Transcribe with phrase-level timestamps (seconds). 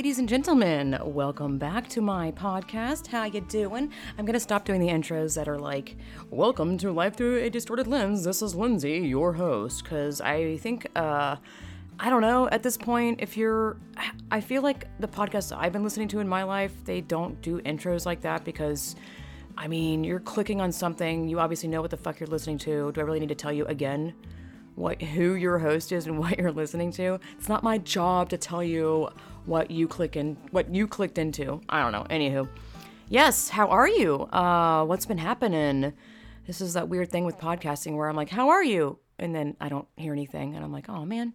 [0.00, 0.98] Ladies and gentlemen.
[1.04, 3.08] Welcome back to my podcast.
[3.08, 3.92] How you doing?
[4.16, 5.94] I'm gonna stop doing the intros that are like,
[6.30, 10.86] "Welcome to Life Through a Distorted Lens." This is Lindsay, your host, because I think,
[10.96, 11.36] uh,
[11.98, 12.48] I don't know.
[12.48, 13.76] At this point, if you're,
[14.30, 17.60] I feel like the podcasts I've been listening to in my life, they don't do
[17.60, 18.96] intros like that because.
[19.58, 22.92] I mean, you're clicking on something, you obviously know what the fuck you're listening to.
[22.92, 24.14] Do I really need to tell you again?
[24.76, 27.20] what who your host is and what you're listening to.
[27.38, 29.10] It's not my job to tell you
[29.50, 31.60] what you click in what you clicked into.
[31.68, 32.06] I don't know.
[32.08, 32.48] Anywho.
[33.08, 34.22] Yes, how are you?
[34.32, 35.92] Uh what's been happening?
[36.46, 39.56] This is that weird thing with podcasting where I'm like, "How are you?" and then
[39.60, 41.34] I don't hear anything and I'm like, "Oh man,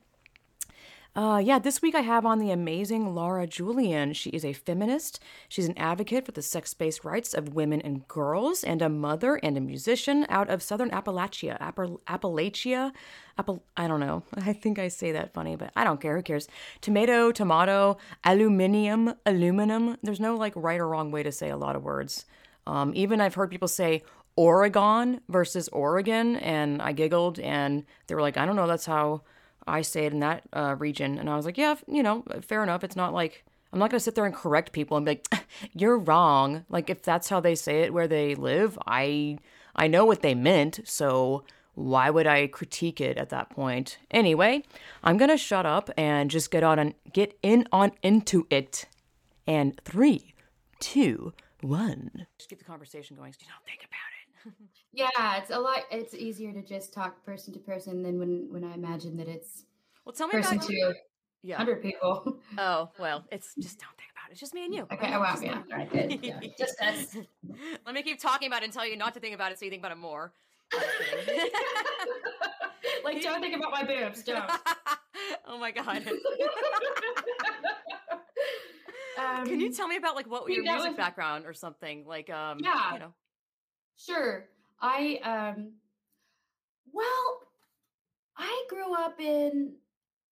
[1.16, 4.12] uh, yeah, this week I have on the amazing Laura Julian.
[4.12, 5.22] She is a feminist.
[5.48, 9.36] She's an advocate for the sex based rights of women and girls, and a mother
[9.42, 11.58] and a musician out of Southern Appalachia.
[11.62, 12.92] Appal- Appalachia?
[13.38, 14.24] Appal- I don't know.
[14.36, 16.18] I think I say that funny, but I don't care.
[16.18, 16.50] Who cares?
[16.82, 19.96] Tomato, tomato, aluminium, aluminum.
[20.04, 22.26] There's no like right or wrong way to say a lot of words.
[22.68, 24.04] Um, even I've heard people say
[24.36, 29.22] Oregon versus Oregon, and I giggled, and they were like, I don't know, that's how
[29.68, 32.84] I stayed in that uh, region, and I was like, yeah, you know, fair enough.
[32.84, 35.28] It's not like I'm not gonna sit there and correct people and be like,
[35.74, 36.66] you're wrong.
[36.70, 39.38] Like if that's how they say it where they live, I
[39.76, 43.98] I know what they meant, so why would I critique it at that point?
[44.12, 44.64] Anyway,
[45.04, 48.86] I'm gonna shut up and just get on and get in on into it.
[49.48, 50.34] And three,
[50.80, 52.28] two, one.
[52.38, 53.34] Just get the conversation going.
[53.34, 54.70] So you don't think about it.
[54.96, 55.80] Yeah, it's a lot.
[55.92, 59.66] It's easier to just talk person to person than when when I imagine that it's
[60.06, 60.94] Well, tell me person about to
[61.44, 61.58] yeah.
[61.58, 62.40] hundred people.
[62.58, 64.32] Oh well, it's just don't think about it.
[64.32, 64.88] It's just me and you.
[64.92, 65.20] Okay, Right?
[65.20, 67.18] wow, yeah, right, good, yeah, just us.
[67.86, 69.66] Let me keep talking about it and tell you not to think about it, so
[69.66, 70.34] you think about it more.
[70.74, 71.50] I'm just kidding.
[73.04, 74.24] like, don't think about my boobs.
[74.24, 74.50] Don't.
[75.46, 76.08] oh my god.
[79.18, 82.30] Um, Can you tell me about like what your music was- background or something like?
[82.30, 82.94] Um, Yeah.
[82.94, 83.14] You know.
[83.98, 84.46] Sure.
[84.86, 85.72] I um.
[86.92, 87.40] Well,
[88.38, 89.74] I grew up in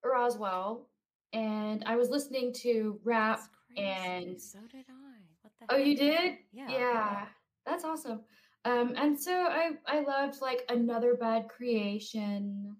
[0.03, 0.87] Roswell,
[1.33, 3.37] and I was listening to rap.
[3.39, 3.81] That's crazy.
[3.89, 5.19] and- so did I.
[5.41, 5.65] What the?
[5.73, 5.85] Oh, heck?
[5.87, 6.37] you did?
[6.51, 6.67] Yeah.
[6.69, 7.25] Yeah.
[7.65, 8.21] That's awesome.
[8.65, 12.75] Um, and so I I loved like another bad creation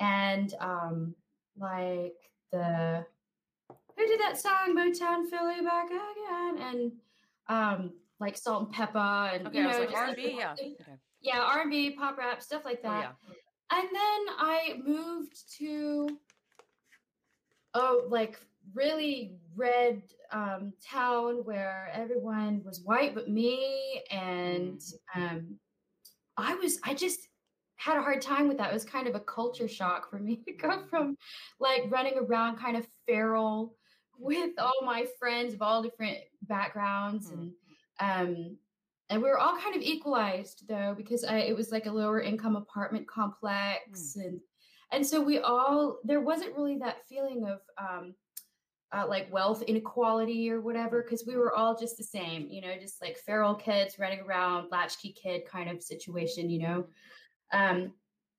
[0.00, 1.14] and um
[1.56, 2.16] like
[2.50, 3.06] the
[3.96, 6.92] who did that song Motown Philly back again and
[7.48, 10.36] um like Salt-N-Pepa and Okay, you I was know like just, R&B.
[10.38, 10.52] Yeah.
[10.52, 10.98] Okay.
[11.22, 13.78] Yeah R&B pop rap stuff like Oh that yeah.
[13.78, 16.18] and then I moved to
[17.74, 18.38] oh like
[18.74, 24.80] really red um, town where everyone was white but me and
[25.14, 25.58] um,
[26.36, 27.28] I was I just
[27.76, 28.70] had a hard time with that.
[28.70, 31.16] It was kind of a culture shock for me to go from
[31.58, 33.74] like running around kind of feral
[34.18, 37.52] with all my friends of all different backgrounds Mhm.
[38.00, 38.56] and um
[39.10, 42.20] and we were all kind of equalized though because I, it was like a lower
[42.20, 44.40] income apartment complex and
[44.90, 48.14] and so we all there wasn't really that feeling of um
[48.94, 52.74] uh, like wealth inequality or whatever because we were all just the same you know
[52.78, 56.86] just like feral kids running around latchkey kid kind of situation you know?
[57.52, 57.92] Um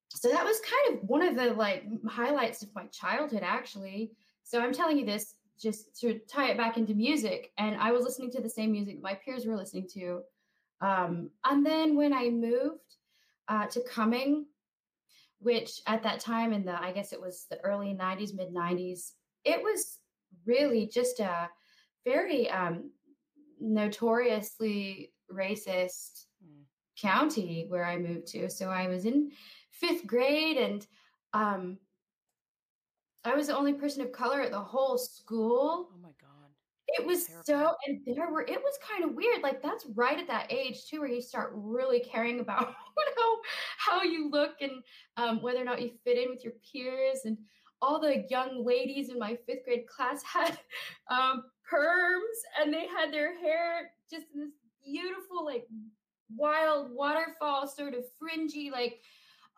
[0.10, 4.12] so that was kind of one of the like highlights of my childhood actually.
[4.44, 8.04] So i'm telling you this just to tie it back into music and i was
[8.04, 10.22] listening to the same music my peers were listening to
[10.84, 12.98] um and then when i moved
[13.48, 14.46] uh, to cumming
[15.40, 19.14] which at that time in the i guess it was the early 90s mid 90s
[19.44, 20.00] it was
[20.46, 21.50] really just a
[22.06, 22.92] very um
[23.60, 26.66] notoriously racist Mm.
[27.02, 28.50] county where I moved to.
[28.50, 29.32] So I was in
[29.72, 30.86] fifth grade and
[31.34, 31.78] um
[33.24, 35.90] I was the only person of color at the whole school.
[35.94, 36.10] Oh my.
[36.94, 39.42] It was so and there were it was kind of weird.
[39.42, 42.74] Like that's right at that age too where you start really caring about
[43.18, 43.38] how
[43.78, 44.84] how you look and
[45.18, 47.38] um whether or not you fit in with your peers and
[47.82, 50.58] all the young ladies in my fifth grade class had
[51.10, 54.52] um perms and they had their hair just in this
[54.86, 55.66] beautiful like
[56.36, 59.02] wild waterfall sort of fringy like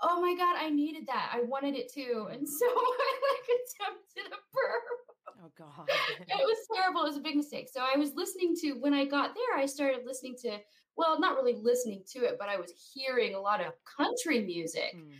[0.01, 4.31] oh my god i needed that i wanted it too and so i like attempted
[4.33, 5.04] a perm
[5.45, 5.87] Oh god.
[6.19, 9.05] it was terrible it was a big mistake so i was listening to when i
[9.05, 10.57] got there i started listening to
[10.97, 14.95] well not really listening to it but i was hearing a lot of country music
[14.95, 15.11] Mm.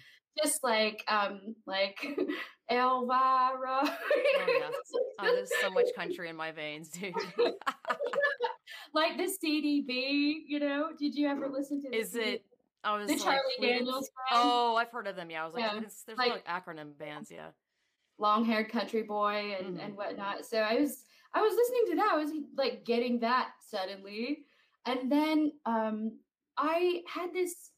[0.43, 1.97] just like um like
[2.71, 3.87] elvira Oh,
[4.47, 4.69] yeah.
[5.19, 7.13] Oh, there's so much country in my veins, dude.
[8.93, 12.25] like the cdb you know did you ever listen to Is CD?
[12.31, 12.45] it?
[12.83, 14.41] I was the like, charlie daniels band?
[14.43, 15.29] Oh, I've heard of them.
[15.31, 17.31] Yeah, I was like, Yeah, there's like- like acronym bands.
[17.31, 17.47] Yeah.
[18.17, 19.85] Long haired country boy and, Mhm.
[19.85, 20.45] and whatnot.
[20.45, 21.03] So I was
[21.33, 22.11] I was listening to that.
[22.13, 24.45] I was like getting that suddenly.
[24.85, 26.17] And then um,
[26.57, 27.71] I had this,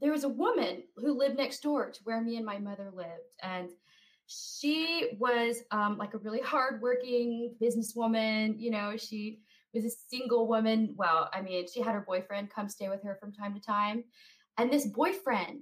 [0.00, 3.30] there was a woman who lived next door to where me and my mother lived.
[3.42, 3.70] And
[4.26, 8.58] she was um, like a really hardworking businesswoman.
[8.58, 9.40] You know, she
[9.72, 10.94] was a single woman.
[10.96, 14.02] Well, I mean, she had her boyfriend come stay with her from time to time.
[14.56, 15.60] And this boyfriend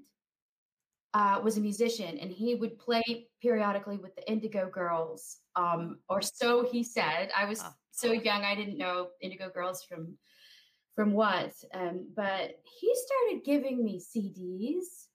[1.17, 6.21] uh, was a musician and he would play periodically with the Indigo Girls, um, or
[6.21, 7.31] so he said.
[7.35, 10.19] I was so young, I didn't know Indigo Girls from
[10.95, 15.09] from what, um, but he started giving me CDs,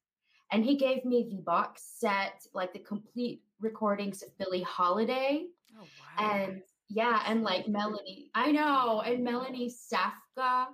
[0.52, 5.46] and he gave me the box set, like the complete recordings of Billie Holiday,
[5.80, 6.34] oh, wow.
[6.36, 10.66] and yeah, and like Melanie, I know, and Melanie Safka,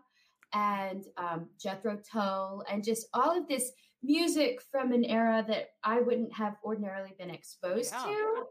[0.53, 3.71] and um, Jethro Tull, and just all of this
[4.04, 8.06] music from an era that I wouldn't have ordinarily been exposed yeah.
[8.06, 8.44] to.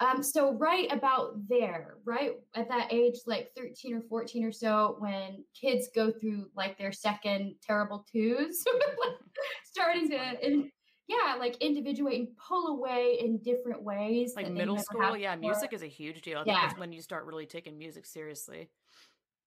[0.00, 4.96] Um, so right about there, right at that age, like 13 or 14 or so,
[4.98, 8.64] when kids go through like their second terrible twos,
[9.64, 10.70] starting to, and,
[11.06, 14.34] yeah, like individuate and pull away in different ways.
[14.36, 15.50] Like middle school, yeah, before.
[15.50, 16.38] music is a huge deal.
[16.38, 16.60] I yeah.
[16.62, 18.70] that's when you start really taking music seriously.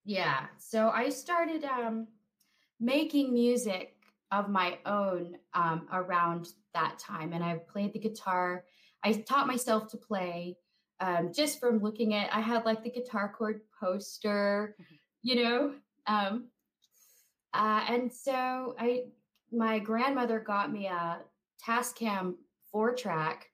[0.04, 0.48] Yeah.
[0.58, 2.08] So I started um,
[2.80, 3.96] making music
[4.34, 7.34] of my own um, around that time.
[7.34, 8.66] And I played the guitar.
[9.04, 10.58] I taught myself to play
[11.00, 14.96] um, just from looking at, I had like the guitar chord poster, mm-hmm.
[15.22, 15.74] you know.
[16.08, 16.46] Um,
[17.54, 19.04] uh, and so I,
[19.52, 21.20] my grandmother got me a
[21.66, 22.36] Tascam
[22.72, 23.48] four track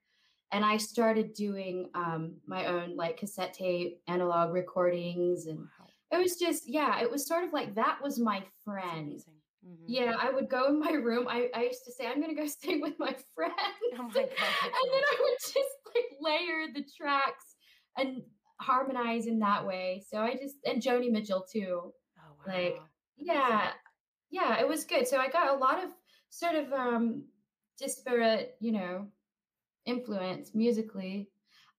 [0.52, 5.86] and I started doing um, my own like cassette tape analog recordings and wow.
[6.12, 9.22] it was just yeah it was sort of like that was my friend
[9.70, 9.84] Mm-hmm.
[9.88, 11.28] Yeah, I would go in my room.
[11.30, 13.56] I, I used to say, I'm going to go sing with my friends.
[13.98, 14.24] Oh my God.
[14.24, 15.56] and then I would just
[15.94, 17.56] like layer the tracks
[17.98, 18.22] and
[18.60, 20.04] harmonize in that way.
[20.10, 21.94] So I just, and Joni Mitchell too.
[22.18, 22.54] Oh, wow.
[22.54, 22.82] Like,
[23.18, 23.72] yeah,
[24.32, 25.08] yeah, it was good.
[25.08, 25.92] So I got a lot of
[26.30, 27.24] sort of um
[27.78, 29.08] disparate, you know,
[29.86, 31.30] influence musically.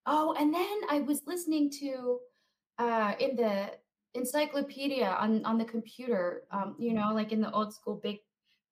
[0.07, 2.19] Oh, and then I was listening to
[2.79, 3.71] uh in the
[4.15, 8.19] encyclopedia on on the computer um you know like in the old school big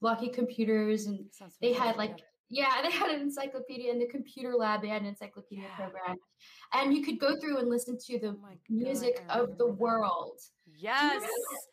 [0.00, 1.26] blocky computers and
[1.60, 2.18] they had like
[2.50, 4.82] yeah, they had an encyclopedia in the computer lab.
[4.82, 5.76] They had an encyclopedia yeah.
[5.76, 6.16] program,
[6.72, 9.76] and you could go through and listen to the oh music God, of the that.
[10.80, 11.22] Yes.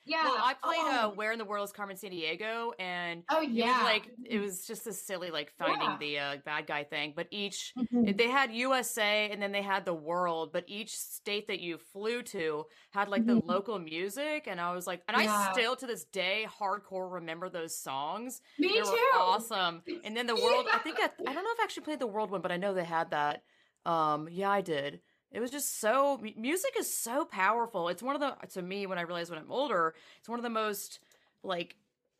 [0.05, 0.23] Yeah.
[0.25, 1.09] Well, I played oh.
[1.09, 4.65] uh, "Where in the World is Carmen Sandiego and oh yeah, it like it was
[4.65, 5.97] just a silly like finding yeah.
[5.99, 7.13] the uh, bad guy thing.
[7.15, 8.15] But each mm-hmm.
[8.15, 12.23] they had USA and then they had the world, but each state that you flew
[12.23, 13.39] to had like mm-hmm.
[13.39, 15.49] the local music, and I was like, and yeah.
[15.49, 18.41] I still to this day hardcore remember those songs.
[18.57, 18.97] Me they too.
[19.15, 19.83] awesome.
[20.03, 20.65] And then the world.
[20.73, 22.57] I think I, I don't know if I actually played the world one, but I
[22.57, 23.43] know they had that.
[23.85, 25.01] Um, yeah, I did.
[25.35, 27.89] It was just so music is so powerful.
[27.89, 30.43] It's one of the to me when I realize when I'm older, it's one of
[30.43, 30.99] the most
[31.43, 31.75] like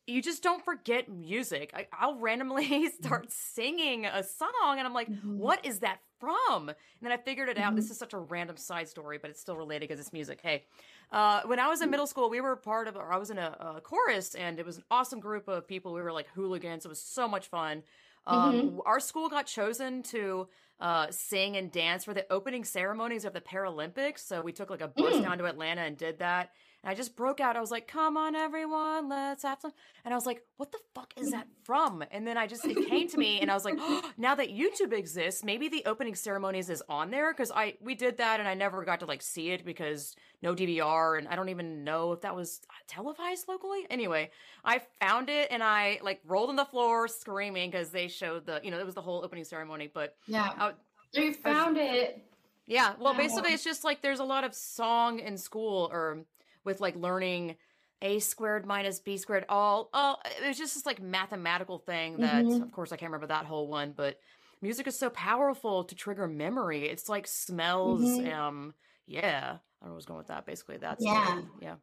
[0.08, 1.74] you just don't forget music.
[1.74, 3.04] I, will randomly mm-hmm.
[3.04, 5.38] start singing a song, and I'm like, mm-hmm.
[5.40, 6.70] what is that from?
[6.70, 7.70] And then I figured it out.
[7.70, 7.78] Mm-hmm.
[7.78, 10.40] This is such a random side story, but it's still related because it's music.
[10.44, 10.64] Hey,
[11.12, 13.40] uh, when I was in middle school, we were part of, or I was in
[13.40, 15.94] a, a, chorus, and it was an awesome group of people.
[15.94, 16.86] We were like hooligans.
[16.86, 17.82] It was so much fun.
[18.28, 18.80] Um, mm-hmm.
[18.86, 20.48] Our school got chosen to
[20.80, 24.20] uh, sing and dance for the opening ceremonies of the Paralympics.
[24.20, 25.22] So we took like a bus mm.
[25.22, 26.52] down to Atlanta and did that.
[26.86, 27.58] And I just broke out.
[27.58, 29.74] I was like, come on, everyone, let's have some.
[30.06, 32.04] And I was like, what the fuck is that from?
[32.12, 34.50] And then I just, it came to me and I was like, oh, now that
[34.50, 37.34] YouTube exists, maybe the opening ceremonies is on there.
[37.34, 40.54] Cause I, we did that and I never got to like see it because no
[40.54, 41.18] DVR.
[41.18, 43.88] And I don't even know if that was televised locally.
[43.90, 44.30] Anyway,
[44.64, 48.62] I found it and I like rolled on the floor screaming because they showed the,
[48.64, 49.90] you know, it was the whole opening ceremony.
[49.92, 50.74] But yeah, I,
[51.14, 52.24] you found was, it.
[52.68, 52.94] Yeah.
[53.00, 56.26] Well, basically, it's just like there's a lot of song in school or
[56.66, 57.56] with like learning
[58.02, 62.44] a squared minus b squared all all it was just this like mathematical thing that
[62.44, 62.62] mm-hmm.
[62.62, 64.20] of course i can't remember that whole one but
[64.62, 66.86] music is so powerful to trigger memory.
[66.86, 68.34] It's like smells mm-hmm.
[68.34, 68.74] um
[69.08, 71.42] yeah i don't know what's going with that basically that's yeah.
[71.60, 71.76] the, yeah.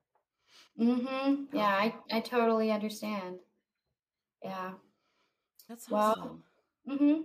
[0.80, 1.56] Mm-hmm.
[1.56, 3.36] Yeah i i totally understand.
[4.42, 4.72] Yeah.
[5.68, 6.42] That's awesome.
[6.86, 7.20] Well, mm-hmm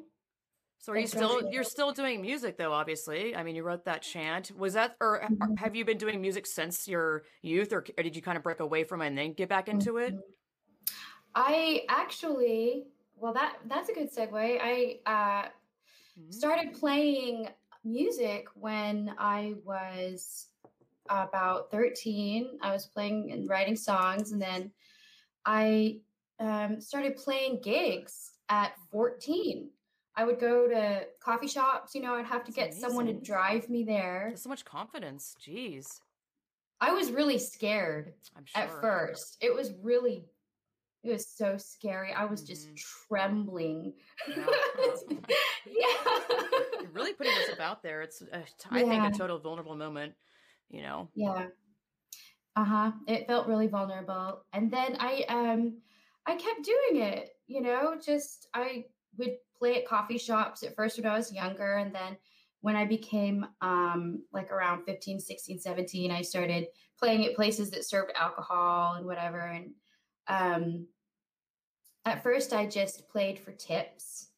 [0.80, 2.72] so are you still you're still doing music though?
[2.72, 4.52] Obviously, I mean, you wrote that chant.
[4.56, 5.56] Was that or mm-hmm.
[5.56, 8.60] have you been doing music since your youth, or, or, did you kind of break
[8.60, 10.14] away from it and then get back into it?
[10.14, 10.94] Mm-hmm.
[11.36, 14.34] I actually, well, that that's a good segue.
[14.34, 16.32] I uh, mm-hmm.
[16.32, 17.50] started playing
[17.84, 20.48] music when I was
[21.10, 22.60] about 13.
[22.62, 24.72] I was playing and writing songs, and then
[25.46, 26.00] I
[26.40, 29.70] um, started playing gigs at 14
[30.18, 31.94] I would go to coffee shops.
[31.94, 34.26] You know, I'd have to That's get someone to drive me there.
[34.30, 35.36] There's so much confidence.
[35.40, 36.00] Jeez.
[36.82, 38.14] I was really scared
[38.46, 38.62] sure.
[38.62, 39.38] at first.
[39.42, 40.26] It was really,
[41.04, 42.14] it was so scary.
[42.14, 42.84] I was just Mhm.
[43.08, 43.94] trembling.
[44.28, 44.46] Yeah.
[45.66, 46.20] yeah.
[46.82, 48.02] You're really putting yourself out there.
[48.02, 50.16] It's, a I think, a total vulnerable moment.
[50.70, 51.10] You know.
[51.16, 51.48] Yeah.
[52.56, 52.92] Uh-huh.
[53.08, 54.44] It felt really vulnerable.
[54.52, 55.78] And then I um
[56.26, 58.86] I kept doing it, you know, just I
[59.18, 62.18] would play at coffee shops at first when I was younger and then
[62.62, 66.68] when I became um like around 15, 16, 17, I started
[67.00, 69.72] playing at places that served alcohol and whatever and
[70.28, 70.88] um
[72.08, 74.30] at first I just played for tips.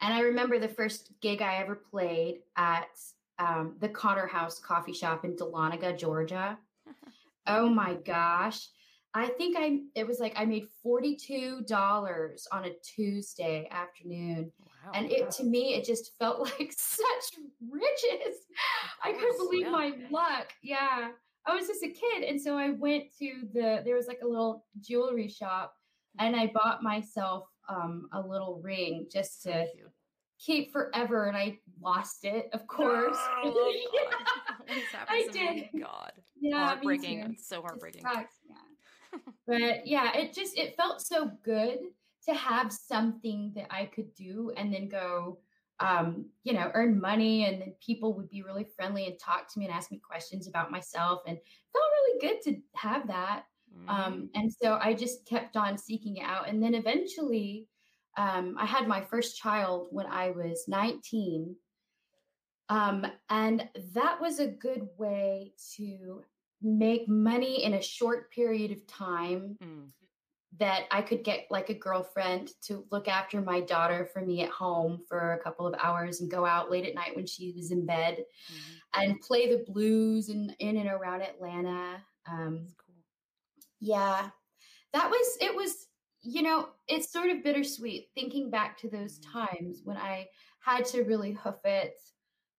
[0.00, 2.88] And I remember the first gig I ever played at
[3.38, 6.58] um, the Connor House coffee shop in Dahlonega, Georgia.
[7.50, 8.68] Oh my gosh.
[9.14, 14.52] I think I it was like I made $42 on a Tuesday afternoon.
[14.60, 14.92] Wow.
[14.94, 18.36] And it to me it just felt like such riches.
[19.02, 19.70] I couldn't believe yeah.
[19.70, 20.52] my luck.
[20.62, 21.08] Yeah.
[21.46, 24.28] I was just a kid and so I went to the there was like a
[24.28, 25.74] little jewelry shop
[26.18, 29.66] and I bought myself um, a little ring just to
[30.38, 33.18] keep forever and I lost it, of course.
[33.44, 34.10] No, Yeah.
[34.92, 35.06] God.
[35.08, 35.68] I happens to me.
[35.72, 35.80] did.
[35.82, 36.12] God.
[36.40, 37.36] Yeah, heartbreaking.
[37.40, 38.02] so It heartbreaking.
[38.02, 38.54] sucks, yeah.
[39.46, 41.78] But yeah, it just it felt so good
[42.26, 45.40] to have something that I could do and then go
[45.80, 49.58] um, you know, earn money and then people would be really friendly and talk to
[49.60, 53.44] me and ask me questions about myself and it felt really good to have that.
[53.72, 53.88] Mhm.
[53.88, 56.48] Um, and so I just kept on seeking it out.
[56.48, 57.68] And then eventually,
[58.16, 61.56] um, I had my first child when I was 19.
[62.68, 66.24] Um, and that was a good way to
[66.62, 69.92] make money in a short period of time Mm.
[70.58, 74.50] that I could get like a girlfriend to look after my daughter for me at
[74.50, 77.70] home for a couple of hours and go out late at night when she was
[77.70, 78.80] in bed Mhm.
[78.94, 82.04] and play the blues in, in and around Atlanta.
[82.26, 83.04] Um, cool.
[83.80, 84.30] yeah,
[84.92, 85.54] that was it.
[85.54, 85.86] Was
[86.22, 89.32] you know, it's sort of bittersweet thinking back to those Mhm.
[89.32, 90.28] times when I
[90.60, 91.94] had to really hoof it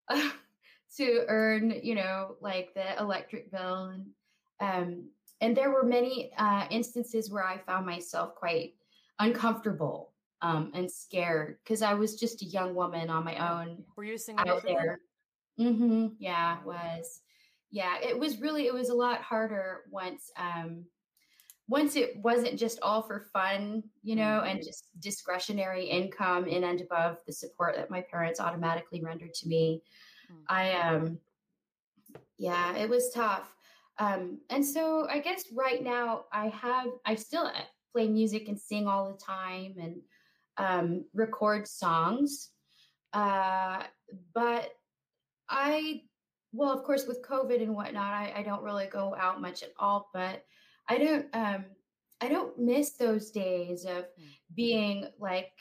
[0.96, 4.06] to earn, you know, like the electric bill and
[4.60, 8.74] um and there were many uh instances where I found myself quite
[9.18, 14.04] uncomfortable um and scared because I was just a young woman on my own Were
[14.04, 15.00] you single out there.
[15.56, 17.22] hmm Yeah, it was.
[17.70, 20.86] Yeah, it was really it was a lot harder once um
[21.68, 26.80] once it wasn't just all for fun, you know, and just discretionary income in and
[26.80, 29.82] above the support that my parents automatically rendered to me.
[30.30, 30.44] Mm.
[30.48, 31.18] I um
[32.38, 33.54] yeah, it was tough.
[33.98, 37.52] Um and so I guess right now I have I still uh,
[37.92, 40.00] play music and sing all the time and
[40.56, 42.50] um record songs.
[43.12, 43.82] Uh
[44.34, 44.70] but
[45.48, 46.02] I,
[46.52, 49.72] well, of course, with COVID and whatnot, I, I don't really go out much at
[49.78, 50.10] all.
[50.12, 50.44] But
[50.88, 51.64] I don't, um,
[52.20, 54.34] I don't miss those days of Mm.
[54.54, 55.52] being like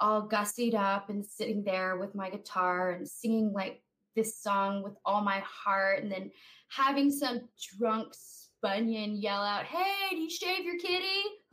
[0.00, 3.82] all gussied up and sitting there with my guitar and singing like
[4.16, 6.30] this song with all my heart, and then
[6.68, 7.42] having some
[7.78, 11.22] drunk spunion yell out, "Hey, do you shave your kitty?"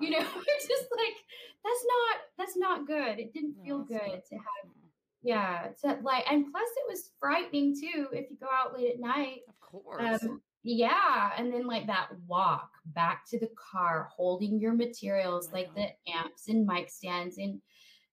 [0.00, 1.14] you know, it's just like
[1.64, 3.18] that's not that's not good.
[3.18, 4.72] It didn't feel good to have
[5.22, 9.00] yeah, to like, and plus it was frightening too if you go out late at
[9.00, 9.40] night.
[9.48, 10.22] Of course.
[10.22, 15.56] Um, yeah, and then like that walk back to the car, holding your materials Oh
[15.56, 15.88] like God.
[16.06, 17.60] the amps and mic stands and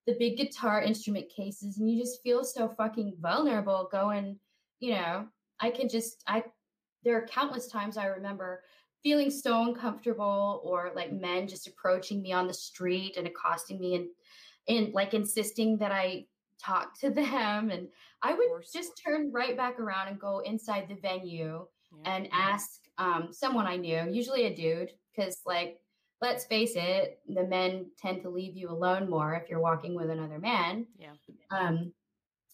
[0.06, 3.88] the big guitar instrument cases, and you just feel so fucking vulnerable.
[3.90, 4.38] Going,
[4.80, 5.26] you know,
[5.60, 6.44] I can just I.
[7.04, 8.62] There are countless times I remember
[9.02, 13.94] feeling so uncomfortable, or like men just approaching me on the street and accosting me
[13.96, 14.08] and
[14.68, 16.26] and like insisting that I
[16.62, 17.88] talk to them and
[18.22, 22.12] I would just turn right back around and go inside the venue Yeah.
[22.16, 25.78] and ask um, someone I knew, usually a dude, because like
[26.20, 30.10] let's face it, the men tend to leave you alone more if you're walking with
[30.10, 30.86] another man.
[30.98, 31.12] Yeah.
[31.50, 31.92] Um,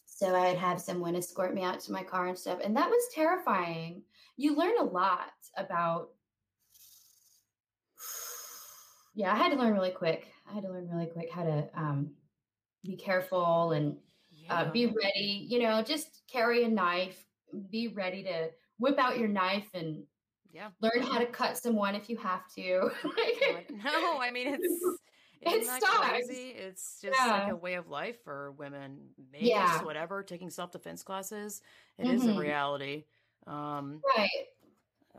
[0.06, 3.02] so I'd have someone escort me out to my car and stuff, and that was
[3.14, 4.02] terrifying.
[4.36, 6.10] You learn a lot about.
[9.14, 10.28] Yeah, I had to learn really quick.
[10.48, 12.10] I had to learn really quick how to um,
[12.82, 13.96] be careful and
[14.48, 15.46] uh, be ready.
[15.48, 17.22] You know, just carry a knife.
[17.70, 20.02] Be ready to whip out your knife and
[20.52, 20.68] yeah.
[20.80, 22.90] learn how to cut someone if you have to.
[23.02, 23.64] God.
[23.84, 24.84] No, I mean it's
[25.44, 26.50] It isn't crazy?
[26.50, 29.08] It's just like a way of life for women.
[29.32, 29.82] Maybe Yeah.
[29.82, 31.62] whatever, taking self defense classes.
[31.98, 32.36] It is a Mhm.
[32.36, 33.04] reality.
[33.48, 34.28] Um, right.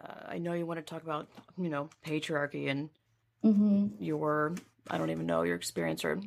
[0.02, 2.90] uh, I know you want to talk about you know patriarchy and
[3.42, 4.56] hmm your
[4.90, 6.22] I don't even know your experience or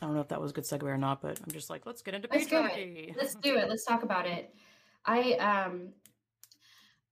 [0.00, 1.84] I don't know if that was a good segue or not, but I'm just like,
[1.84, 3.14] let's get into let's patriarchy.
[3.14, 3.68] Let's do it.
[3.68, 4.54] Let's talk about it.
[5.04, 5.92] I um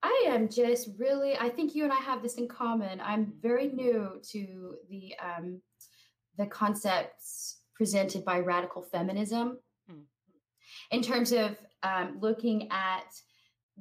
[0.03, 3.01] I am just really I think you and I have this in common.
[3.01, 5.61] I'm very new to the um
[6.39, 10.01] the concepts presented by radical feminism hmm.
[10.91, 13.07] in terms of um, looking at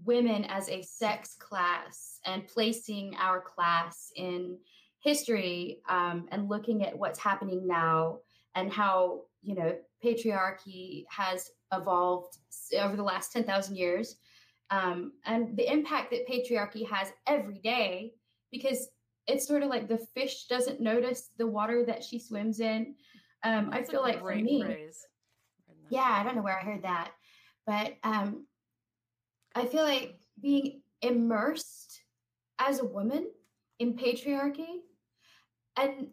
[0.06, 4.58] women as a sex class and placing our class in
[5.04, 8.20] history um, and looking at what's happening now
[8.56, 12.38] and how you know patriarchy has evolved
[12.80, 14.18] over the last 10,000 years
[14.72, 18.14] um, and the impact that patriarchy has every day
[18.52, 18.90] because
[19.28, 22.96] it's sort of like the fish doesn't notice the water that she swims in
[23.44, 25.06] um, i feel like for me phrase.
[25.90, 27.12] yeah i don't know where i heard that
[27.68, 28.46] but um,
[29.56, 32.02] i feel like being immersed
[32.60, 33.28] as a woman
[33.80, 34.80] in patriarchy
[35.78, 36.08] and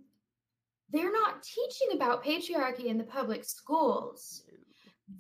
[0.91, 4.45] they're not teaching about patriarchy in the public schools.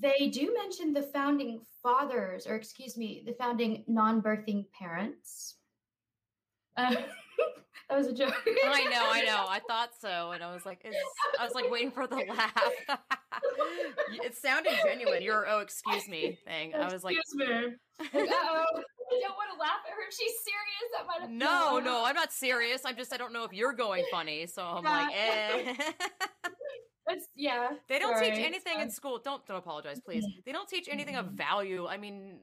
[0.01, 5.57] They do mention the founding fathers, or excuse me, the founding non birthing parents.
[6.77, 6.95] Uh,
[7.91, 8.35] that was a joke.
[8.67, 9.47] I know, I know.
[9.49, 10.85] I thought so, and I was like,
[11.39, 12.73] I was like waiting for the laugh.
[14.11, 15.23] it sounded genuine.
[15.23, 16.75] Your oh, excuse me thing.
[16.75, 17.75] I was like, excuse me.
[18.15, 18.65] oh.
[19.11, 20.07] I don't want to laugh at her.
[20.07, 21.31] If she's serious, that might have.
[21.31, 22.83] No, no, I'm not serious.
[22.85, 24.91] I'm just I don't know if you're going funny, so I'm yeah.
[24.91, 26.51] like, eh.
[27.09, 27.71] It's, yeah.
[27.89, 28.31] They don't sorry.
[28.31, 29.21] teach anything in school.
[29.23, 30.25] Don't don't apologize, please.
[30.25, 30.41] Mm-hmm.
[30.45, 31.37] They don't teach anything of mm-hmm.
[31.37, 31.87] value.
[31.87, 32.39] I mean,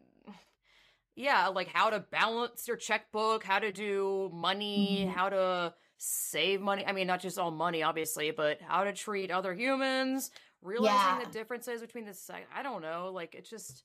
[1.15, 5.11] yeah, like how to balance your checkbook, how to do money, mm-hmm.
[5.11, 6.85] how to save money.
[6.85, 10.31] I mean, not just all money, obviously, but how to treat other humans,
[10.61, 11.23] realizing yeah.
[11.23, 12.15] the differences between the
[12.53, 13.83] I don't know, like it's just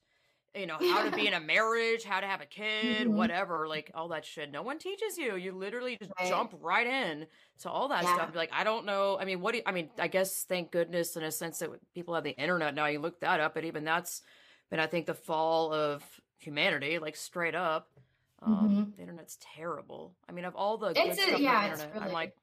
[0.55, 3.17] you know how to be in a marriage how to have a kid mm-hmm.
[3.17, 6.29] whatever like all that shit no one teaches you you literally just right.
[6.29, 7.27] jump right in
[7.61, 8.15] to all that yeah.
[8.15, 10.71] stuff like i don't know i mean what do you, i mean i guess thank
[10.71, 13.65] goodness in a sense that people have the internet now you look that up but
[13.65, 14.23] even that's
[14.71, 16.03] been i think the fall of
[16.39, 17.89] humanity like straight up
[18.43, 18.91] um, mm-hmm.
[18.97, 21.95] the internet's terrible i mean of all the good it's stuff yeah, on the internet
[21.95, 22.07] really...
[22.07, 22.37] i'm like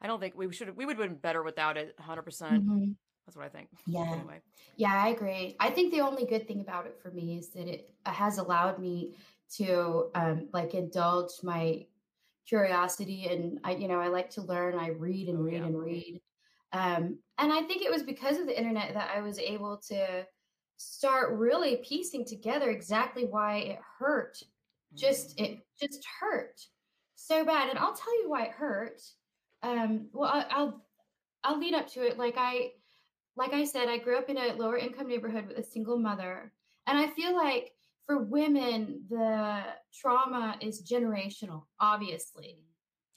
[0.00, 2.92] i don't think we should we would have been better without it 100% mm-hmm.
[3.26, 3.68] That's what I think.
[3.86, 4.12] Yeah.
[4.12, 4.40] Anyway.
[4.76, 5.56] Yeah, I agree.
[5.60, 8.78] I think the only good thing about it for me is that it has allowed
[8.78, 9.14] me
[9.56, 11.86] to um, like indulge my
[12.46, 14.78] curiosity and I, you know, I like to learn.
[14.78, 15.66] I read and oh, read yeah.
[15.66, 16.20] and read.
[16.72, 20.26] Um, and I think it was because of the internet that I was able to
[20.78, 24.42] start really piecing together exactly why it hurt.
[24.94, 25.54] Just mm-hmm.
[25.54, 26.60] it just hurt
[27.14, 27.70] so bad.
[27.70, 29.00] And I'll tell you why it hurt.
[29.62, 30.84] Um, well, I, I'll
[31.44, 32.18] I'll lead up to it.
[32.18, 32.72] Like I
[33.36, 36.52] like I said, I grew up in a lower income neighborhood with a single mother.
[36.86, 37.72] And I feel like
[38.06, 39.62] for women, the
[39.94, 42.58] trauma is generational, obviously.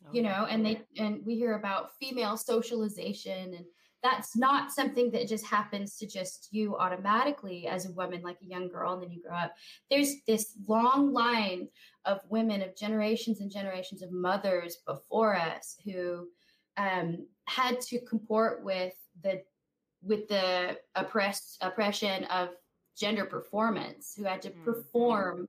[0.06, 3.66] Oh, you know, and they and we hear about female socialization and
[4.06, 8.46] that's not something that just happens to just you automatically as a woman, like a
[8.46, 9.56] young girl, and then you grow up.
[9.90, 11.70] There's this long line
[12.06, 16.28] of women, of generations and generations of mothers before us who
[16.78, 19.42] um, had to comport with the
[20.06, 22.50] with the oppressed oppression of
[22.98, 24.64] gender performance who had to mm-hmm.
[24.64, 25.48] perform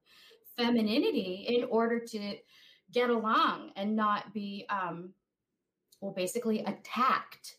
[0.56, 2.36] femininity in order to
[2.92, 5.10] get along and not be um
[6.00, 7.56] well basically attacked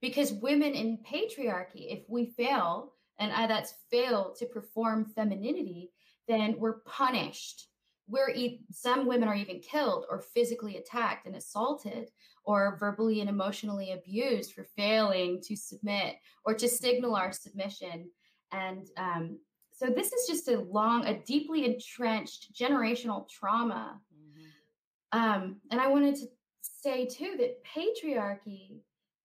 [0.00, 5.90] because women in patriarchy if we fail and I, that's fail to perform femininity
[6.26, 7.68] then we're punished
[8.08, 12.08] we're e- some women are even killed or physically attacked and assaulted
[12.44, 18.10] or verbally and emotionally abused for failing to submit or to signal our submission.
[18.52, 19.38] And um,
[19.72, 24.00] so this is just a long a deeply entrenched generational trauma.
[24.14, 25.18] Mm-hmm.
[25.18, 26.26] um, and i wanted to
[26.60, 28.80] say too that patriarchy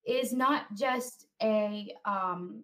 [0.08, 2.64] is not just a um,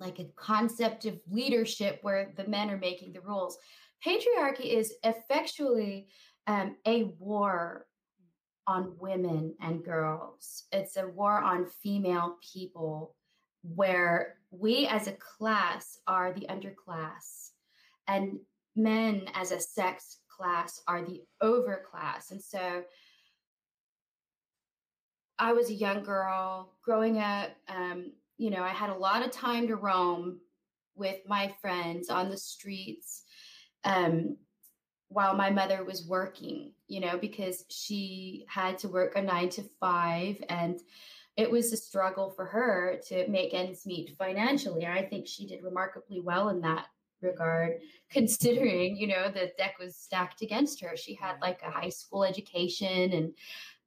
[0.00, 3.58] like a concept of leadership where the men are making the rules.
[4.04, 6.08] Patriarchy is effectually
[6.46, 7.86] um, a war
[8.66, 10.64] on women and girls.
[10.72, 13.14] It's a war on female people
[13.62, 17.50] where we as a class are the underclass
[18.06, 18.38] and
[18.76, 22.30] men as a sex class are the overclass.
[22.30, 22.82] And so
[25.38, 27.50] I was a young girl growing up.
[27.68, 30.40] Um, you know, I had a lot of time to roam
[30.96, 33.22] with my friends on the streets
[33.84, 34.36] um,
[35.08, 39.64] while my mother was working, you know, because she had to work a nine to
[39.80, 40.80] five and
[41.36, 44.84] it was a struggle for her to make ends meet financially.
[44.84, 46.86] And I think she did remarkably well in that
[47.20, 47.80] regard,
[48.10, 50.96] considering, you know, the deck was stacked against her.
[50.96, 53.32] She had like a high school education and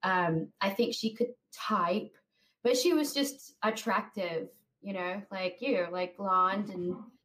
[0.03, 2.11] um, I think she could type,
[2.63, 4.49] but she was just attractive
[4.81, 7.16] you know, like you, like blonde and just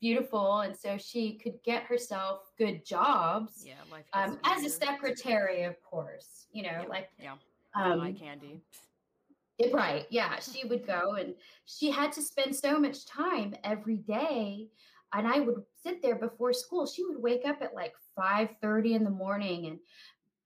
[0.00, 0.60] beautiful.
[0.60, 3.64] And so she could get herself good jobs.
[3.66, 7.34] Yeah, life um, as a secretary, of course, you know, yeah, like yeah,
[7.74, 8.62] um, eye candy.
[9.58, 10.06] it- right.
[10.10, 10.38] Yeah.
[10.40, 11.34] She would go and
[11.66, 14.68] she had to spend so much time every day.
[15.14, 16.86] And I would sit there before school.
[16.86, 19.78] She would wake up at like 5 30 in the morning and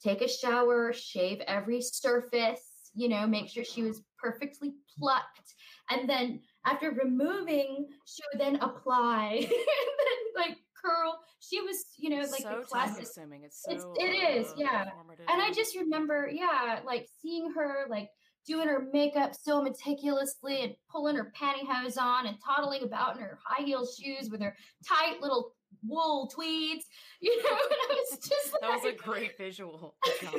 [0.03, 5.55] take a shower, shave every surface, you know, make sure she was perfectly plucked.
[5.91, 11.18] And then after removing, she would then apply and then like curl.
[11.40, 13.05] She was, you know, like so the classic.
[13.05, 13.42] consuming.
[13.44, 13.94] It's It's- so.
[13.98, 14.85] it is, uh, yeah.
[14.94, 15.27] formative.
[15.29, 18.09] And I just remember, yeah, like seeing her like
[18.46, 23.38] doing her makeup so meticulously and pulling her pantyhose on and toddling about in her
[23.44, 24.57] high heel shoes with her
[24.88, 25.53] tight little
[25.87, 26.85] wool tweeds,
[27.20, 29.94] you know, and I was just that was a great visual.
[30.22, 30.30] yeah.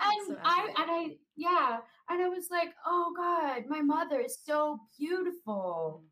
[0.00, 1.78] And So I and I yeah,
[2.10, 6.02] and I was like, oh God, my mother is so beautiful.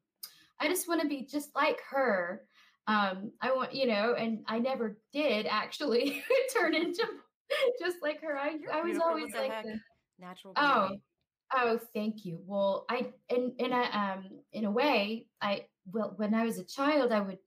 [0.61, 2.42] I just want to be just like her.
[2.88, 6.22] Um, I want, you know, and I never did actually
[6.57, 7.05] turn into
[7.81, 8.38] just like her.
[8.38, 9.81] I, You're I was always like, the,
[10.18, 10.90] Natural oh,
[11.55, 12.40] oh, thank you.
[12.46, 16.64] Well, I, in in a um in a way, I well when I was a
[16.64, 17.38] child, I would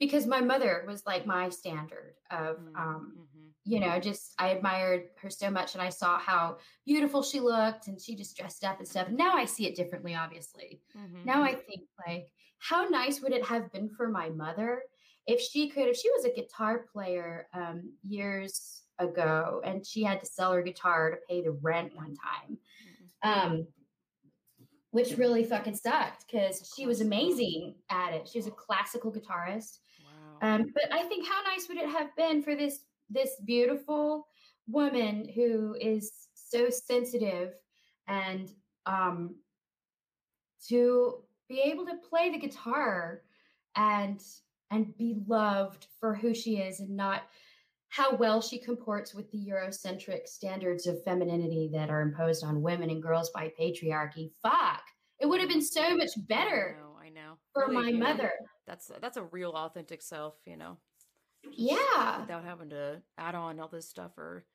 [0.00, 3.54] because my mother was like my standard of Mm, um mhm.
[3.66, 7.88] you know, just I admired her so much and I saw how beautiful she looked
[7.88, 9.08] and she just dressed up and stuff.
[9.08, 10.82] And now I see it differently, obviously.
[10.94, 11.56] Mhm, Now I mhm.
[11.56, 14.82] think like how nice would it have been for my mother
[15.26, 20.20] if she could if she was a guitar player um years ago and she had
[20.20, 22.58] to sell her guitar to pay the rent one time.
[22.80, 23.10] Mhm.
[23.22, 23.68] Um
[24.90, 28.28] which really fucking sucked because she was amazing at it.
[28.28, 29.78] She was a classical guitarist.
[30.42, 34.26] Um, but I think how nice would it have been for this this beautiful
[34.68, 37.54] woman who is so sensitive
[38.06, 38.50] and
[38.86, 39.34] um,
[40.68, 43.22] to be able to play the guitar
[43.76, 44.22] and
[44.70, 47.22] and be loved for who she is and not
[47.88, 52.88] how well she comports with the Eurocentric standards of femininity that are imposed on women
[52.88, 54.30] and girls by patriarchy.
[54.40, 54.82] Fuck.
[55.18, 56.96] It would have been so much better I know.
[57.02, 57.38] I know.
[57.52, 58.32] for Really, my mother.
[58.66, 60.78] That's that's a real authentic self, you know.
[61.52, 62.28] Yeah.
[62.28, 64.46] Without having to add on all this stuff or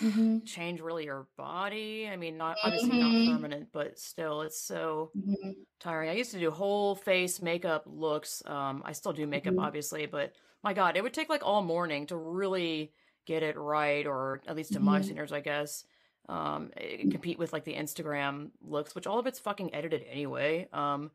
[0.00, 0.44] Mhm.
[0.44, 2.08] change really your body.
[2.08, 2.98] I mean, not obviously Mhm.
[2.98, 5.64] not permanent, but still, it's so Mhm.
[5.80, 6.10] tiring.
[6.10, 8.44] I used to do whole face makeup looks.
[8.46, 9.58] Um, I still do makeup, Mhm.
[9.58, 10.34] obviously, but
[10.64, 12.94] my God, it would take like all morning to really
[13.26, 15.02] get it right, or at least to my Mhm.
[15.02, 15.86] standards, I guess.
[16.28, 20.68] Um, eh, compete with like the Instagram looks, which all of it's fucking edited anyway.
[20.72, 21.12] Um,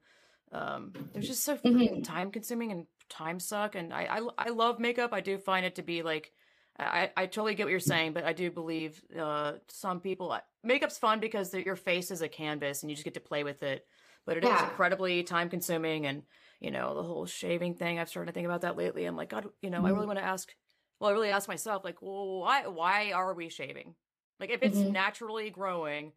[0.52, 2.04] um, they're just so freaking Mhm.
[2.04, 3.76] time consuming and time suck.
[3.76, 5.14] And I, I, I love makeup.
[5.14, 6.32] I do find it to be like,
[6.78, 10.98] I, I totally get what you're saying, but I do believe uh, some people makeup's
[10.98, 13.86] fun because your face is a canvas and you just get to play with it.
[14.26, 14.70] But it is Yeah.
[14.70, 16.24] incredibly time consuming, and
[16.60, 17.98] you know the whole shaving thing.
[17.98, 19.06] I've started to think about that lately.
[19.06, 20.08] I'm like, God, you know, I really Mhm.
[20.08, 20.54] want to ask.
[21.00, 23.96] Well, I really ask myself, like, well, why why are we shaving?
[24.40, 24.92] Like, if it's Mhm.
[24.92, 26.14] naturally growing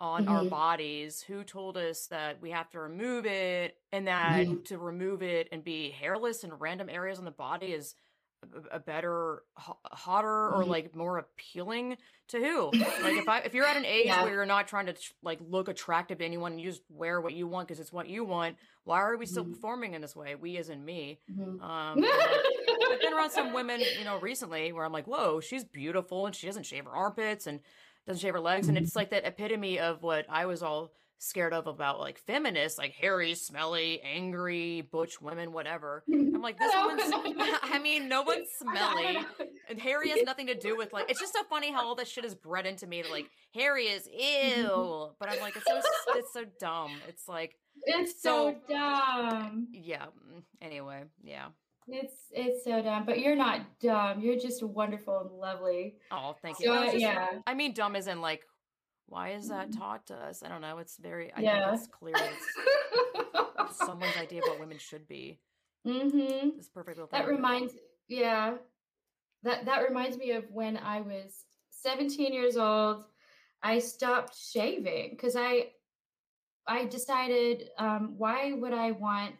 [0.00, 0.50] on our Mhm.
[0.50, 4.64] bodies, who told us that we have to remove it, and that Mhm.
[4.66, 7.94] to remove it and be hairless in random areas on the body is
[8.42, 10.68] a, a better, ho- hotter, or Mhm.
[10.68, 11.96] like more appealing
[12.28, 12.70] to who?
[12.72, 14.22] like, if I if you're at an age Yeah.
[14.24, 17.32] where you're not trying to like look attractive to anyone, and you just wear what
[17.32, 18.58] you want because it's what you want.
[18.82, 19.52] Why are we still Mhm.
[19.54, 20.34] performing in this way?
[20.34, 21.20] We, as in me.
[21.30, 21.62] Mhm.
[21.62, 26.26] Um, I've been around some women, you know, recently where I'm like, whoa, she's beautiful
[26.26, 27.60] and she doesn't shave her armpits and
[28.06, 28.68] doesn't shave her legs.
[28.68, 32.76] And it's like that epitome of what I was all scared of about like feminists,
[32.78, 36.02] like hairy, smelly, angry, butch women, whatever.
[36.12, 37.56] I'm like, this No, woman's, no, no.
[37.62, 39.26] I mean, no one's I don't- I smelly.
[39.70, 42.08] And hairy has nothing to do with like, it's just so funny how all this
[42.10, 43.00] shit is bred into me.
[43.02, 45.10] That like, hairy is ew.
[45.18, 45.80] But I'm like, it's so,
[46.16, 46.90] it's so dumb.
[47.08, 49.68] It's like, It's so, So- dumb.
[49.72, 50.06] yeah.
[50.06, 51.46] mm, Anyway, yeah.
[51.86, 53.04] It's it's so dumb.
[53.04, 54.20] But you're not dumb.
[54.20, 55.96] You're just wonderful and lovely.
[56.10, 56.66] Oh, thank you.
[56.66, 57.28] So No, just- yeah.
[57.46, 58.42] I mean, dumb isn't like,
[59.06, 60.42] why is that taught to us?
[60.42, 60.78] I don't know.
[60.78, 61.70] It's very, I Yeah.
[61.70, 62.32] think it's clear that
[63.68, 65.40] it's someone's idea of what women should be.
[65.86, 66.56] mm-hmm.
[66.56, 67.36] This perfect little That thing.
[67.36, 67.74] reminds
[68.08, 68.54] yeah.
[69.42, 73.04] That that reminds me of when I was 17 years old.
[73.62, 75.72] I stopped shaving because I
[76.66, 79.34] I decided um, why would I want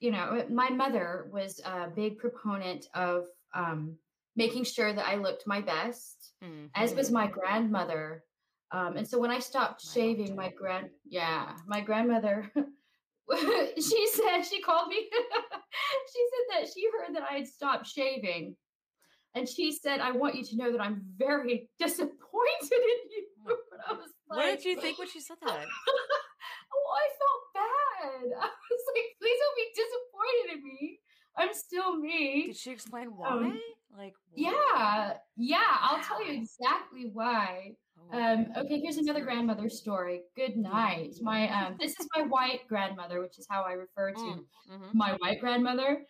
[0.00, 3.96] you know my mother was a big proponent of um,
[4.36, 6.32] making sure that I looked my best
[6.74, 6.96] as Mhm.
[6.96, 8.24] was my grandmother.
[8.70, 12.52] Um, and so when I stopped My shaving, my grand yeah, my grandmother
[13.76, 15.08] she said she called me
[16.12, 18.56] she said that she heard that I had stopped shaving.
[19.34, 23.26] And she said, I want you to know that I'm very disappointed in you.
[23.72, 25.66] And I was What did you think when she said that?
[26.72, 28.38] I felt bad.
[28.42, 30.98] I was like, please don't be disappointed in me.
[31.36, 32.46] I'm still me.
[32.48, 33.28] Did she explain why?
[33.28, 33.60] Um,
[33.96, 37.72] like, Yeah, yeah, I'll tell you exactly why.
[38.12, 40.22] Oh, Um, okay, here's another grandmother story.
[40.36, 41.14] Good night.
[41.20, 44.94] My um, this is my white grandmother, which is how I refer to Mm, mhm.
[44.94, 46.04] my white grandmother.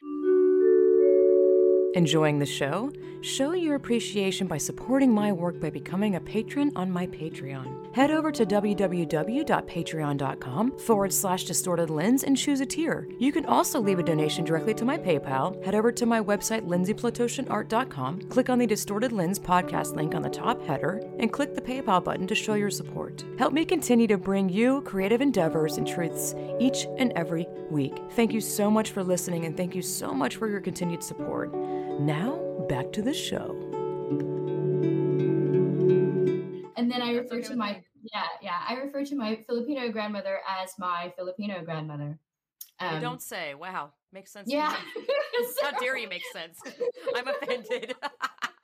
[1.94, 2.92] Enjoying the show?
[3.20, 7.96] Show your appreciation by supporting my work by becoming a patron on my Patreon.
[7.96, 13.09] Head over to www.patreon.com forward slash distorted lens and choose a tier.
[13.18, 15.64] You can also leave a donation directly to my PayPal.
[15.64, 20.29] Head over to my website, lindsayplatoshinart.com, click on the Distorted Lens podcast link on the
[20.29, 23.24] top header, and click the PayPal button to show your support.
[23.38, 27.98] Help me continue to bring you creative endeavors and truths each and every week.
[28.12, 31.53] Thank you so much for listening, and thank you so much for your continued support.
[31.98, 33.56] Now, back to the show.
[36.76, 37.82] And then I refer to my
[38.14, 42.18] yeah, yeah, I refer to my Filipino grandmother as my Filipino grandmother.
[42.80, 43.54] You Um, don't say.
[43.54, 43.92] Wow.
[44.12, 44.48] Makes sense.
[44.48, 44.74] to Yeah.
[44.96, 45.04] me.
[45.62, 46.58] How dare you make sense?
[47.16, 47.94] I'm offended.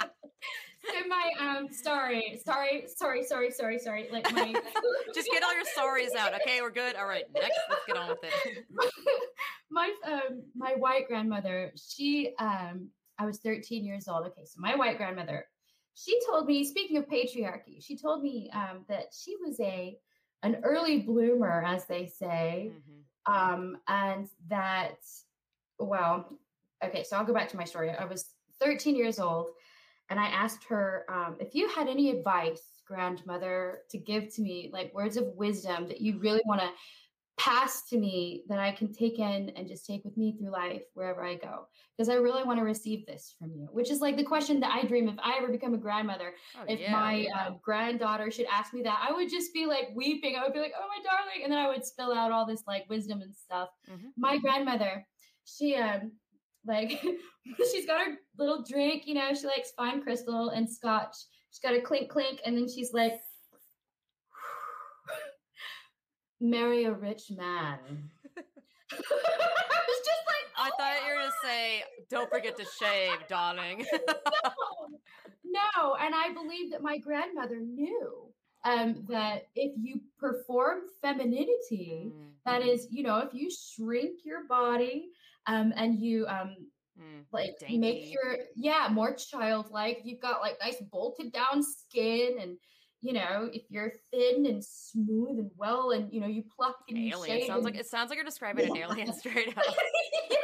[0.01, 4.09] so my um sorry, sorry, sorry, sorry, sorry, sorry.
[4.13, 4.53] Like my
[5.15, 6.33] Just get all your sorries out.
[6.35, 6.95] Okay, we're good.
[6.95, 8.65] All right, next, let's get on with it.
[9.71, 14.75] my um my white grandmother she um i was 13 years old okay so my
[14.75, 15.47] white grandmother
[15.95, 19.97] she told me speaking of patriarchy she told me um that she was a
[20.43, 23.33] an early bloomer as they say Mhm.
[23.35, 24.99] um and that
[25.79, 26.39] well
[26.83, 29.49] okay so i'll go back to my story i was 13 years old
[30.11, 34.71] and i asked her um, if you had any advice grandmother to give to me
[34.73, 36.69] like words of wisdom that you really want to
[37.37, 40.83] pass to me that i can take in and just take with me through life
[40.95, 41.67] wherever i go
[41.97, 44.73] because i really want to receive this from you which is like the question that
[44.73, 46.93] i dream if i ever become a grandmother Oh, if yeah.
[46.93, 50.37] my uh, granddaughter should ask me that, I would just be like weeping.
[50.37, 52.63] I would be like, "Oh my darling," and then I would spill out all this
[52.69, 53.71] like wisdom and stuff.
[53.91, 54.13] Mhm.
[54.17, 55.05] My grandmother,
[55.45, 56.13] she um,
[56.65, 57.03] like,
[57.73, 59.03] she's got her little drink.
[59.07, 61.17] You know, she likes fine crystal and scotch.
[61.51, 63.15] She's got a clink clink, and then she's like,
[66.51, 67.79] "Marry a rich man."
[68.93, 73.27] it's just like I oh thought you were going to say, don't forget to shave,
[73.29, 73.85] darling.
[73.93, 74.99] no,
[75.45, 75.95] no.
[76.01, 78.29] And I believe that my grandmother knew
[78.65, 84.47] um, that if you perform femininity, Mm, that is, you know, if you shrink your
[84.47, 85.09] body
[85.47, 86.57] um, and you um,
[87.01, 87.79] mm, like dainty.
[87.79, 92.57] make your yeah more childlike, you've got like nice bolted down skin and.
[93.05, 96.97] You know, if you're thin and smooth and well, and you know, you pluck and
[96.97, 97.41] you alien.
[97.41, 99.65] shave Sounds like it sounds like you're describing an alien straight up.
[100.31, 100.39] yeah,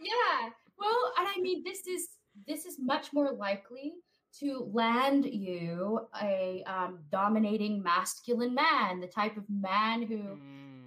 [0.00, 0.48] yeah.
[0.76, 2.08] Well, and I mean, this is
[2.46, 3.92] this is much more likely
[4.40, 10.16] to land you a um, dominating masculine man, the type of man who,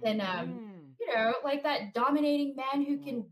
[0.02, 0.80] Then, um, mm.
[1.00, 3.24] you know, like that dominating man who can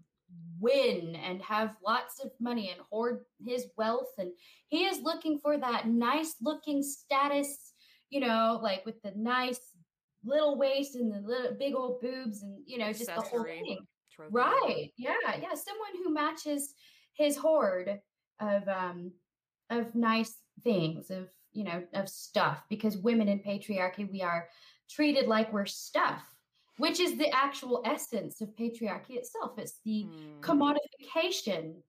[0.61, 4.31] win and have lots of money and hoard his wealth, and
[4.69, 7.73] he is looking for that nice looking status,
[8.11, 9.61] you know, like with the nice
[10.25, 13.79] little waist and the little big old boobs, and you know, just the whole thing.
[14.13, 14.31] Trophy.
[14.33, 14.91] Right.
[14.97, 15.15] Yeah.
[15.27, 15.55] Yeah.
[15.55, 16.75] Someone who matches
[17.15, 18.01] his hoard
[18.41, 19.13] of um
[19.71, 22.63] of nice things, of you know, of stuff.
[22.69, 24.49] Because women in patriarchy, we are
[24.91, 26.23] treated like we're stuff,
[26.79, 29.59] which is the actual essence of patriarchy itself.
[29.59, 31.83] It's the Mm, commodification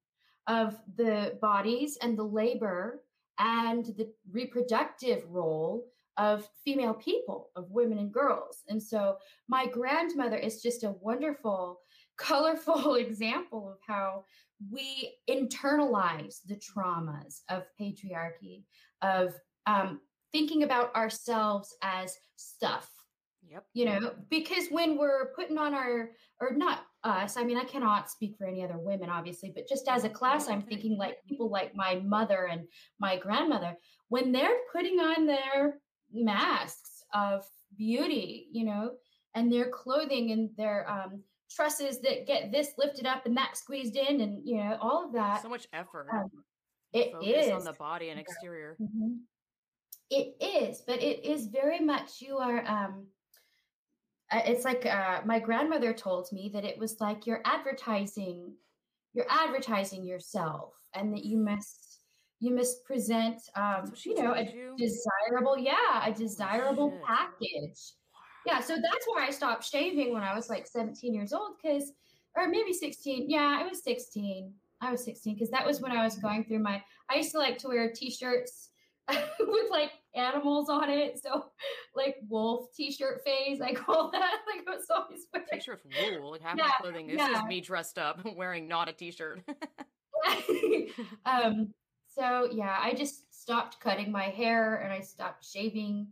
[0.48, 3.04] of the bodies and the labor
[3.40, 5.86] and the reproductive role
[6.18, 8.64] of female people, of women and girls.
[8.68, 11.80] And so my grandmother is just a wonderful,
[12.18, 14.26] colorful example of how
[14.70, 18.66] we internalize the traumas of patriarchy,
[19.02, 20.02] of um,
[20.34, 22.90] thinking about ourselves as stuff
[23.52, 23.66] Yep.
[23.74, 28.10] you know because when we're putting on our or not us i mean i cannot
[28.10, 31.50] speak for any other women obviously but just as a class i'm thinking like people
[31.50, 32.68] like my mother and
[33.00, 33.76] my grandmother
[34.10, 35.80] when they're putting on their
[36.14, 37.44] masks of
[37.78, 38.92] beauty you know
[39.36, 43.96] and their clothing and their um tresses that get this lifted up and that squeezed
[43.96, 46.08] in and you know all of that So much effort.
[46.14, 46.30] um,
[46.94, 48.76] it is on the body and exterior.
[48.82, 49.20] Mhm.
[50.12, 52.66] It is, but it is very much you are.
[52.66, 53.06] Um,
[54.32, 58.54] it's like uh, my grandmother told me that it was like you're advertising,
[59.14, 61.90] you're advertising yourself, and that you must
[62.40, 64.74] you must present, um, you know, a you?
[64.78, 67.04] desirable, yeah, a desirable shit.
[67.04, 67.80] package.
[68.46, 71.92] Yeah, so that's why I stopped shaving when I was like 17 years old, because,
[72.36, 73.30] or maybe 16.
[73.30, 74.54] Yeah, I was 16.
[74.82, 76.82] I was 16 because that was when I was going through my.
[77.10, 78.70] I used to like to wear t-shirts
[79.10, 81.22] with like animals on it.
[81.22, 81.46] So
[81.96, 84.38] like wolf t-shirt phase, I call that.
[84.48, 86.32] Like I was always wearing t-shirt of wool.
[86.32, 87.30] Like half yeah, my clothing is yeah.
[87.30, 89.42] just me dressed up wearing not a t-shirt.
[91.26, 91.74] um
[92.08, 96.08] so yeah, I just stopped cutting my hair and I stopped shaving.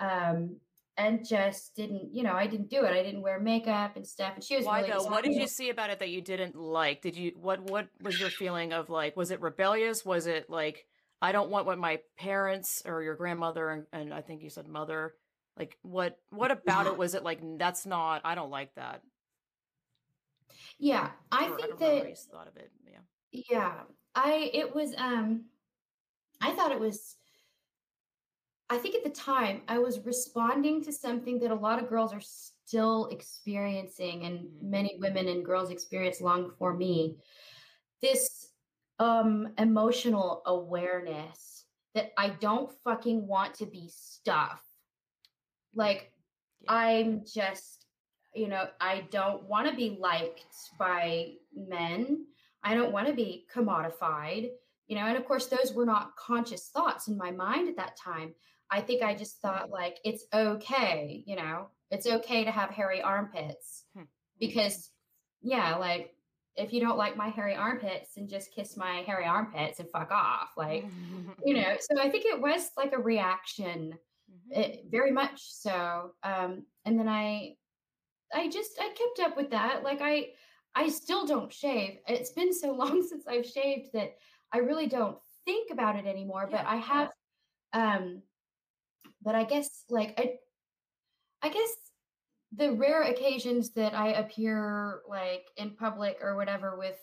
[0.00, 0.56] Um
[0.98, 2.92] and just didn't, you know, I didn't do it.
[2.92, 4.32] I didn't wear makeup and stuff.
[4.34, 5.04] And she was why really though?
[5.04, 7.00] What did you see about it that you didn't like?
[7.00, 9.16] Did you what what was your feeling of like?
[9.16, 10.04] Was it rebellious?
[10.04, 10.86] Was it like
[11.22, 14.66] I don't want what my parents or your grandmother and, and I think you said
[14.66, 15.14] mother
[15.56, 19.02] like what what about it was it like that's not I don't like that.
[20.78, 22.70] Yeah, I or, think I that thought of it.
[22.84, 23.44] Yeah.
[23.50, 23.72] Yeah.
[24.14, 25.44] I it was um
[26.40, 27.16] I thought it was
[28.68, 32.12] I think at the time I was responding to something that a lot of girls
[32.12, 34.70] are still experiencing and mm-hmm.
[34.70, 37.18] many women and girls experience long before me.
[38.00, 38.31] This
[39.02, 44.62] um emotional awareness that I don't fucking want to be stuff.
[45.74, 46.12] Like
[46.60, 46.72] yeah.
[46.72, 47.86] I'm just
[48.34, 50.46] you know, I don't want to be liked
[50.78, 52.24] by men.
[52.64, 54.48] I don't want to be commodified,
[54.86, 57.98] you know, and of course those were not conscious thoughts in my mind at that
[58.02, 58.34] time.
[58.70, 63.02] I think I just thought like it's okay, you know, it's okay to have hairy
[63.02, 64.04] armpits hmm.
[64.38, 64.90] because
[65.42, 66.14] yeah, like
[66.56, 70.10] if you don't like my hairy armpits and just kiss my hairy armpits and fuck
[70.10, 70.84] off like
[71.44, 73.94] you know so i think it was like a reaction
[74.30, 74.60] mm-hmm.
[74.60, 77.54] it, eh, very much so um and then i
[78.34, 80.28] i just i kept up with that like i
[80.74, 84.14] i still don't shave it's been so long since i've shaved that
[84.52, 86.58] i really don't think about it anymore yeah.
[86.58, 87.10] but i have
[87.72, 88.22] um
[89.22, 90.34] but i guess like i
[91.42, 91.70] i guess
[92.56, 96.96] the rare occasions that I appear like in public or whatever with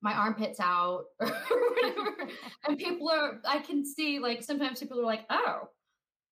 [0.00, 2.28] my armpits out or whatever,
[2.68, 5.68] and people are, I can see like sometimes people are like, oh,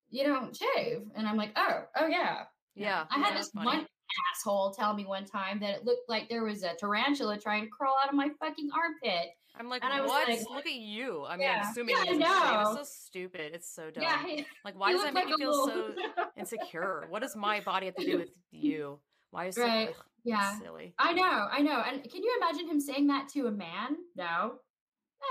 [0.09, 1.01] you don't shave.
[1.15, 2.43] And I'm like, oh, oh yeah.
[2.75, 3.05] Yeah.
[3.09, 3.65] I had this funny.
[3.65, 3.87] one
[4.33, 7.69] asshole tell me one time that it looked like there was a tarantula trying to
[7.69, 9.29] crawl out of my fucking armpit.
[9.59, 10.27] I'm like, and what?
[10.27, 11.25] Like, Look at you.
[11.27, 11.61] I mean, yeah.
[11.63, 12.71] I'm assuming yeah, know.
[12.71, 13.51] It's so stupid.
[13.53, 14.03] It's so dumb.
[14.03, 15.91] Yeah, like, why does that make like me feel so
[16.37, 17.05] insecure?
[17.09, 18.99] What does my body have to do with you?
[19.31, 19.89] Why is right?
[19.95, 20.93] So, yeah, silly.
[20.99, 21.83] I know, I know.
[21.87, 23.97] And can you imagine him saying that to a man?
[24.15, 24.55] No,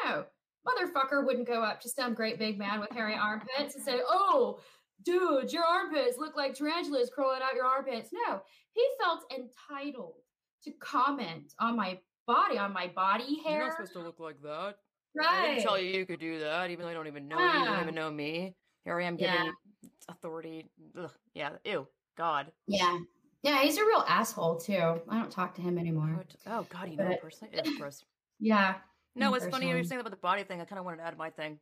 [0.05, 0.25] no.
[0.67, 4.59] Motherfucker wouldn't go up to some great big man with hairy armpits and say, "Oh,
[5.05, 8.41] dude, your armpits look like tarantulas crawling out your armpits." No,
[8.73, 10.15] he felt entitled
[10.65, 13.59] to comment on my body, on my body hair.
[13.59, 14.75] You're not supposed to look like that.
[15.15, 15.29] Right.
[15.29, 17.55] I didn't tell you you could do that, even though I don't even know yeah.
[17.55, 17.59] you.
[17.61, 18.55] You don't even know me.
[18.85, 19.91] Here I am giving yeah.
[20.09, 20.71] authority.
[20.99, 21.11] Ugh.
[21.35, 21.51] Yeah.
[21.65, 21.87] Ew.
[22.17, 22.53] God.
[22.67, 22.99] Yeah.
[23.43, 25.01] Yeah, he's a real asshole too.
[25.09, 26.25] I don't talk to him anymore.
[26.47, 27.55] Oh God, you know but, personally?
[27.57, 28.03] It's gross.
[28.39, 28.75] Yeah.
[29.15, 30.61] No, it's funny you're saying about the body thing.
[30.61, 31.59] I kind of wanted to add my thing,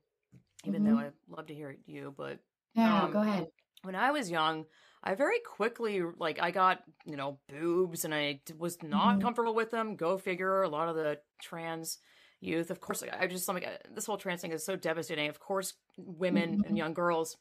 [0.65, 0.93] even mm-hmm.
[0.93, 2.13] though I love to hear you.
[2.17, 2.41] But
[2.75, 3.47] yeah, um, go ahead.
[3.83, 4.65] When I was young,
[5.07, 9.21] I very quickly like I got you know boobs and I was not mm-hmm.
[9.21, 9.97] comfortable with them.
[9.97, 10.63] Go figure.
[10.63, 11.99] A lot of the trans
[12.41, 15.29] youth, of course, I just like this whole trans thing is so devastating.
[15.29, 16.69] Of course, women mm-hmm.
[16.69, 17.37] and young girls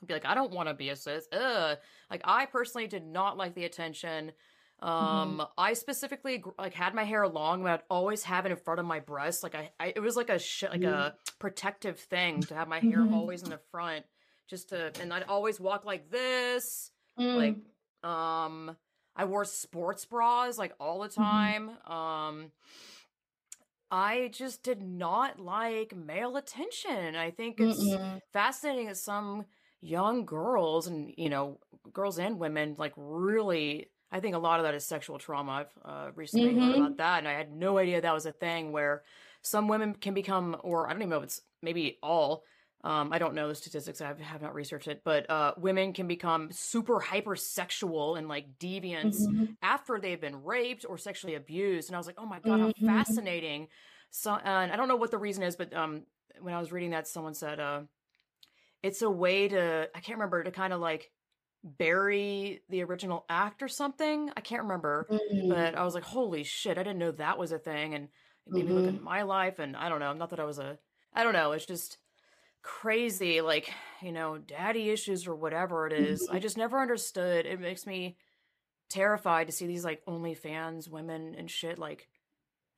[0.00, 1.26] would be like, I don't want to be a cis.
[1.32, 1.78] Ugh.
[2.10, 4.32] Like I personally did not like the attention.
[4.82, 5.40] Um, mm-hmm.
[5.56, 8.86] I specifically like had my hair long, but I'd always have it in front of
[8.86, 9.42] my breast.
[9.42, 10.92] Like I, I it was like a sh- like mm-hmm.
[10.92, 13.14] a protective thing to have my hair mm-hmm.
[13.14, 14.04] always in the front
[14.50, 16.90] just to and I'd always walk like this.
[17.18, 17.36] Mm.
[17.36, 18.76] Like um
[19.16, 21.22] I wore sports bras like all the mm-hmm.
[21.22, 21.70] time.
[21.70, 21.92] Mm-hmm.
[21.92, 22.52] Um
[23.92, 27.16] I just did not like male attention.
[27.16, 28.20] I think it's Mm-mm.
[28.32, 29.46] fascinating that some
[29.80, 31.58] young girls and you know
[31.92, 35.52] girls and women like really I think a lot of that is sexual trauma.
[35.52, 36.60] I've uh, recently mm-hmm.
[36.60, 39.02] heard about that, and I had no idea that was a thing where
[39.42, 42.42] some women can become, or I don't even know if it's maybe all,
[42.82, 44.00] um, I don't know the statistics.
[44.00, 49.20] I have, not researched it, but uh, women can become super hypersexual and like deviants
[49.20, 49.44] mm-hmm.
[49.62, 51.88] after they've been raped or sexually abused.
[51.88, 52.86] And I was like, oh my god, mm-hmm.
[52.86, 53.68] how fascinating!
[54.10, 56.02] So, and I don't know what the reason is, but um,
[56.40, 57.82] when I was reading that, someone said uh,
[58.82, 61.10] it's a way to I can't remember to kind of like
[61.62, 64.30] bury the original act or something.
[64.36, 65.50] I can't remember, mm-hmm.
[65.50, 68.04] but I was like, holy shit, I didn't know that was a thing, and
[68.46, 69.04] it made me look at mm-hmm.
[69.04, 70.78] my life, and I don't know, not that I was a,
[71.12, 71.98] I don't know, it's just
[72.62, 76.28] crazy like you know daddy issues or whatever it is.
[76.28, 76.42] i mm-hmm.
[76.42, 78.16] just never understood it makes me
[78.90, 82.08] terrified to see these like OnlyFans women and shit like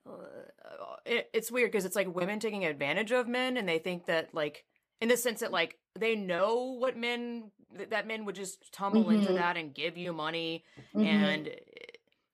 [0.07, 4.05] uh, it, it's weird because it's like women taking advantage of men and they think
[4.05, 4.63] that like
[5.01, 7.51] in the sense that like they know what men
[7.89, 9.21] that men would just tumble mm-hmm.
[9.21, 10.63] into that and give you money
[10.95, 11.05] mm-hmm.
[11.05, 11.49] and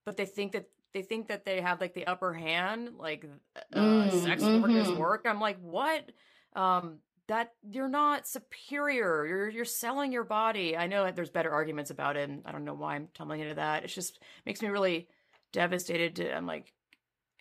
[0.05, 3.25] but they think that they think that they have like the upper hand like
[3.73, 4.19] uh, mm-hmm.
[4.19, 6.11] sex workers work i'm like what
[6.55, 6.97] um
[7.29, 9.25] that you're not superior.
[9.25, 10.75] You're you're selling your body.
[10.75, 13.55] I know there's better arguments about it, and I don't know why I'm tumbling into
[13.55, 13.83] that.
[13.83, 15.07] It just makes me really
[15.53, 16.15] devastated.
[16.17, 16.73] To, I'm like,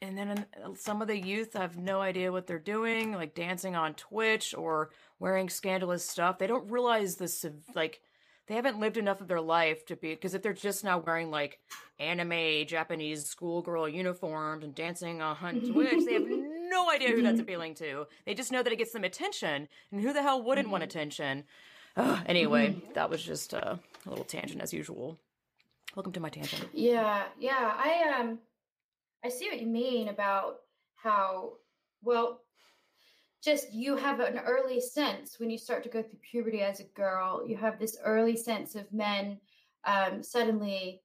[0.00, 3.76] and then uh, some of the youth have no idea what they're doing, like dancing
[3.76, 6.38] on Twitch or wearing scandalous stuff.
[6.38, 8.00] They don't realize this, like,
[8.48, 11.30] they haven't lived enough of their life to be, because if they're just now wearing
[11.30, 11.60] like
[11.98, 17.74] anime Japanese schoolgirl uniforms and dancing on Twitch, they have no idea who that's appealing
[17.74, 18.06] to.
[18.24, 20.90] They just know that it gets them attention, and who the hell wouldn't want mm-hmm.
[20.90, 21.44] attention?
[21.96, 22.92] Uh, anyway, mm-hmm.
[22.94, 23.76] that was just uh,
[24.06, 25.18] a little tangent as usual.
[25.94, 26.68] Welcome to my tangent.
[26.72, 27.74] Yeah, yeah.
[27.76, 28.38] I um
[29.24, 30.60] I see what you mean about
[30.94, 31.54] how
[32.02, 32.42] well
[33.42, 36.84] just you have an early sense when you start to go through puberty as a
[36.84, 39.38] girl, you have this early sense of men
[39.84, 41.00] um suddenly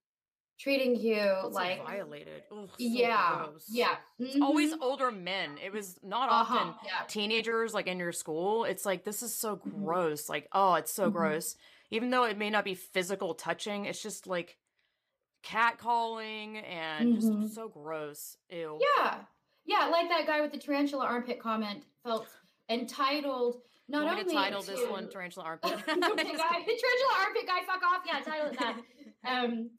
[0.59, 2.43] treating you That's like violated.
[2.51, 3.65] Ugh, so yeah, gross.
[3.69, 3.95] yeah.
[4.19, 4.43] It's mm-hmm.
[4.43, 5.57] always older men.
[5.63, 7.05] It was not uh-huh, often yeah.
[7.07, 8.63] teenagers like in your school.
[8.63, 9.83] It's like this is so Mhm.
[9.83, 10.29] gross.
[10.29, 11.13] Like oh, it's so Mhm.
[11.13, 11.55] gross.
[11.91, 14.57] Even though it may not be physical touching, it's just like
[15.43, 18.37] catcalling and just so gross.
[18.49, 18.79] Ew.
[18.97, 19.19] Yeah.
[19.65, 22.27] Yeah, like that guy with the tarantula armpit comment felt
[22.69, 25.71] entitled not only to title to this one tarantula armpit?
[25.85, 28.01] guy, tarantula armpit guy, fuck off.
[28.05, 28.77] Yeah, title it that.
[29.25, 29.69] Um,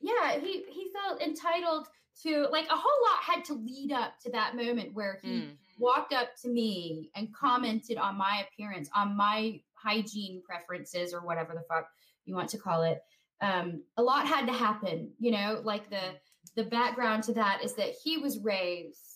[0.00, 1.86] yeah, he he felt entitled
[2.24, 5.56] to like a whole lot had to lead up to that moment where he Mm.
[5.78, 11.54] walked up to me and commented on my appearance, on my hygiene preferences or whatever
[11.54, 11.88] the fuck
[12.24, 13.00] you want to call it.
[13.40, 16.16] Um, a lot had to happen, you know, like the
[16.56, 19.07] the background to that is that he was raised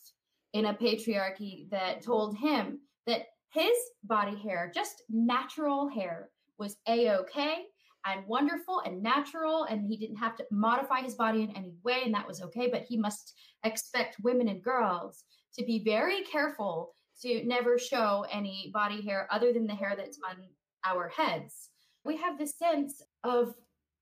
[0.52, 7.64] in a patriarchy that told him that his body hair, just natural hair, was a-okay
[8.06, 12.02] and wonderful and natural and he didn't have to modify his body in any way
[12.04, 13.34] and that was okay but he must
[13.64, 15.24] expect women and girls
[15.54, 20.18] to be very careful to never show any body hair other than the hair that's
[20.28, 20.36] on
[20.84, 21.70] our heads.
[22.04, 23.54] We have this sense of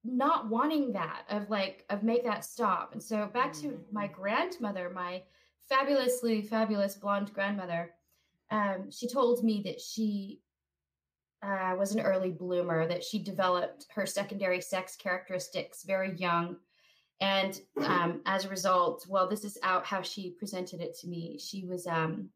[0.02, 2.92] not wanting that of like of make that stop.
[2.92, 3.82] And so back to mm-hmm.
[3.92, 5.22] my grandmother my
[5.70, 7.90] fabulously fabulous blonde grandmother
[8.50, 10.40] um, she told me that she
[11.42, 16.56] uh, was an early bloomer, that she developed her secondary sex characteristics very young.
[17.20, 21.38] And um, as a result, well, this is out how she presented it to me.
[21.38, 22.28] She was um,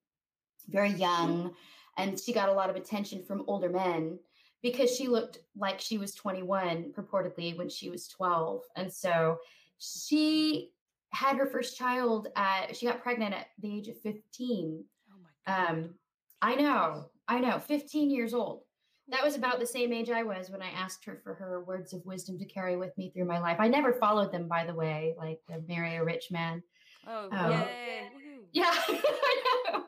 [0.69, 1.55] very young
[1.97, 4.19] and she got a lot of attention from older men
[4.63, 8.63] because she looked like she was 21 purportedly when she was 12.
[8.77, 9.39] And so
[9.79, 10.71] she
[11.15, 14.85] had her first child at, she got pregnant at the age of 15.
[15.11, 15.71] Oh my god.
[15.71, 15.95] Um,
[16.43, 18.63] I know, I know, 15 years old.
[19.09, 21.93] That was about the same age I was when I asked her for her words
[21.93, 23.59] of wisdom to carry with me through my life.
[23.61, 26.63] I never followed them, by the way, like the marry a rich man.
[27.07, 28.09] oh, um, yay.
[28.53, 29.85] Yeah, I know.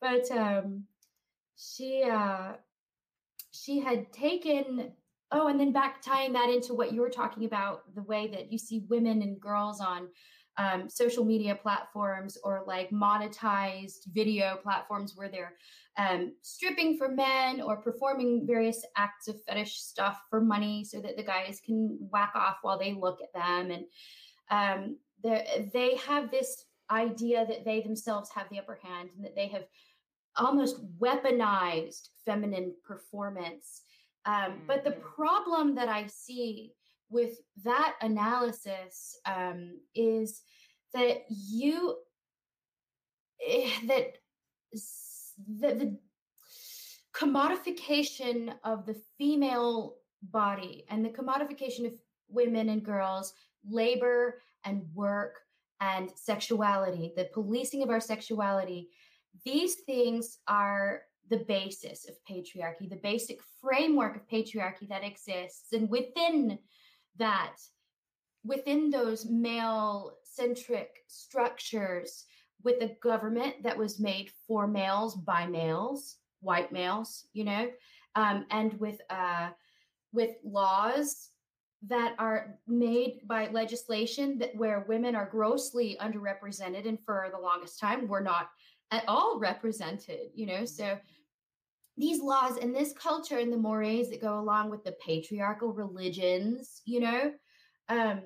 [0.00, 0.84] but um,
[1.56, 2.52] she uh,
[3.52, 4.92] she had taken.
[5.32, 8.52] Oh, and then back tying that into what you were talking about, the way that
[8.52, 10.08] you see women and girls on
[10.58, 15.54] um, social media platforms or like monetized video platforms where they're
[15.98, 21.16] um, stripping for men or performing various acts of fetish stuff for money so that
[21.16, 23.70] the guys can whack off while they look at them.
[23.70, 23.84] And
[24.50, 24.96] um,
[25.72, 29.64] they have this idea that they themselves have the upper hand and that they have
[30.36, 33.82] almost weaponized feminine performance.
[34.26, 35.02] Um, But the Mhm.
[35.02, 36.74] problem that I see
[37.08, 40.42] with that analysis um, is
[40.92, 42.02] that you
[43.40, 44.18] eh, that
[45.60, 45.98] the, the
[47.12, 51.92] commodification of the female body and the commodification of
[52.28, 53.32] women and girls
[53.68, 55.40] labor and work
[55.80, 58.90] and sexuality the policing of our sexuality
[59.44, 65.72] these things are the basis of patriarchy the basic framework of patriarchy that exists.
[65.72, 66.58] And within
[67.18, 67.56] that
[68.44, 72.24] within those male centric structures
[72.62, 77.68] with a government that was made for males by males white males you know
[78.14, 79.48] um, and with uh,
[80.12, 81.30] with laws
[81.86, 87.78] that are made by legislation that where women are grossly underrepresented and for the longest
[87.78, 88.50] time were not
[88.90, 90.64] at all represented you know?
[90.64, 90.98] So
[91.96, 96.82] these laws and this culture and the mores that go along with the patriarchal religions
[96.84, 97.32] you know
[97.88, 98.20] um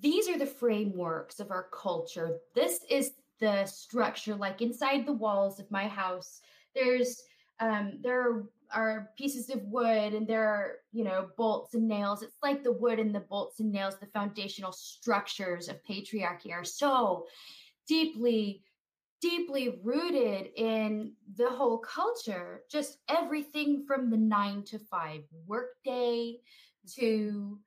[0.00, 2.38] these are the frameworks of our culture.
[2.54, 6.40] This is the structure like inside the walls of my house.
[6.74, 7.22] There's
[7.60, 12.22] um there are, are pieces of wood and there are you know bolts and nails.
[12.22, 16.64] It's like the wood and the bolts and nails the foundational structures of patriarchy are
[16.64, 17.26] so
[17.86, 18.62] deeply
[19.20, 26.36] deeply rooted in the whole culture, just everything from the nine to five workday
[26.96, 27.58] to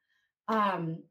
[0.47, 1.04] um,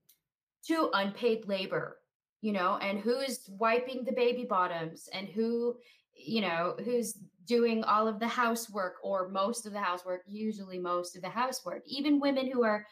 [0.66, 1.98] to unpaid labor,
[2.40, 5.76] you know, and who's wiping the baby bottoms and who,
[6.14, 11.16] you know, who's doing all of the housework or most of the housework, usually most
[11.16, 12.86] of the housework, even women who are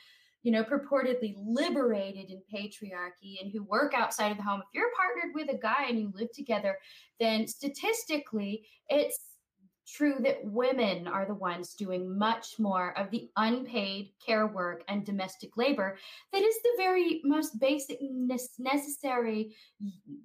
[0.47, 4.93] you know, purportedly liberated in patriarchy and who work outside of the home, if you're
[4.97, 6.79] partnered with a guy and you live together,
[7.19, 9.19] then statistically, it's
[9.89, 15.05] true that women are the ones doing much more of the unpaid care work and
[15.05, 15.99] domestic labor
[16.33, 17.99] that is the very most basic
[18.57, 19.53] necessary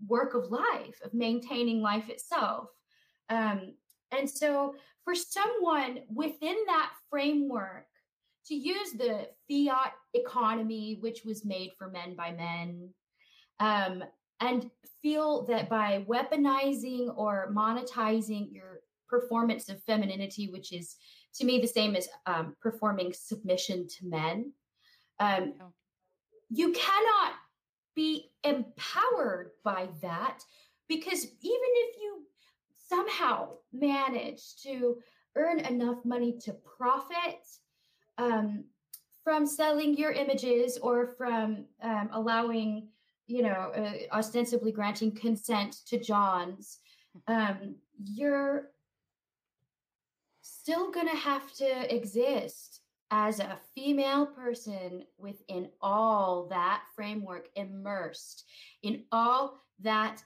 [0.07, 2.67] work of life of maintaining life itself.
[3.29, 3.73] Um,
[4.15, 7.87] and so for someone within that framework
[8.47, 12.89] to use the fiat economy, which was made for men by men,
[13.59, 14.03] um,
[14.39, 14.69] and
[15.01, 20.95] feel that by weaponizing or monetizing your performance of femininity, which is
[21.35, 24.51] to me the same as um, performing submission to men,
[25.19, 25.73] um, oh.
[26.49, 27.33] you cannot
[27.95, 30.39] be empowered by that
[30.87, 32.23] because even if you
[32.89, 34.97] somehow manage to
[35.35, 37.45] earn enough money to profit
[38.21, 38.63] um,
[39.23, 42.87] from selling your images or from um, allowing,
[43.27, 46.79] you know, uh, ostensibly granting consent to Johns,
[47.27, 48.69] um, you're
[50.41, 58.45] still going to have to exist as a female person within all that framework, immersed
[58.83, 60.23] in all that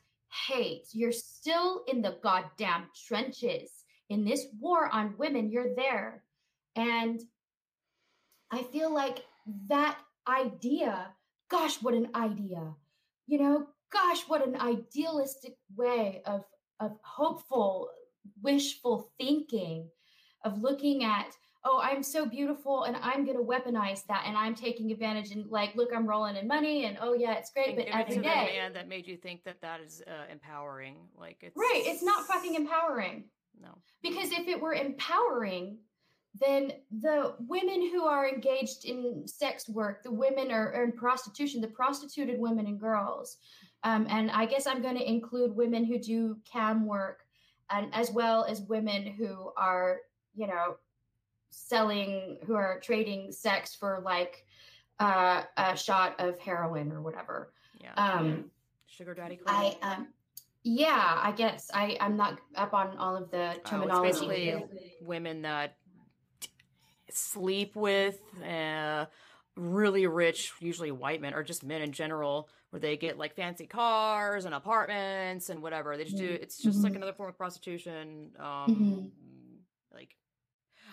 [0.48, 0.88] hate.
[0.92, 3.72] You're still in the goddamn trenches
[4.10, 5.50] in this war on women.
[5.50, 6.24] You're there.
[6.76, 7.22] And
[8.52, 9.26] I feel like
[9.70, 11.08] that idea,
[11.50, 12.76] gosh, what an idea.
[13.28, 16.44] You know, gosh, what an idealistic way of
[16.80, 17.90] of hopeful,
[18.42, 19.90] wishful thinking,
[20.44, 21.28] of looking at,
[21.64, 25.46] oh, I'm so beautiful and I'm going to weaponize that and I'm taking advantage and
[25.50, 27.76] like, look, I'm rolling in money and oh yeah, it's great.
[27.76, 31.56] but every day, man that made you think that that is uh, empowering, like it's
[31.58, 31.84] right.
[31.86, 33.26] It's not fucking empowering.
[33.62, 33.70] No,
[34.04, 35.78] because if it were empowering,
[36.40, 41.62] then the women who are engaged in sex work, the women are, are in prostitution,
[41.62, 43.38] the prostituted women and girls,
[43.84, 47.24] um, and I guess I'm going to include women who do cam work,
[47.70, 50.00] and as well as women who are,
[50.34, 50.78] you know,
[51.52, 54.46] selling, who are trading sex for like
[55.00, 57.54] uh, a shot of heroin or whatever.
[57.80, 57.94] Yeah.
[57.96, 58.46] Um,
[58.88, 59.40] Sugar daddy.
[59.46, 60.08] I um,
[60.64, 63.92] yeah, I guess I I'm not up on all of the terminology.
[63.92, 64.66] Oh, basically,
[65.02, 65.78] women that
[67.12, 69.06] sleep with uh,
[69.56, 73.68] really rich, usually white men or just men in general, where they get like fancy
[73.68, 75.98] cars and apartments and whatever.
[75.98, 76.38] They just do.
[76.42, 76.86] It's just mm-hmm.
[76.86, 78.32] like another form of prostitution.
[78.40, 79.06] Um, mm-hmm.
[79.94, 80.16] Like,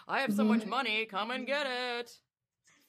[0.07, 0.59] I have so mm-hmm.
[0.59, 2.13] much money, come and get it.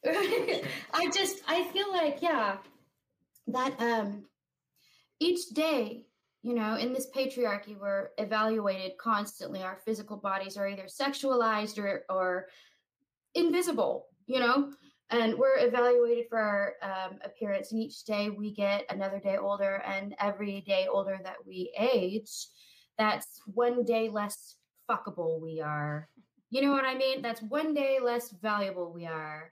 [0.93, 2.57] I just I feel like yeah
[3.47, 4.25] that um
[5.19, 6.05] each day
[6.41, 12.03] you know in this patriarchy we're evaluated constantly our physical bodies are either sexualized or
[12.09, 12.47] or
[13.35, 14.71] invisible, you know?
[15.09, 19.83] And we're evaluated for our um, appearance, and each day we get another day older.
[19.85, 22.47] And every day older that we age,
[22.97, 24.55] that's one day less
[24.89, 26.09] fuckable we are.
[26.49, 27.21] You know what I mean?
[27.21, 29.51] That's one day less valuable we are.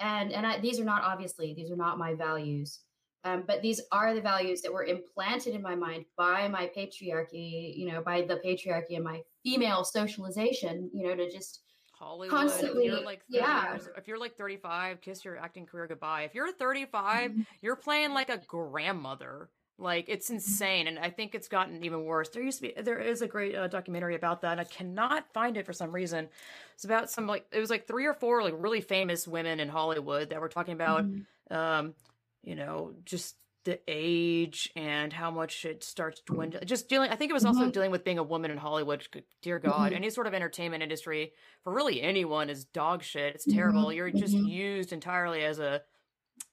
[0.00, 2.80] And and I, these are not obviously these are not my values,
[3.24, 7.76] um, but these are the values that were implanted in my mind by my patriarchy.
[7.76, 10.90] You know, by the patriarchy and my female socialization.
[10.94, 11.62] You know, to just
[11.98, 12.30] Hollywood.
[12.30, 13.72] Constantly, if you're like yeah.
[13.72, 16.22] Years, if you're like 35, kiss your acting career goodbye.
[16.22, 17.40] If you're 35, mm-hmm.
[17.60, 19.48] you're playing like a grandmother.
[19.78, 20.34] Like it's mm-hmm.
[20.36, 22.28] insane, and I think it's gotten even worse.
[22.30, 25.32] There used to be, there is a great uh, documentary about that, and I cannot
[25.32, 26.28] find it for some reason.
[26.74, 29.68] It's about some like it was like three or four like really famous women in
[29.68, 31.54] Hollywood that were talking about, mm-hmm.
[31.54, 31.94] um,
[32.42, 36.64] you know, just the age and how much it starts dwindling.
[36.66, 37.70] Just dealing, I think it was also mm-hmm.
[37.70, 39.06] dealing with being a woman in Hollywood.
[39.42, 39.96] Dear God, mm-hmm.
[39.96, 41.32] any sort of entertainment industry
[41.64, 43.34] for really anyone is dog shit.
[43.34, 43.86] It's terrible.
[43.86, 43.96] Mm-hmm.
[43.96, 44.46] You're just mm-hmm.
[44.46, 45.82] used entirely as a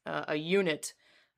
[0.05, 0.93] uh, a unit.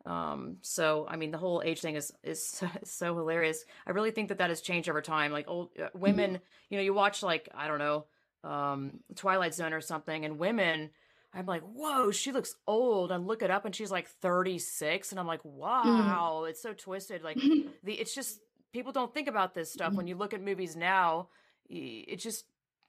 [0.05, 3.65] Um, so I mean, the whole age thing is is so, so, hilarious.
[3.85, 5.31] I really think that that has changed over time.
[5.31, 6.43] Like old uh, women, mm-hmm.
[6.69, 8.05] you know, you watch like I don't know,
[8.43, 10.91] um, Twilight Zone or something, and women
[11.37, 13.11] I'm like, whoa, she looks old.
[13.11, 15.57] And look it up, and she's like 36, and I'm like, mm-hmm.
[15.57, 16.49] wow, mm.
[16.49, 17.23] it's so twisted.
[17.23, 17.37] Like
[17.83, 18.39] the, it's just
[18.73, 20.09] people don't think about this stuff when mm-hmm.
[20.09, 21.29] you look at movies now.
[21.69, 22.45] It just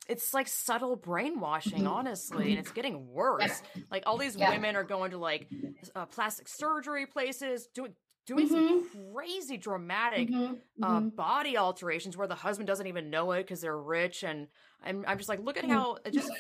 [0.09, 1.87] it's like subtle brainwashing, mm-hmm.
[1.87, 3.63] honestly, and it's getting worse.
[3.91, 4.51] Like all these yeah.
[4.51, 5.49] women are going to like
[5.95, 7.93] uh, plastic surgery places, doing
[8.29, 8.55] doing mm-hmm.
[8.55, 10.55] some crazy dramatic mm-hmm.
[10.83, 11.09] Uh, mm-hmm.
[11.09, 14.49] body alterations where the husband doesn't even know it because they're rich and
[14.85, 16.31] I'm, I'm just like look at how it just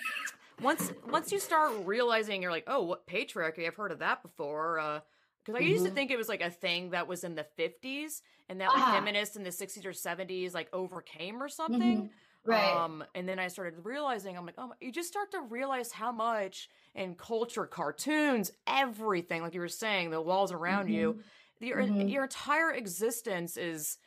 [0.62, 4.78] once once you start realizing you're like oh what patriarchy i've heard of that before
[4.78, 5.00] Uh,
[5.44, 5.96] because i used to mm-hmm.
[5.96, 8.92] think it was like a thing that was in the 50s and that like ah.
[8.92, 12.06] feminists in the 60s or 70s like overcame or something mm-hmm.
[12.44, 12.76] Right.
[12.76, 16.12] Um, and then I started realizing, I'm like, oh, you just start to realize how
[16.12, 20.94] much in culture, cartoons, everything, like you were saying, the walls around mm-hmm.
[20.94, 21.20] you,
[21.61, 22.09] your mm-hmm.
[22.09, 23.98] your entire existence is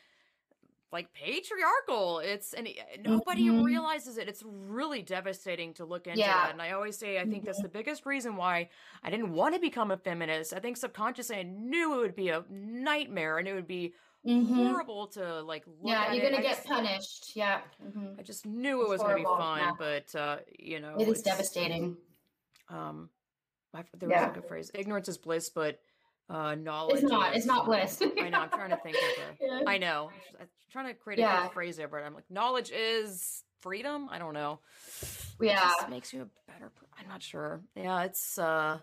[0.92, 2.20] like patriarchal.
[2.20, 2.68] It's and
[3.04, 3.64] nobody mm-hmm.
[3.64, 4.28] realizes it.
[4.28, 6.50] It's really devastating to look into yeah.
[6.50, 7.46] And I always say I think mm-hmm.
[7.46, 8.70] that's the biggest reason why
[9.04, 10.54] I didn't want to become a feminist.
[10.54, 13.94] I think subconsciously I knew it would be a nightmare and it would be
[14.28, 14.54] mm-hmm.
[14.54, 17.32] horrible to like Yeah, you're going to get just, punished.
[17.36, 17.62] Yeah.
[17.86, 18.20] Mm-hmm.
[18.20, 19.72] I just knew it was going to be fun, yeah.
[19.78, 21.98] but uh, you know, it is devastating.
[22.70, 23.10] Um
[23.74, 24.30] I, there was yeah.
[24.30, 24.70] a good phrase.
[24.74, 25.80] Ignorance is bliss, but
[26.32, 26.96] uh, knowledge.
[26.96, 27.36] It's not.
[27.36, 28.02] It's not bliss.
[28.20, 28.40] I know.
[28.40, 29.38] I'm trying to think of it.
[29.42, 29.62] Yeah.
[29.68, 30.10] I know.
[30.40, 31.48] I'm trying to create a yeah.
[31.50, 34.08] phrase there, but I'm like, knowledge is freedom.
[34.10, 34.60] I don't know.
[35.42, 36.72] Yeah, it makes you a better.
[36.98, 37.62] I'm not sure.
[37.76, 38.80] Yeah, it's uh,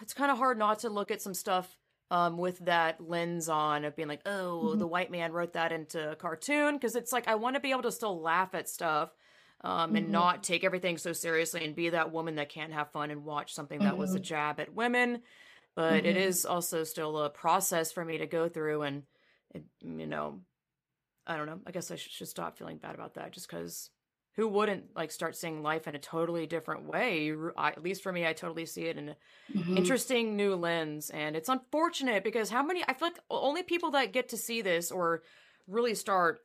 [0.00, 1.76] it's kind of hard not to look at some stuff
[2.10, 4.78] um, with that lens on of being like, oh, mm-hmm.
[4.78, 7.70] the white man wrote that into a cartoon because it's like I want to be
[7.70, 9.14] able to still laugh at stuff
[9.62, 10.12] um, and mm-hmm.
[10.12, 13.54] not take everything so seriously and be that woman that can't have fun and watch
[13.54, 13.98] something that mm-hmm.
[13.98, 14.24] was a mm-hmm.
[14.24, 15.22] jab at women
[15.76, 16.06] but mm-hmm.
[16.06, 19.02] it is also still a process for me to go through and
[19.54, 20.40] it, you know
[21.26, 23.90] i don't know i guess i should stop feeling bad about that just because
[24.36, 28.12] who wouldn't like start seeing life in a totally different way I, at least for
[28.12, 29.16] me i totally see it in an
[29.54, 29.76] mm-hmm.
[29.76, 34.12] interesting new lens and it's unfortunate because how many i feel like only people that
[34.12, 35.22] get to see this or
[35.66, 36.40] really start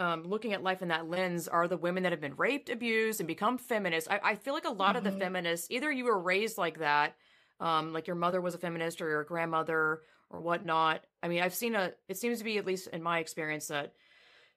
[0.00, 3.20] um, looking at life in that lens are the women that have been raped abused
[3.20, 4.98] and become feminists i, I feel like a lot mm-hmm.
[4.98, 5.20] of the mm-hmm.
[5.20, 7.14] feminists either you were raised like that
[7.60, 11.04] um, like your mother was a feminist or your grandmother or whatnot.
[11.22, 13.94] I mean, I've seen a, it seems to be, at least in my experience, that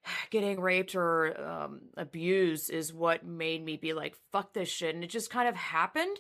[0.30, 4.96] getting raped or um, abused is what made me be like, fuck this shit.
[4.96, 6.18] And it just kind of happened.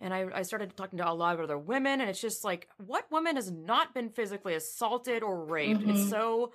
[0.00, 2.68] And I, I started talking to a lot of other women, and it's just like,
[2.76, 5.80] what woman has not been physically assaulted or raped?
[5.80, 5.90] Mm-hmm.
[5.90, 6.52] It's so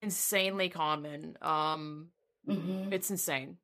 [0.00, 1.36] insanely common.
[1.42, 2.08] Um,
[2.48, 2.94] mm-hmm.
[2.94, 3.58] It's insane.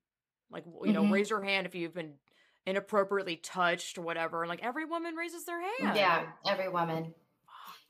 [0.51, 1.13] Like, you know, mm-hmm.
[1.13, 2.13] raise your hand if you've been
[2.67, 4.47] inappropriately touched or whatever.
[4.47, 5.97] Like every woman raises their hand.
[5.97, 7.15] Yeah, every woman.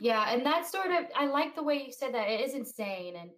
[0.00, 2.28] Yeah, and that's sort of I like the way you said that.
[2.28, 3.14] It is insane.
[3.16, 3.30] And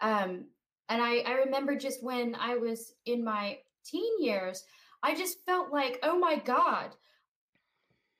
[0.00, 0.44] um
[0.88, 4.62] and I, I remember just when I was in my teen years,
[5.02, 6.94] I just felt like, oh my God,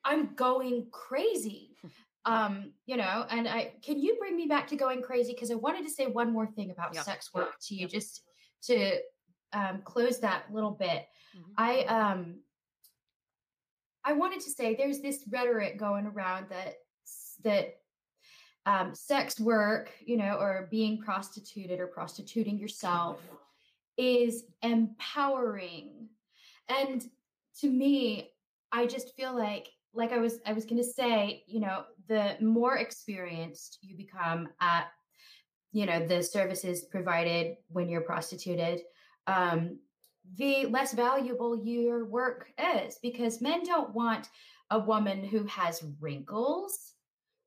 [0.05, 1.77] I'm going crazy.
[2.25, 5.33] um, you know, and I can you bring me back to going crazy?
[5.33, 8.23] Because I wanted to say one more thing about sex work to you, just
[8.63, 8.99] to
[9.53, 11.07] um, close that little bit.
[11.37, 11.53] Mm-hmm.
[11.57, 12.41] I um
[14.07, 16.77] I wanted to say there's this rhetoric going around that
[17.43, 17.77] that
[18.65, 23.21] um, sex work, you know, or being prostituted or prostituting yourself
[23.97, 26.09] is empowering.
[26.69, 27.05] And
[27.61, 28.31] to me,
[28.73, 32.37] I just feel like like I was I was going to say, you know, the
[32.41, 34.87] more experienced you become at
[35.73, 38.83] you know the services provided when you're prostituted
[39.27, 39.79] um,
[40.35, 44.29] the less valuable your work is because men don't want
[44.71, 46.93] a woman who has wrinkles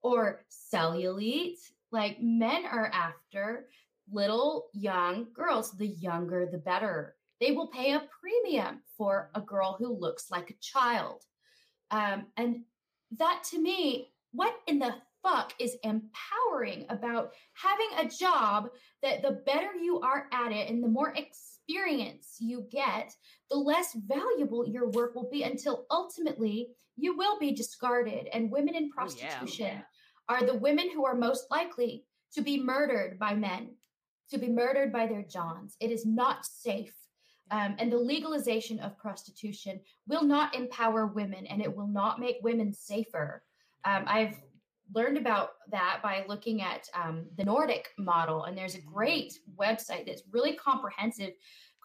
[0.02, 1.58] or cellulite.
[1.92, 3.68] Like men are after
[4.12, 5.72] little young girls.
[5.72, 7.16] The younger, the better.
[7.40, 11.24] They will pay a premium for a girl who looks like a child.
[11.92, 12.64] Um, and
[13.18, 18.70] that to me, what in the fuck is empowering about having a job
[19.02, 23.14] that the better you are at it and the more ex- experience you get,
[23.50, 28.28] the less valuable your work will be until ultimately you will be discarded.
[28.34, 29.82] And women in prostitution oh, yeah.
[30.28, 33.76] are the women who are most likely to be murdered by men,
[34.32, 35.76] to be murdered by their Johns.
[35.80, 36.94] It is not safe.
[37.52, 42.38] Um, and the legalization of prostitution will not empower women and it will not make
[42.44, 43.44] women safer.
[43.86, 44.36] Um, I've
[44.94, 50.06] learned about that by looking at um, the Nordic model, and there's a great website
[50.06, 51.32] that's really comprehensive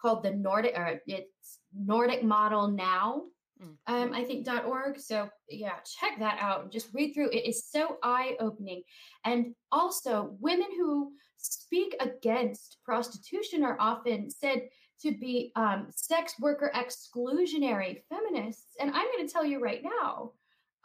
[0.01, 3.23] called the Nordic, or it's Nordic Model Now.
[3.61, 3.77] Mm.
[3.87, 4.99] Um, I think .org.
[4.99, 7.29] So yeah, check that out and just read through.
[7.29, 8.83] It is so eye opening,
[9.23, 14.63] and also women who speak against prostitution are often said
[15.01, 18.75] to be um, sex worker exclusionary feminists.
[18.79, 20.31] And I'm going to tell you right now,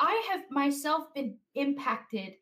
[0.00, 2.34] I have myself been impacted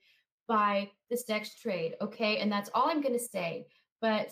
[0.47, 1.97] by the sex trade.
[2.01, 2.39] Okay.
[2.39, 3.67] And that's all I'm going to say.
[4.01, 4.31] But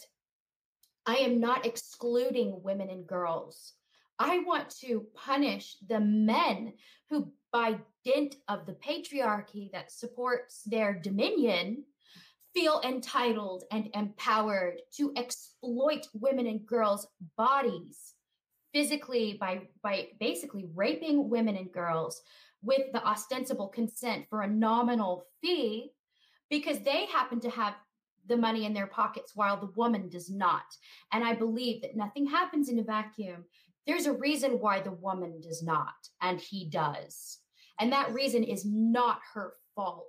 [1.07, 3.75] I am not excluding women and girls.
[4.19, 6.73] I want to punish the men
[7.11, 11.85] who, by dint of the patriarchy that supports their dominion,
[12.55, 17.07] feel entitled and empowered to exploit women and girls'
[17.37, 18.15] bodies
[18.73, 22.23] physically by by basically raping women and girls
[22.63, 25.93] with the ostensible consent for a nominal fee
[26.51, 27.75] because they happen to have
[28.29, 30.65] the money in their pockets while the woman does not.
[31.13, 33.45] And I believe that nothing happens in a vacuum.
[33.87, 37.39] There's a reason why the woman does not, and he does.
[37.79, 40.07] And that reason is not her fault.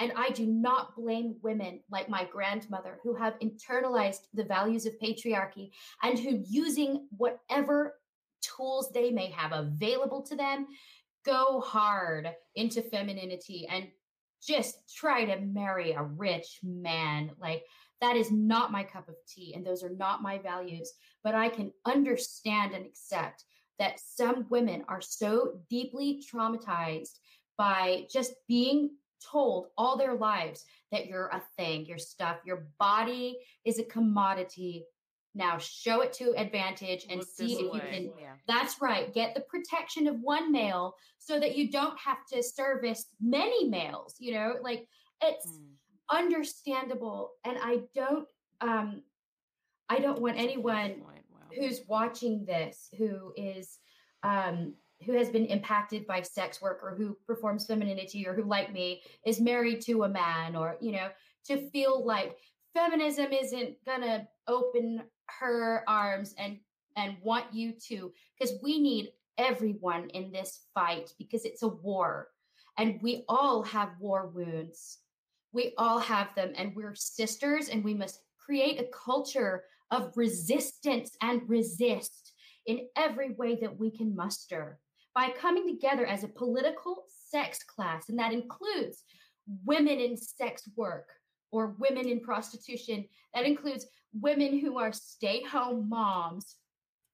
[0.00, 4.98] And I do not blame women like my grandmother who have internalized the values of
[5.00, 5.70] patriarchy
[6.02, 7.94] and who, using whatever
[8.42, 10.66] tools they may have available to them,
[11.24, 13.88] go hard into femininity and
[14.42, 17.30] just try to marry a rich man.
[17.38, 17.64] Like,
[18.00, 20.92] that is not my cup of tea, and those are not my values.
[21.22, 23.44] But I can understand and accept
[23.78, 27.18] that some women are so deeply traumatized
[27.56, 28.90] by just being
[29.24, 34.84] told all their lives that you're a thing, your stuff, your body is a commodity.
[35.34, 38.12] Now show it to advantage and Look see if you can.
[38.18, 38.34] Yeah.
[38.46, 39.12] That's right.
[39.12, 44.14] Get the protection of one male so that you don't have to service many males,
[44.18, 44.86] you know, like
[45.22, 45.74] it's Mm.
[46.10, 47.32] understandable.
[47.44, 48.28] And I don't,
[48.60, 49.02] um,
[49.88, 51.02] I don't want That's anyone.
[51.02, 51.14] Wow.
[51.56, 53.78] who's watching this who is
[54.22, 54.74] um
[55.04, 59.02] who has been impacted by sex work or who performs femininity or who like me
[59.26, 61.10] is married to a man or you know
[61.44, 62.36] to feel like
[62.72, 65.02] feminism isn't gonna open
[65.40, 66.58] her arms and
[66.96, 72.28] and want you to because we need everyone in this fight because it's a war
[72.78, 74.98] and we all have war wounds
[75.52, 81.16] we all have them and we're sisters and we must create a culture of resistance
[81.22, 82.32] and resist
[82.66, 84.78] in every way that we can muster
[85.14, 88.08] by coming together as a political sex class.
[88.08, 89.04] And that includes
[89.64, 91.08] women in sex work
[91.52, 93.04] or women in prostitution.
[93.34, 93.86] That includes
[94.18, 96.56] women who are stay home moms,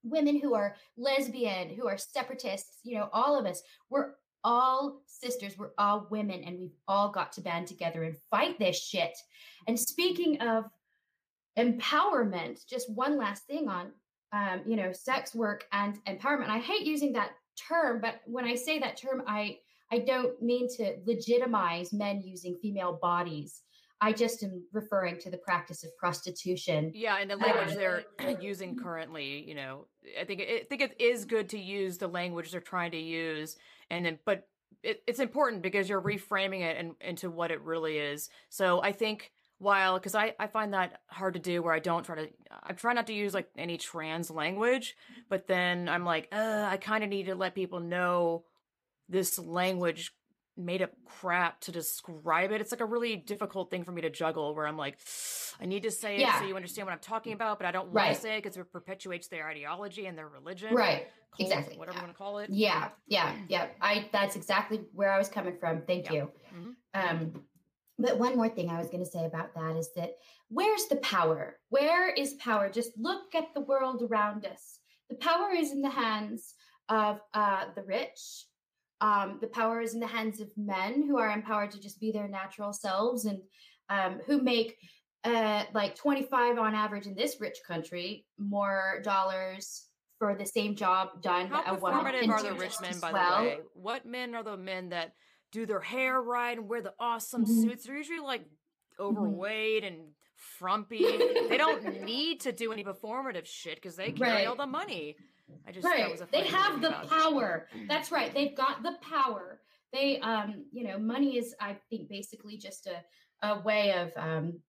[0.02, 3.62] women who are lesbian, who are separatists, you know, all of us.
[3.88, 8.58] We're all sisters, we're all women, and we've all got to band together and fight
[8.58, 9.16] this shit.
[9.66, 10.64] And speaking of
[11.58, 13.92] empowerment just one last thing on
[14.32, 17.32] um, you know sex work and empowerment i hate using that
[17.68, 19.56] term but when i say that term i
[19.90, 23.62] i don't mean to legitimize men using female bodies
[24.00, 28.04] i just am referring to the practice of prostitution Yeah, and the language they're
[28.40, 29.86] using currently, you know,
[30.20, 33.56] I think I think it is good to use the language they're trying to use,
[33.90, 34.48] and then but
[34.82, 38.30] it, it's important because you're reframing it and into what it really is.
[38.48, 42.04] So I think while because I I find that hard to do where I don't
[42.04, 42.28] try to
[42.62, 44.96] I try not to use like any trans language,
[45.28, 48.44] but then I'm like, uh, I kind of need to let people know
[49.08, 50.12] this language
[50.64, 52.60] made up crap to describe it.
[52.60, 54.98] It's like a really difficult thing for me to juggle where I'm like,
[55.60, 57.86] I need to say it so you understand what I'm talking about, but I don't
[57.86, 58.14] want Right.
[58.14, 60.74] to say it because it perpetuates their ideology and their religion.
[60.74, 61.78] right cult, exactly.
[61.78, 62.50] Whatever you want to call it.
[62.50, 66.12] yeah yeah yeah i that's exactly where i was coming from thank Yeah.
[66.12, 66.74] you Mhm.
[66.94, 67.44] um
[68.00, 70.10] but one more thing i was going to say about that is that
[70.48, 75.50] where's the power where is power just look at the world around us the power
[75.52, 76.54] is in the hands
[76.88, 78.46] of uh, the rich
[79.00, 82.12] um, the power is in the hands of men who are empowered to just be
[82.12, 83.40] their natural selves and
[83.88, 84.76] um, who make
[85.24, 89.86] uh, like 25 on average in this rich country more dollars
[90.18, 93.38] for the same job done How a woman performative are the rich men, by well.
[93.42, 93.58] the way?
[93.74, 95.14] What men are the men that
[95.50, 97.62] do their hair right and wear the awesome Mhm.
[97.62, 97.86] suits?
[97.86, 98.44] They're usually like
[98.98, 101.04] overweight and frumpy.
[101.48, 104.46] they don't need to do any performative shit because they carry Right.
[104.46, 105.16] all the money.
[105.66, 107.66] I just right they have the power.
[107.88, 109.60] That's right they've got the power.
[109.92, 113.02] They um you know money is i think basically just a,
[113.46, 114.60] a way of um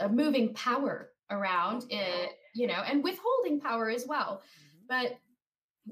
[0.00, 4.42] of moving power around uh, you know and withholding power as well.
[4.42, 4.86] Mhm.
[4.88, 5.18] but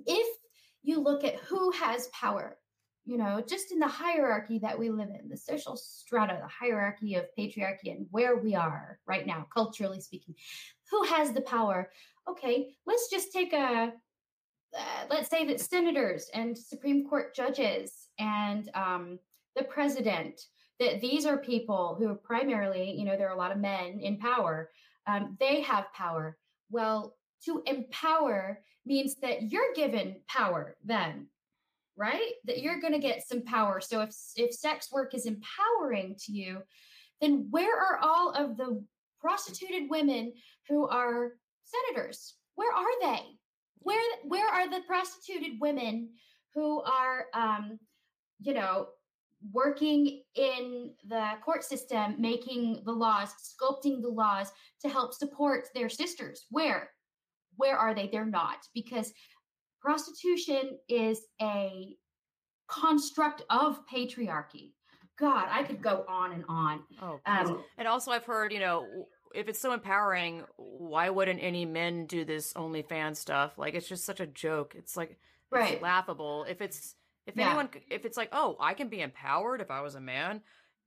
[0.07, 0.37] if
[0.83, 2.57] you look at who has power
[3.05, 7.15] you know just in the hierarchy that we live in the social strata the hierarchy
[7.15, 10.35] of patriarchy and where we are right now culturally speaking
[10.91, 11.91] who has the power?
[12.29, 13.93] Okay let's just take a
[14.77, 19.19] uh, let's say that senators and Supreme Court judges and um,
[19.57, 20.41] the president,
[20.79, 24.01] that these are people who are primarily, you know, there are a lot of men
[24.01, 24.71] in power.
[25.07, 26.39] Um, they have power.
[26.71, 31.27] Well, to empower means that you're given power then,
[31.97, 32.33] right?
[32.45, 33.81] That you're going to get some power.
[33.81, 36.63] So if if sex work is empowering to you,
[37.21, 38.83] then where are all of the
[39.21, 40.33] prostituted women
[40.69, 41.33] who are
[41.65, 42.35] senators?
[42.55, 43.40] Where are they?
[43.81, 46.11] Where where are the prostituted women
[46.55, 47.79] who are um,
[48.41, 48.89] you know,
[49.53, 55.89] working in the court system, making the laws, sculpting the laws to help support their
[55.89, 56.47] sisters?
[56.51, 56.91] Where?
[57.57, 58.09] Where are they?
[58.09, 59.13] They're not because
[59.81, 61.97] prostitution is a
[62.69, 64.73] construct of patriarchy.
[65.19, 66.81] God, I could go on and on.
[67.03, 68.87] Oh, um, and also I've heard, you know,
[69.35, 73.59] if it's so empowering, why wouldn't any men do this OnlyFans stuff?
[73.59, 74.75] Like, it's just such a joke.
[74.77, 75.19] It's like,
[75.51, 75.75] right.
[75.75, 76.45] It's laughable.
[76.49, 76.95] If it's,
[77.27, 77.47] if yeah.
[77.47, 80.43] anyone, if it's like, oh, I can be empowered if I was a man,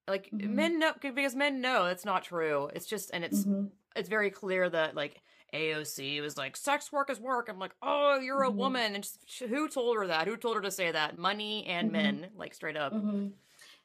[0.08, 0.56] like mm-hmm.
[0.56, 2.70] men know, because men know that's not true.
[2.76, 3.68] It's just, and it's, mm-hmm.
[3.96, 5.22] it's very clear that like
[5.54, 7.48] AOC was like, sex work is work.
[7.50, 8.58] I'm like, oh, you're a mm-hmm.
[8.58, 8.96] woman.
[8.96, 10.28] And just, who told her that?
[10.28, 11.18] Who told her to say that?
[11.18, 12.04] Money and mm-hmm.
[12.04, 12.94] men, like straight up.
[12.94, 13.28] Mm-hmm.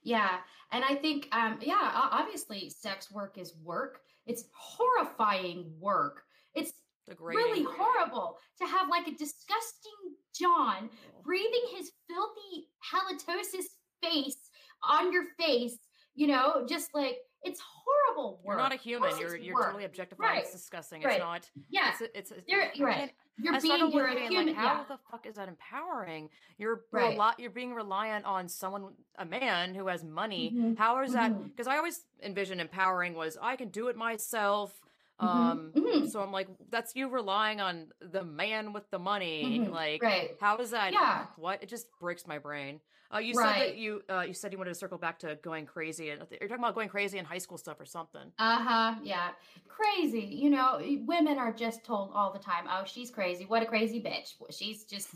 [0.03, 0.39] Yeah.
[0.73, 4.01] And I think, um, yeah, obviously sex work is work.
[4.29, 6.23] It's horrifying work.
[6.55, 6.73] It's
[7.19, 9.93] really horrible to have like a disgusting
[10.39, 11.23] John oh.
[11.25, 13.65] breathing his filthy halitosis
[14.03, 14.51] face
[14.89, 15.79] on your face,
[16.15, 18.55] you know, just like it's horrible work.
[18.55, 19.19] You're not a human.
[19.19, 19.67] You're you're work.
[19.67, 20.31] totally objectifying.
[20.31, 20.43] Right.
[20.43, 21.03] It's disgusting.
[21.03, 21.17] Right.
[21.17, 21.51] It's not.
[21.71, 21.93] Yeah.
[22.01, 23.11] It's, it's, you're, you're right.
[23.41, 24.47] You're I being you're a human.
[24.49, 24.85] Like, how yeah.
[24.89, 26.29] the fuck is that empowering?
[26.59, 27.17] You're right.
[27.17, 30.53] Rel- you're being reliant on someone, a man who has money.
[30.55, 30.75] Mm-hmm.
[30.75, 31.29] How is that?
[31.45, 31.75] Because mm-hmm.
[31.75, 34.81] I always envision empowering was I can do it myself.
[35.21, 35.39] Mm-hmm.
[35.39, 36.07] Um, mm-hmm.
[36.07, 39.61] so I'm like, that's you relying on the man with the money.
[39.61, 39.73] Mm-hmm.
[39.73, 40.37] Like, right.
[40.41, 40.93] how is that?
[40.93, 41.27] Yeah.
[41.37, 41.63] What?
[41.63, 42.81] It just breaks my brain.
[43.13, 43.55] Uh, you right.
[43.55, 46.11] said that you uh, you said you wanted to circle back to going crazy.
[46.11, 48.33] And you're talking about going crazy in high school stuff or something.
[48.39, 48.95] Uh huh.
[49.03, 49.31] Yeah,
[49.67, 50.21] crazy.
[50.21, 53.45] You know, women are just told all the time, "Oh, she's crazy.
[53.47, 54.35] What a crazy bitch.
[54.55, 55.09] She's just,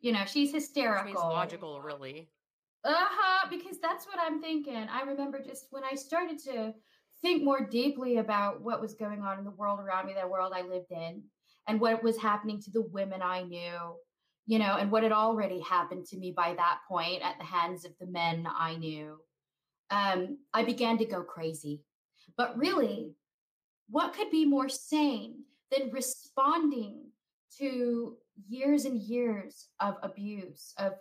[0.00, 2.28] you know, she's hysterical." She's logical, really.
[2.84, 3.46] Uh huh.
[3.48, 4.88] Because that's what I'm thinking.
[4.90, 6.74] I remember just when I started to
[7.26, 10.52] think more deeply about what was going on in the world around me, that world
[10.54, 11.22] I lived in,
[11.66, 13.96] and what was happening to the women I knew
[14.46, 17.84] you know, and what had already happened to me by that point at the hands
[17.84, 19.18] of the men I knew,
[19.90, 21.82] um, I began to go crazy.
[22.36, 23.14] But really,
[23.90, 27.06] what could be more sane than responding
[27.58, 28.16] to
[28.48, 30.92] years and years of abuse, of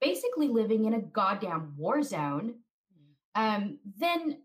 [0.00, 2.54] basically living in a goddamn war zone,
[2.94, 3.56] mm.
[3.56, 4.38] um, then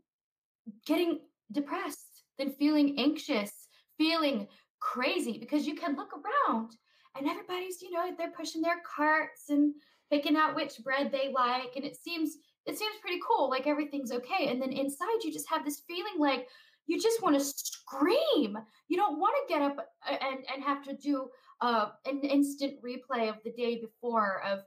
[0.86, 1.20] getting
[1.51, 4.47] depressed, then feeling anxious, feeling
[4.80, 6.72] crazy because you can look around
[7.18, 9.74] and everybody's you know they're pushing their carts and
[10.11, 12.36] picking out which bread they like and it seems
[12.68, 16.20] it seems pretty cool like everything's okay and then inside you just have this feeling
[16.20, 16.47] like
[16.88, 18.57] you just want to scream.
[18.88, 19.78] You don't want to get up
[20.09, 21.30] uh, and and have to do
[21.61, 24.59] uh, an instant replay of the day before of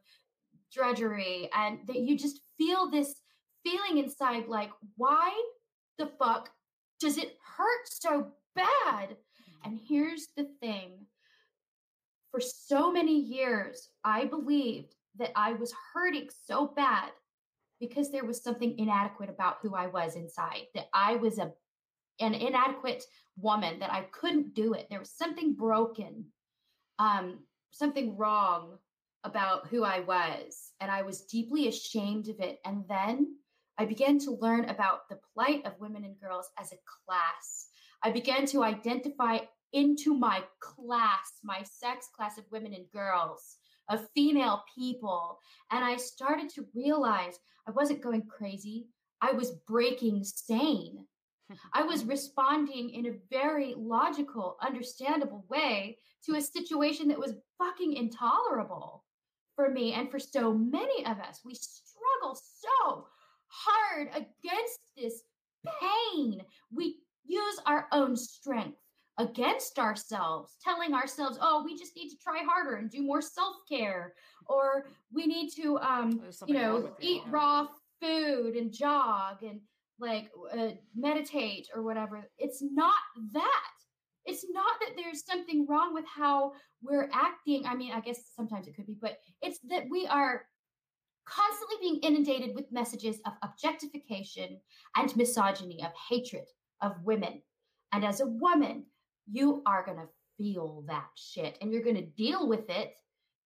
[0.73, 3.15] drudgery and that you just feel this
[3.65, 5.31] feeling inside like why
[5.99, 6.51] the fuck
[7.01, 9.17] does it hurt so bad
[9.65, 11.07] and here's the thing
[12.31, 17.11] for so many years, I believed that I was hurting so bad
[17.81, 21.53] because there was something inadequate about who I was inside, that I was a
[22.21, 23.05] an inadequate
[23.37, 24.89] woman, that I couldn't do it.
[24.91, 26.25] There was something broken,
[26.99, 27.39] um,
[27.71, 28.79] something wrong
[29.23, 30.73] about who I was.
[30.81, 32.59] And I was deeply ashamed of it.
[32.65, 33.37] And then
[33.79, 37.69] I began to learn about the plight of women and girls as a class.
[38.03, 39.39] I began to identify
[39.73, 43.59] into my class, my sex class of women and girls,
[43.89, 45.39] of female people.
[45.71, 48.89] And I started to realize I wasn't going crazy,
[49.21, 51.07] I was breaking sane.
[51.73, 57.95] I was responding in a very logical, understandable way to a situation that was fucking
[57.95, 59.05] intolerable
[59.55, 61.41] for me and for so many of us.
[61.45, 63.08] We struggle so
[63.49, 65.23] hard against this
[65.81, 66.43] pain.
[66.73, 68.79] We use our own strength
[69.19, 73.57] against ourselves, telling ourselves, oh, we just need to try harder and do more self
[73.69, 74.15] care,
[74.47, 77.31] or we need to, um, you know, eat you.
[77.31, 77.67] raw
[78.01, 79.61] food and jog and
[79.99, 82.31] like uh, meditate or whatever.
[82.39, 82.95] It's not
[83.33, 83.73] that.
[84.25, 87.67] It's not that there's something wrong with how we're acting.
[87.67, 90.45] I mean, I guess sometimes it could be, but it's that we are
[91.29, 94.61] constantly being inundated with messages of objectification
[94.97, 96.45] and misogyny, of hatred
[96.81, 97.43] of women.
[97.93, 98.85] And as a woman,
[99.31, 102.95] you are going to feel that shit and you're going to deal with it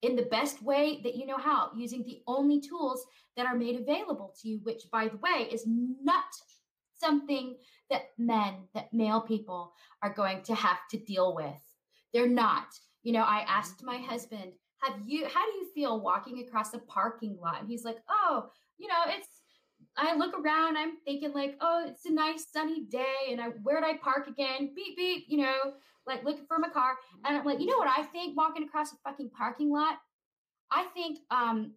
[0.03, 3.05] in the best way that you know how, using the only tools
[3.37, 6.25] that are made available to you, which, by the way, is not
[6.95, 7.57] something
[7.89, 9.73] that men, that male people
[10.03, 11.61] are going to have to deal with.
[12.13, 12.67] They're not.
[13.03, 14.53] You know, I asked my husband,
[14.83, 17.61] have you, how do you feel walking across a parking lot?
[17.61, 19.29] And he's like, oh, you know, it's,
[19.97, 23.85] I look around, I'm thinking like, oh, it's a nice sunny day, and I where'd
[23.85, 24.71] I park again?
[24.75, 25.75] Beep beep, you know,
[26.07, 26.97] like looking for my car.
[27.25, 29.99] And I'm like, you know what I think walking across a fucking parking lot?
[30.71, 31.73] I think um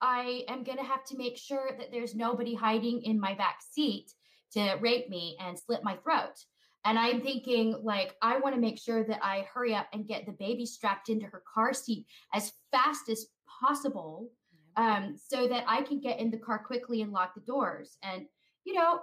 [0.00, 4.12] I am gonna have to make sure that there's nobody hiding in my back seat
[4.52, 6.44] to rape me and slit my throat.
[6.88, 10.24] And I'm thinking, like, I want to make sure that I hurry up and get
[10.24, 13.26] the baby strapped into her car seat as fast as
[13.60, 14.30] possible
[14.74, 17.98] um, so that I can get in the car quickly and lock the doors.
[18.02, 18.24] And,
[18.64, 19.00] you know,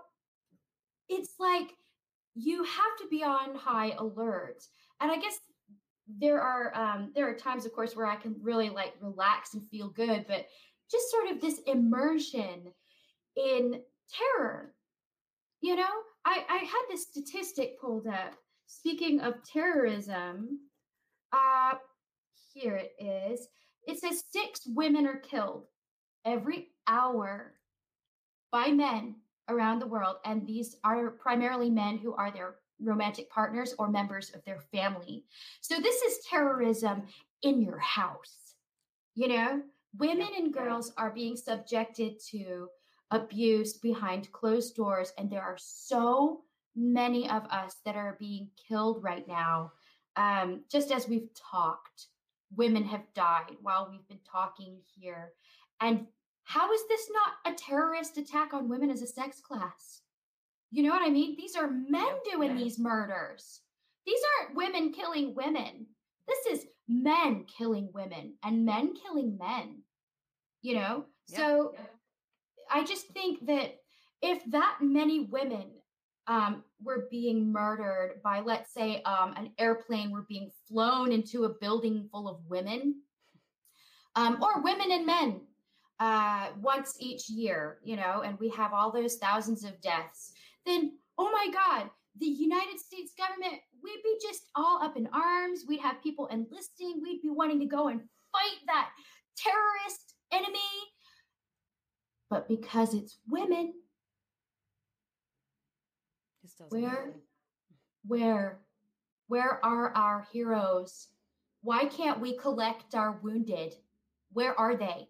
[1.09, 1.73] it's like
[2.33, 4.63] you have to be on high alert.
[4.99, 5.37] And I guess
[6.07, 9.67] there are um, there are times, of course, where I can really like relax and
[9.69, 10.47] feel good, but
[10.89, 12.73] just sort of this immersion
[13.35, 13.79] in
[14.11, 14.73] terror.
[15.65, 15.95] You know,
[16.25, 18.35] I, I had this statistic pulled up.
[18.67, 20.59] Speaking of terrorism,
[21.33, 21.73] uh,
[22.53, 23.47] here it is.
[23.87, 25.65] It says six women are killed
[26.23, 27.55] every hour
[28.51, 29.15] by men
[29.49, 30.17] around the world.
[30.23, 35.25] And these are primarily men who are their romantic partners or members of their family.
[35.61, 37.07] So this is terrorism
[37.41, 38.53] in your house.
[39.15, 39.63] You know,
[39.97, 42.69] women and girls are being subjected to
[43.15, 45.13] abuse behind closed doors.
[45.17, 46.41] And there are so
[46.75, 49.71] many of us that are being killed right now.
[50.15, 52.07] Um, just as we've talked,
[52.55, 55.31] women have died while we've been talking here.
[55.81, 56.07] And
[56.43, 60.01] how is this not a terrorist attack on women as a sex class?
[60.71, 61.35] You know what I mean?
[61.37, 63.61] These are men doing these murders.
[64.05, 65.87] These aren't women killing women.
[66.27, 69.81] This is men killing women and men killing men.
[70.61, 71.05] You know?
[71.27, 71.73] So
[72.75, 73.77] I just think that
[74.21, 75.71] if that many women
[76.27, 81.53] um, were being murdered by, let's say, um, an airplane were being flown into a
[81.61, 82.95] building full of women,
[84.17, 85.39] um, or women and men
[86.01, 90.33] uh, once each year, you know, and we have all those thousands of deaths,
[90.65, 95.63] then, oh my God, the United States government, we'd be just all up in arms.
[95.65, 96.99] We'd have people enlisting.
[97.01, 98.01] We'd be wanting to go and
[98.33, 98.89] fight that
[99.37, 100.59] terrorist enemy
[102.35, 103.75] but because it's women,
[106.67, 107.13] where,
[108.05, 108.59] where,
[109.27, 111.07] where are our heroes?
[111.61, 113.75] Why can't we collect our wounded?
[114.33, 115.07] Where are they?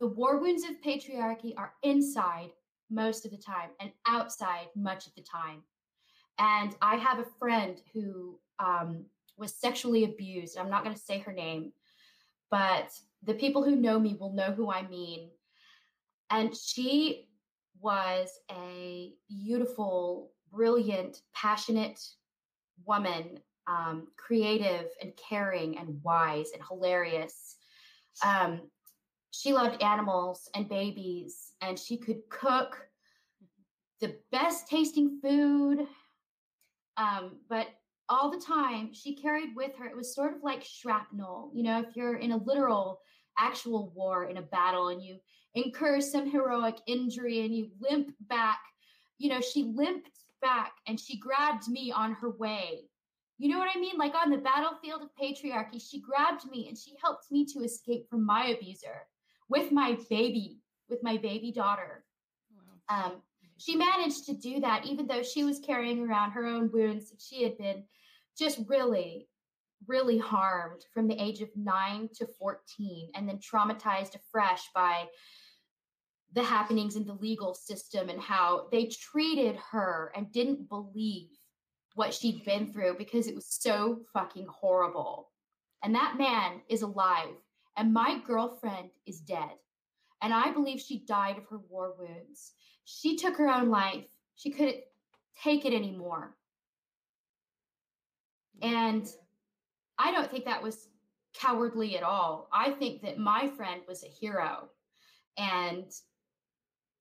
[0.00, 2.48] The war wounds of patriarchy are inside
[2.88, 5.62] most of the time and outside much of the time.
[6.38, 9.04] And I have a friend who um,
[9.36, 10.56] was sexually abused.
[10.56, 11.74] I'm not going to say her name,
[12.50, 12.90] but
[13.22, 15.28] the people who know me will know who I mean.
[16.34, 17.28] And she
[17.80, 22.00] was a beautiful, brilliant, passionate
[22.84, 27.56] woman, um, creative and caring and wise and hilarious.
[28.24, 28.62] Um,
[29.30, 32.88] she loved animals and babies, and she could cook
[34.00, 35.86] the best tasting food.
[36.96, 37.68] Um, but
[38.08, 41.52] all the time, she carried with her, it was sort of like shrapnel.
[41.54, 43.00] You know, if you're in a literal,
[43.38, 45.18] actual war in a battle and you
[45.54, 48.60] incur some heroic injury and you limp back.
[49.18, 50.10] You know, she limped
[50.42, 52.82] back and she grabbed me on her way.
[53.38, 53.96] You know what I mean?
[53.98, 58.08] Like on the battlefield of patriarchy, she grabbed me and she helped me to escape
[58.08, 59.06] from my abuser
[59.48, 62.04] with my baby, with my baby daughter.
[62.88, 63.04] Wow.
[63.04, 63.12] Um,
[63.56, 67.12] she managed to do that even though she was carrying around her own wounds.
[67.18, 67.84] She had been
[68.36, 69.28] just really
[69.86, 75.04] really harmed from the age of 9 to 14 and then traumatized afresh by
[76.34, 81.28] the happenings in the legal system and how they treated her and didn't believe
[81.94, 85.30] what she'd been through because it was so fucking horrible.
[85.82, 87.34] And that man is alive,
[87.76, 89.50] and my girlfriend is dead.
[90.22, 92.52] And I believe she died of her war wounds.
[92.84, 94.04] She took her own life.
[94.36, 94.78] She couldn't
[95.42, 96.34] take it anymore.
[98.62, 99.06] And
[99.98, 100.88] I don't think that was
[101.34, 102.48] cowardly at all.
[102.52, 104.68] I think that my friend was a hero.
[105.36, 105.84] And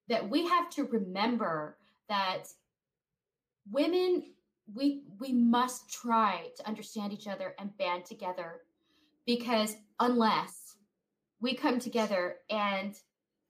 [0.09, 1.77] that we have to remember
[2.09, 2.43] that
[3.71, 4.23] women
[4.73, 8.61] we we must try to understand each other and band together
[9.25, 10.77] because unless
[11.41, 12.95] we come together and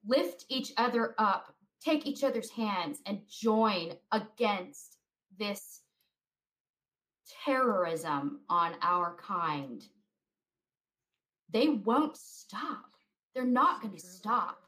[0.08, 4.98] lift each other up take each other's hands and join against
[5.38, 5.82] this
[7.46, 9.84] terrorism on our kind
[11.54, 12.90] they won't stop.
[13.34, 14.64] They're not going to stop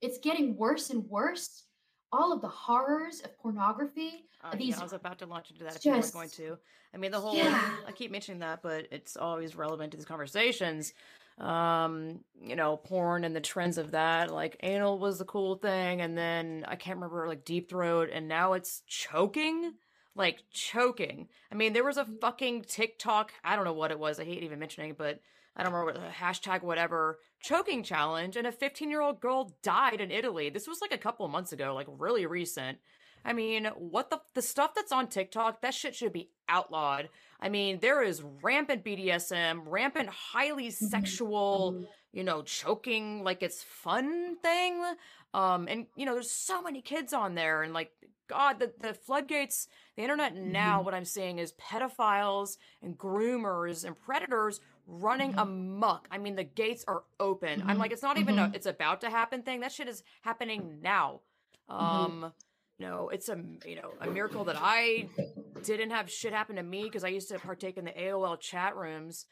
[0.00, 1.64] it's getting worse and worse.
[2.12, 4.26] All of the horrors of pornography.
[4.42, 6.30] Uh, these, yeah, I was about to launch into that if just, you were going
[6.30, 6.56] to.
[6.94, 7.70] I mean, the whole, yeah.
[7.86, 10.92] I keep mentioning that, but it's always relevant to these conversations.
[11.38, 14.32] um, you know, porn and the trends of that.
[14.32, 18.28] Like anal was the cool thing, and then I can't remember like deep throat, and
[18.28, 19.74] now it's choking.
[20.14, 21.28] Like choking.
[21.52, 23.34] I mean, there was a fucking TikTok.
[23.44, 24.18] I don't know what it was.
[24.18, 25.20] I hate even mentioning, it, but
[25.56, 30.00] I don't remember the hashtag whatever choking challenge, and a 15 year old girl died
[30.00, 30.50] in Italy.
[30.50, 32.78] This was like a couple months ago, like really recent.
[33.24, 37.08] I mean, what the the stuff that's on TikTok, that shit should be outlawed.
[37.40, 40.86] I mean, there is rampant BDSM, rampant highly mm-hmm.
[40.86, 41.84] sexual, mm-hmm.
[42.12, 44.80] you know, choking like it's fun thing.
[45.34, 47.90] Um and you know, there's so many kids on there and like
[48.28, 50.84] god, the the floodgates, the internet now mm-hmm.
[50.84, 55.40] what I'm seeing is pedophiles and groomers and predators running mm-hmm.
[55.40, 56.08] amok.
[56.10, 57.64] I mean, the gates are open.
[57.66, 58.54] I'm like it's not even a mm-hmm.
[58.54, 59.60] it's about to happen thing.
[59.60, 61.20] That shit is happening now.
[61.70, 61.84] Mm-hmm.
[61.84, 62.32] Um
[62.78, 65.08] no, it's a you know a miracle that I
[65.62, 68.76] didn't have shit happen to me because I used to partake in the AOL chat
[68.76, 69.26] rooms.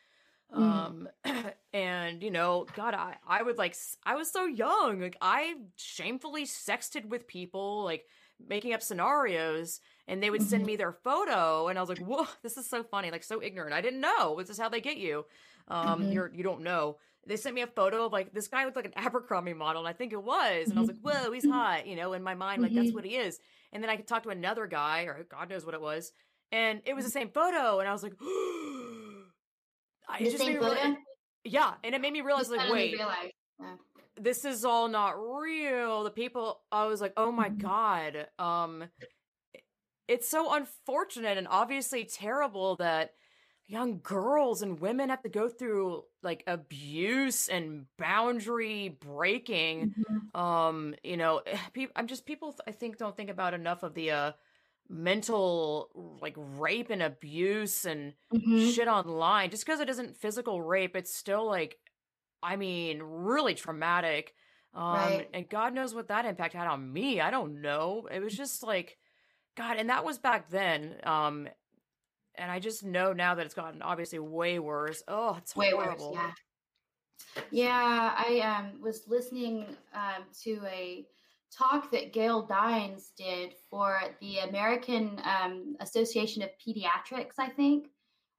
[0.55, 0.61] Mm.
[0.61, 1.09] Um,
[1.73, 6.45] and you know, God, I I would like I was so young, like I shamefully
[6.45, 8.07] sexted with people, like
[8.47, 10.73] making up scenarios, and they would send mm-hmm.
[10.73, 13.75] me their photo, and I was like, whoa, this is so funny, like so ignorant.
[13.75, 15.27] I didn't know this is how they get you.
[15.69, 16.13] Um, mm-hmm.
[16.13, 18.87] you're you don't know they sent me a photo of like this guy looked like
[18.87, 21.87] an Abercrombie model, and I think it was, and I was like, "Whoa, he's hot!"
[21.87, 22.97] You know, in my mind, like that's mm-hmm.
[22.97, 23.39] what he is.
[23.73, 26.13] And then I could talk to another guy, or God knows what it was,
[26.53, 28.15] and it was the same photo, and I was like,
[30.09, 30.97] "I the just same photo." Realize,
[31.45, 33.15] yeah, and it made me realize, like, wait, yeah.
[34.17, 36.05] This is all not real.
[36.05, 37.59] The people, I was like, "Oh my mm-hmm.
[37.59, 38.85] god!" Um,
[40.09, 43.15] it's so unfortunate and obviously terrible that
[43.67, 50.39] young girls and women have to go through like abuse and boundary breaking mm-hmm.
[50.41, 51.41] um you know
[51.73, 54.33] people i'm just people i think don't think about enough of the uh
[54.91, 58.69] mental like rape and abuse and mm-hmm.
[58.69, 61.79] shit online just because it isn't physical rape it's still like
[62.45, 64.35] i mean really traumatic
[64.75, 65.29] um right.
[65.33, 68.63] and god knows what that impact had on me i don't know it was just
[68.63, 68.99] like
[69.57, 71.49] god and that was back then um
[72.37, 75.03] and I just know now that it's gotten obviously way worse.
[75.09, 76.13] Oh, it's way horrible.
[76.13, 76.33] worse.
[77.37, 78.15] Yeah, yeah.
[78.17, 81.07] I um, was listening um, to a
[81.57, 87.35] talk that Gail Dines did for the American um, Association of Pediatrics.
[87.39, 87.89] I think.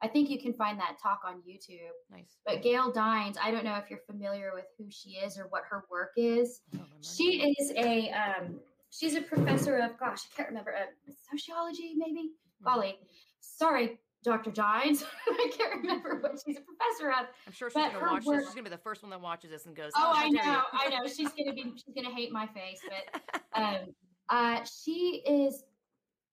[0.02, 1.80] I think you can find that talk on YouTube.
[2.12, 2.38] Nice.
[2.46, 5.64] But Gail Dines, I don't know if you're familiar with who she is or what
[5.70, 6.62] her work is.
[7.02, 12.20] She is a um, she's a professor of gosh, I can't remember uh, sociology, maybe.
[12.20, 12.66] Mm-hmm.
[12.66, 13.00] Golly,
[13.40, 14.52] sorry, Dr.
[14.52, 15.04] Dines.
[15.28, 17.28] I can't remember what she's a professor of.
[17.48, 18.38] I'm sure she's gonna watch work...
[18.38, 18.48] this.
[18.48, 20.62] She's gonna be the first one that watches this and goes, "Oh, oh I know,
[20.74, 23.96] I know." She's gonna be, she's gonna hate my face, but um,
[24.30, 25.64] uh, she is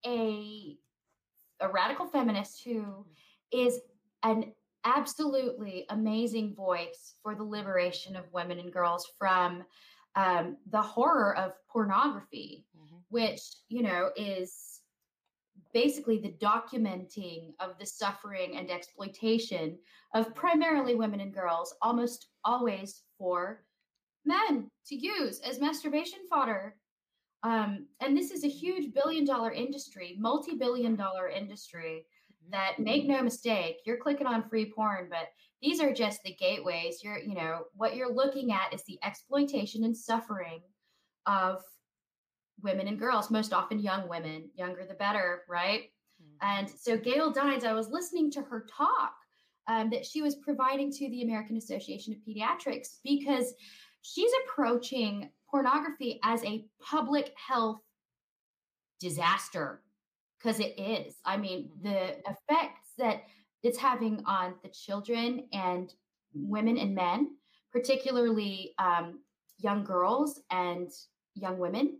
[0.04, 0.76] a
[1.60, 3.06] a radical feminist who
[3.53, 3.80] is
[4.22, 4.53] an
[4.84, 9.64] absolutely amazing voice for the liberation of women and girls from
[10.16, 12.96] um, the horror of pornography, mm-hmm.
[13.09, 14.80] which you know is
[15.72, 19.78] basically the documenting of the suffering and exploitation
[20.14, 23.64] of primarily women and girls, almost always for
[24.24, 26.76] men to use as masturbation fodder.
[27.42, 32.05] Um, and this is a huge billion dollar industry, multi billion dollar industry
[32.53, 35.28] that make no mistake, you're clicking on free porn, but
[35.61, 37.03] these are just the gateways.
[37.03, 40.61] You're, you know, what you're looking at is the exploitation and suffering
[41.26, 41.62] of
[42.62, 45.82] women and girls, most often young women, younger the better, right?
[46.22, 46.59] Mm-hmm.
[46.59, 49.14] And so Gail Dines, I was listening to her talk
[49.68, 53.55] um, that she was providing to the American Association of Pediatrics because
[54.02, 57.81] she's approaching pornography as a public health
[59.01, 59.82] disaster
[60.43, 61.14] because it is.
[61.24, 61.89] I mean, mm-hmm.
[61.89, 63.23] the effects that
[63.62, 65.93] it's having on the children and
[66.35, 67.36] women and men,
[67.73, 69.20] particularly um,
[69.59, 70.90] young girls and
[71.35, 71.98] young women,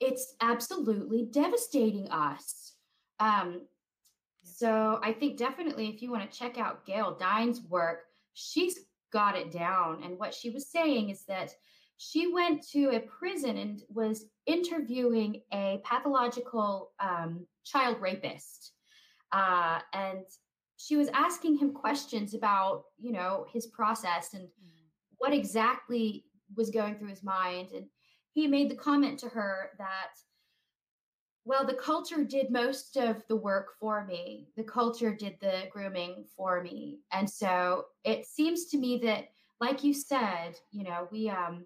[0.00, 2.72] it's absolutely devastating us.
[3.20, 3.62] Um,
[4.42, 8.00] so I think definitely if you want to check out Gail Dines' work,
[8.34, 8.80] she's
[9.12, 10.02] got it down.
[10.02, 11.54] And what she was saying is that
[12.04, 18.72] she went to a prison and was interviewing a pathological um, child rapist.
[19.30, 20.24] Uh, and
[20.76, 24.82] she was asking him questions about, you know, his process and mm.
[25.18, 26.24] what exactly
[26.56, 27.68] was going through his mind.
[27.72, 27.86] And
[28.32, 30.10] he made the comment to her that
[31.44, 36.24] well the culture did most of the work for me the culture did the grooming
[36.36, 39.24] for me and so it seems to me that
[39.60, 41.64] like you said you know we um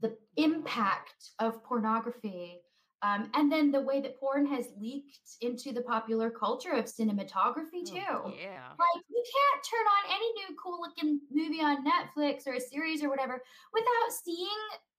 [0.00, 2.60] the impact of pornography
[3.02, 7.86] Um, and then the way that porn has leaked into the popular culture of cinematography
[7.86, 8.02] too.
[8.10, 8.70] Oh, yeah.
[8.74, 13.02] Like you can't turn on any new cool looking movie on Netflix or a series
[13.04, 13.40] or whatever
[13.72, 14.48] without seeing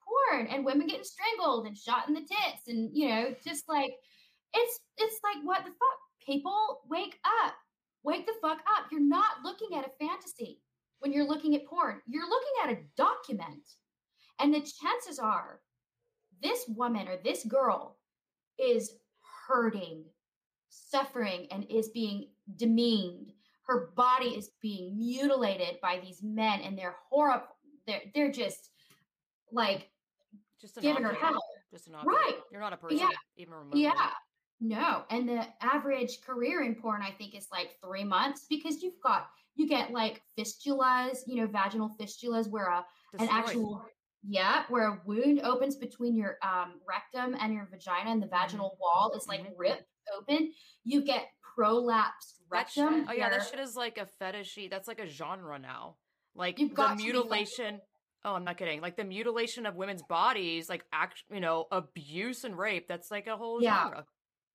[0.05, 3.91] porn and women getting strangled and shot in the tits and you know just like
[4.53, 5.99] it's it's like what the fuck?
[6.25, 7.53] People wake up.
[8.03, 8.85] Wake the fuck up.
[8.91, 10.61] You're not looking at a fantasy
[10.99, 11.99] when you're looking at porn.
[12.07, 13.67] You're looking at a document
[14.39, 15.59] and the chances are
[16.41, 17.97] this woman or this girl
[18.57, 18.93] is
[19.47, 20.03] hurting
[20.69, 23.31] suffering and is being demeaned
[23.63, 27.45] her body is being mutilated by these men and they're horrible
[27.87, 28.69] they're, they're just
[29.51, 29.89] like
[30.61, 31.39] Just giving her hell
[31.71, 32.15] Just an object.
[32.15, 32.37] Right.
[32.51, 33.07] You're not a person, Yeah.
[33.37, 33.83] even remotely.
[33.83, 34.11] Yeah.
[34.59, 35.03] No.
[35.09, 39.29] And the average career in porn, I think, is like three months because you've got,
[39.55, 42.85] you get like fistulas, you know, vaginal fistulas where a,
[43.19, 43.85] an actual,
[44.27, 48.77] yeah, where a wound opens between your um, rectum and your vagina and the vaginal
[48.79, 49.53] wall is like Mhm.
[49.57, 49.85] ripped
[50.17, 50.51] open.
[50.83, 51.27] You get
[51.57, 53.05] prolapsed That shit, rectum.
[53.09, 54.69] oh yeah, that shit is like a fetishy.
[54.69, 55.97] That's like a genre now.
[56.35, 57.81] Like You've the mutilation.
[58.25, 58.81] Oh, I'm not kidding.
[58.81, 62.87] Like the mutilation of women's bodies, like act, you know, abuse and rape.
[62.87, 63.83] That's like a whole Yeah.
[63.83, 64.05] genre.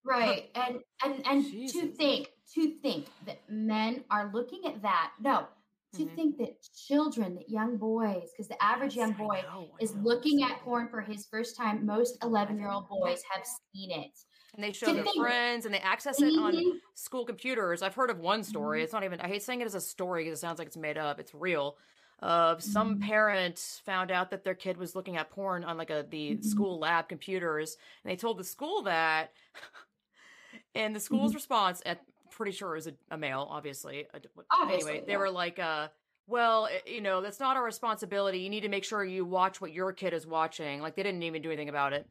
[0.04, 0.50] Right.
[0.54, 5.12] And and and to think, to think that men are looking at that.
[5.18, 5.48] No,
[5.94, 6.14] to Mhm.
[6.14, 9.82] think that children, that young boys, because the average young Yes, I boy know, I
[9.82, 11.84] is know, looking at porn for his first time.
[11.86, 14.10] Most 11 year old boys have seen it.
[14.54, 16.80] And they show to their think- friends and they access it on Mhm.
[16.94, 17.82] school computers.
[17.82, 18.80] I've heard of one story.
[18.80, 18.84] Mhm.
[18.84, 20.76] It's not even, I hate saying it as a story because it sounds like it's
[20.76, 21.18] made up.
[21.18, 21.76] It's real.
[22.20, 23.02] Of some Mhm.
[23.02, 26.44] parent found out that their kid was looking at porn on like a the Mhm.
[26.44, 29.32] school lab computers, and they told the school that.
[30.76, 31.36] and the school's Mm-hmm.
[31.36, 32.04] response, at
[32.36, 34.06] pretty sure it was a, a male, obviously.
[34.12, 34.20] a
[34.50, 35.88] Obviously, anyway, they were like, uh,
[36.26, 38.38] "Well, you know, that's not our responsibility.
[38.38, 41.22] You need to make sure you watch what your kid is watching." Like they didn't
[41.22, 42.08] even do anything about it.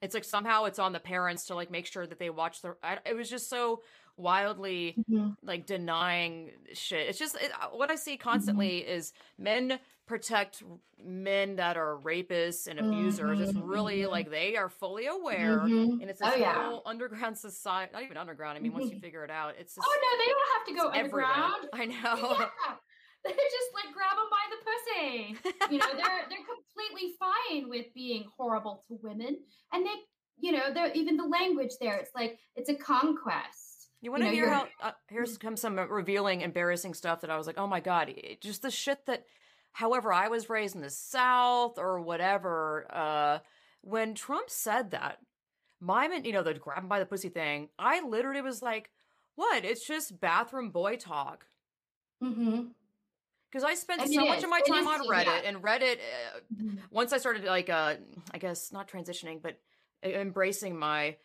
[0.00, 2.76] It's like somehow it's on the parents to like make sure that they watch the.
[2.82, 3.82] I, it was just so
[4.16, 5.36] wildly Mhm.
[5.42, 7.08] like denying shit.
[7.08, 10.62] It's just it, uh, what I see constantly is men protect
[11.02, 13.40] men that are rapists and abusers.
[13.40, 16.00] It's Mhm, really like they are fully aware, Mhm.
[16.00, 16.62] and it's Oh, this yeah.
[16.62, 17.92] whole underground society.
[17.92, 18.56] Not even underground.
[18.56, 20.72] I mean, once you figure it out, it's just Oh, no, they don't have to
[20.74, 21.26] go it's everywhere.
[21.26, 21.68] underground.
[21.72, 22.36] I know.
[22.38, 22.76] Yeah.
[23.24, 25.72] They just like grab them by the pussy.
[25.72, 29.94] You know, they're they're completely fine with being horrible to women, and they,
[30.38, 31.96] you know, they're even the language there.
[31.98, 33.71] It's like it's a conquest.
[34.02, 34.66] You want to know, hear how?
[34.82, 38.40] Uh, here's comes some revealing, embarrassing stuff that I was like, oh my god, it-
[38.42, 39.24] just the shit that.
[39.74, 42.86] However, I was raised in the South or whatever.
[42.90, 43.38] Uh,
[43.80, 45.16] when Trump said that,
[45.80, 48.90] my man, you know, the grab him by the pussy thing, I literally was like,
[49.34, 49.64] what?
[49.64, 51.46] It's just bathroom boy talk.
[52.22, 52.64] Mm-hmm.
[53.50, 54.44] Because I spent And so much is.
[54.44, 55.40] of my time on Reddit, yeah.
[55.48, 57.94] and Reddit, uh, once I started like, uh,
[58.32, 59.58] I guess not transitioning, but
[60.06, 61.16] e- embracing my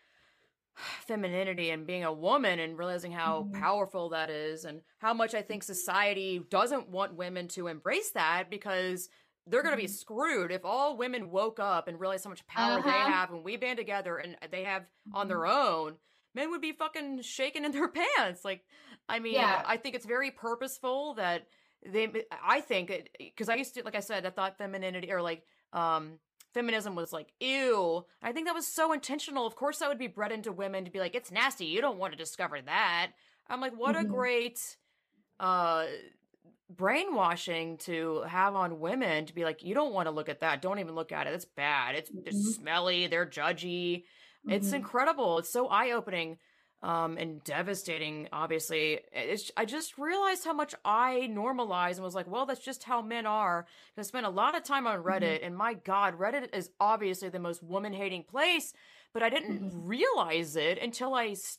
[1.08, 3.54] femininity and being a woman and realizing how Mhm.
[3.60, 8.50] powerful that is and how much I think society doesn't want women to embrace that
[8.50, 9.10] because
[9.46, 9.96] they're going to be Mhm.
[9.98, 13.10] screwed if all women woke up and realized how much power they Uh-huh.
[13.10, 15.98] have and we band together and they have on their own
[16.34, 17.88] men would be fucking shaking in their
[18.18, 18.64] pants like
[19.10, 19.64] i mean Yeah.
[19.66, 21.48] i think it's very purposeful that
[21.84, 25.44] they i think because i used to like i said i thought femininity or like
[25.74, 26.20] um
[26.54, 28.06] feminism was like ew.
[28.22, 29.46] I think that was so intentional.
[29.48, 31.66] Of course that would be bred into women to be like it's nasty.
[31.66, 33.12] You don't want to discover that.
[33.50, 34.08] I'm like what a Mhm.
[34.08, 34.78] great
[35.40, 35.86] uh
[36.70, 40.62] brainwashing to have on women to be like you don't want to look at that.
[40.62, 41.34] Don't even look at it.
[41.34, 41.96] It's bad.
[41.96, 42.56] It's, it's Mhm.
[42.56, 43.08] smelly.
[43.08, 44.04] They're judgy.
[44.48, 44.74] It's Mhm.
[44.74, 45.38] incredible.
[45.40, 46.40] It's so eye-opening
[46.84, 52.28] um and devastating obviously it's i just realized how much i normalized and was like
[52.28, 53.66] well that's just how men are.
[53.98, 57.40] i spent a lot of time on reddit and my god reddit is obviously the
[57.40, 58.74] most woman-hating place
[59.14, 59.72] but i didn't Mhm.
[59.74, 61.58] realize it until i s-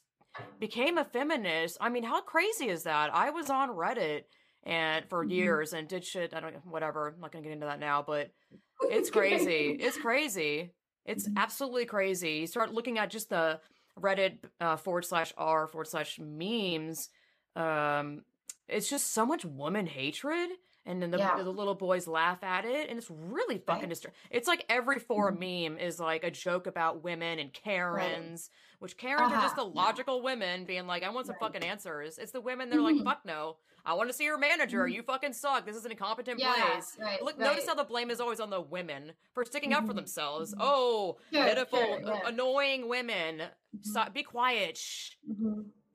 [0.61, 4.23] became a feminist i mean how crazy is that i was on reddit
[4.63, 5.31] and for Mhm.
[5.33, 8.31] years and did shit i don't whatever i'm not gonna get into that now but
[8.83, 9.71] it's crazy.
[9.81, 10.71] It's crazy.
[11.05, 11.37] It's Mhm.
[11.37, 12.33] absolutely crazy.
[12.35, 13.61] You start looking at just the
[14.01, 17.09] Reddit uh, forward slash r forward slash memes.
[17.57, 18.23] Um,
[18.69, 20.51] it's just so much woman hatred,
[20.85, 21.43] and then the, Yeah.
[21.43, 23.91] the little boys laugh at it, and it's really fucking Right.
[23.99, 28.97] distra- It's like every forum meme is like a joke about women and Karens, which
[28.97, 29.83] Karens are just the Uh-huh, yeah.
[29.83, 31.53] logical women being like, "I want some Right.
[31.53, 33.05] fucking answers." It's the women they're like, Mhm.
[33.05, 34.85] "Fuck no, I want to see your manager.
[34.87, 34.93] Mhm.
[34.93, 35.65] You fucking suck.
[35.67, 37.45] This is an incompetent Yeah, place." right, Look, right.
[37.45, 40.53] notice how the blame is always on the women for sticking up for Mhm, themselves.
[40.55, 40.59] mhm.
[40.61, 42.29] Oh, Sure, pitiful, sure, yeah.
[42.29, 43.51] annoying women.
[43.83, 44.77] Stop, be quiet.
[44.77, 45.13] Shh.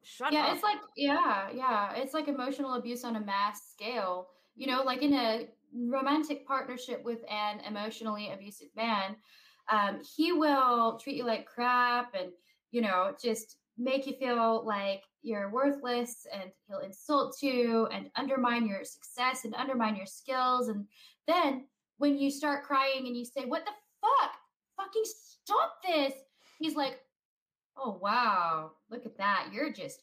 [0.06, 0.54] Shut yeah up.
[0.56, 5.02] it's like yeah yeah it's like emotional abuse on a mass scale you know like
[5.02, 9.16] in a romantic partnership with an emotionally abusive man
[9.72, 12.34] um, he will treat you like crap and
[12.72, 18.68] you know just make you feel like you're worthless and he'll insult you and undermine
[18.68, 20.68] your success and undermine your skills.
[20.68, 20.86] And
[21.28, 21.66] then
[21.98, 23.72] when you start crying and you say what the
[24.02, 24.32] fuck?
[24.78, 26.14] Fucking stop this.
[26.60, 27.00] He's like
[27.78, 28.72] oh wow.
[28.92, 29.48] Look at that.
[29.52, 30.02] You're just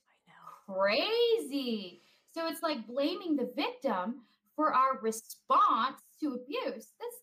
[0.67, 2.01] crazy.
[2.33, 4.23] So it's like blaming the victim
[4.57, 6.93] for our response to abuse.
[6.99, 7.21] That's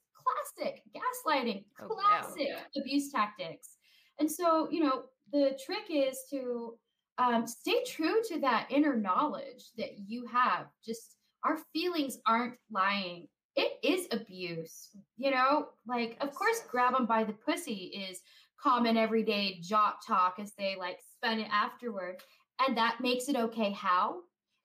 [0.58, 2.82] classic gaslighting Oh, classic yeah.
[2.82, 3.78] abuse tactics.
[4.20, 6.78] And so you know the trick is to
[7.18, 10.68] um, stay true to that inner knowledge that you have.
[10.86, 13.28] Just our feelings aren't lying.
[13.56, 15.70] It is abuse, you know.
[15.88, 18.20] Like, of course, grab them by the pussy is
[18.62, 22.18] common everyday jock talk as they like spun it afterward,
[22.66, 23.72] and that makes it okay.
[23.72, 24.18] How?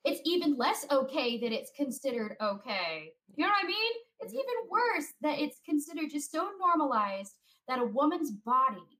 [0.05, 3.13] It's even less okay that it's considered okay.
[3.37, 3.93] You know what I mean?
[4.21, 7.33] It's even worse that it's considered just so normalized
[7.69, 8.99] that a woman's body,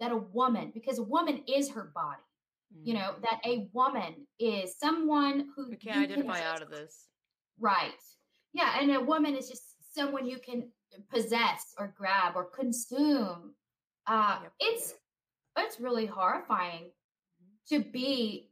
[0.00, 2.22] that a woman, because a woman is her body
[2.82, 2.98] you Mm.
[2.98, 7.08] know that a woman is someone who can identify out just- of this.
[7.58, 7.92] right
[8.52, 10.70] yeah and a woman is just someone you can
[11.10, 13.54] possess or grab or consume
[14.06, 14.52] uh Yep.
[14.60, 14.94] it's
[15.56, 16.90] it's really horrifying
[17.68, 18.50] to be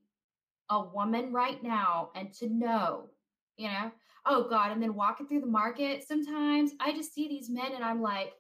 [0.71, 3.11] a woman right now and to know
[3.57, 3.91] you know
[4.27, 7.85] oh god and then walking through the market sometimes i just see these men and
[7.85, 8.33] i'm like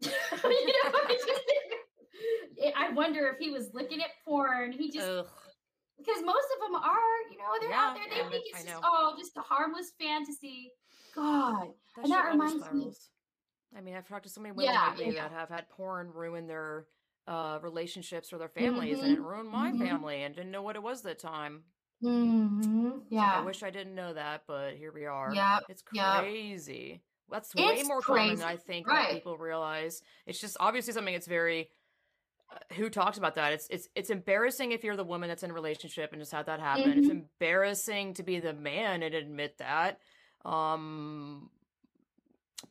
[0.00, 1.47] you know just
[2.76, 4.72] I wonder if he was looking at porn.
[4.72, 5.26] He just Ugh.
[5.98, 8.04] because most of them are, you know, they're out there.
[8.10, 10.72] They and think it's just oh, just a harmless fantasy.
[11.14, 12.92] God, That And that reminds me-
[13.76, 15.28] I mean, I've talked to so many women Yeah, lately yeah.
[15.28, 16.86] that have had porn ruin their
[17.26, 19.78] uh, relationships or their families, and it ruined my mhm.
[19.78, 21.64] family, and didn't know what it was at the time.
[22.00, 25.34] hmm So I wish I didn't know that, but here we are.
[25.34, 26.20] Yeah, It's yep.
[26.20, 27.02] crazy.
[27.30, 29.12] That's way It's more common crazy, than I think right.
[29.12, 30.00] people realize.
[30.24, 31.68] It's just obviously something that's very.
[32.74, 33.52] Who talks about that?
[33.52, 36.46] It's it's it's embarrassing if you're the woman that's in a relationship and just had
[36.46, 36.96] that happen.
[36.96, 37.10] It's Mhm.
[37.10, 40.00] embarrassing to be the man and admit that.
[40.44, 41.50] Um.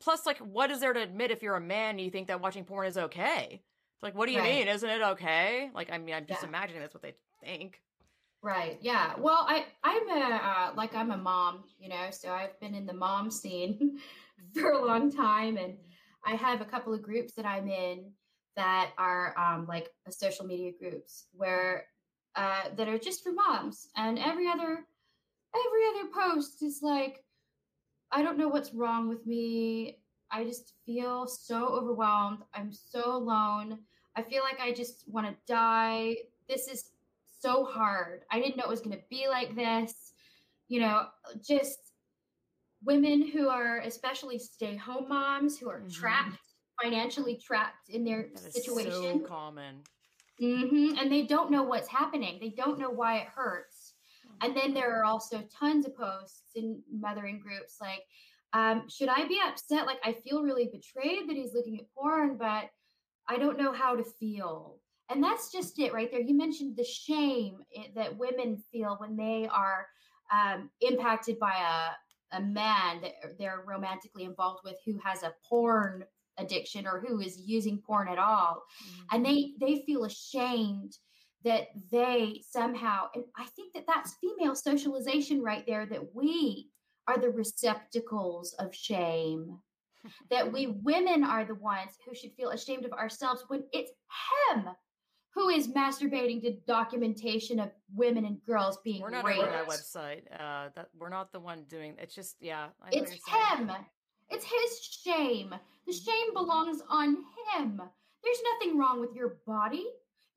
[0.00, 2.40] Plus, like, what is there to admit if you're a man and you think that
[2.40, 3.64] watching porn is okay?
[3.94, 4.52] It's like, what do you Right.
[4.58, 4.68] mean?
[4.68, 5.70] Isn't it okay?
[5.74, 6.48] Like, I mean, I'm just Yeah.
[6.48, 7.82] imagining that's what they think.
[8.42, 8.78] Right.
[8.80, 9.16] Yeah.
[9.18, 12.86] Well, I I'm a uh, like I'm a mom, you know, so I've been in
[12.86, 14.00] the mom scene
[14.54, 15.78] for a long time, and
[16.24, 18.12] I have a couple of groups that I'm in
[18.58, 21.86] that are um, like social media groups where
[22.36, 24.84] uh, that are just for moms, and every other
[25.54, 27.24] every other post is like,
[28.12, 29.98] I don't know what's wrong with me.
[30.30, 32.40] I just feel so overwhelmed.
[32.52, 33.78] I'm so alone.
[34.16, 36.16] I feel like I just want to die.
[36.48, 36.90] This is
[37.40, 38.22] so hard.
[38.30, 40.12] I didn't know it was going to be like this.
[40.68, 41.06] You know,
[41.46, 41.78] just
[42.84, 45.92] women who are especially stay home moms who are Mhm.
[45.92, 46.47] trapped,
[46.82, 49.20] financially trapped in their That situation.
[49.20, 49.82] so common.
[50.40, 52.38] hmm And they don't know what's happening.
[52.40, 53.94] They don't know why it hurts.
[54.40, 58.02] And then there are also tons of posts in mothering groups like,
[58.52, 59.84] um, should I be upset?
[59.84, 62.70] Like, I feel really betrayed that he's looking at porn, but
[63.26, 64.78] I don't know how to feel.
[65.10, 66.20] And that's just it right there.
[66.20, 69.86] You mentioned the shame i- that women feel when they are
[70.32, 71.54] um, impacted by
[72.32, 76.04] a, a man that they're romantically involved with who has a porn
[76.38, 79.04] addiction or who is using porn at all Mhm.
[79.12, 80.96] and they they feel ashamed
[81.44, 86.70] that they somehow and i think that that's female socialization right there that we
[87.06, 89.58] are the receptacles of shame
[90.30, 93.92] that we women are the ones who should feel ashamed of ourselves when it's
[94.52, 94.68] him
[95.34, 99.38] who is masturbating to documentation of women and girls being We're not raped.
[99.40, 100.22] over that website.
[100.32, 101.94] Uh, that we're not the one doing.
[101.98, 102.68] It's just yeah.
[102.82, 103.70] I It's saying.
[104.30, 105.54] It's his shame.
[105.86, 106.04] The Mhm.
[106.04, 107.24] shame belongs on
[107.54, 107.80] him.
[108.22, 109.86] There's nothing wrong with your body.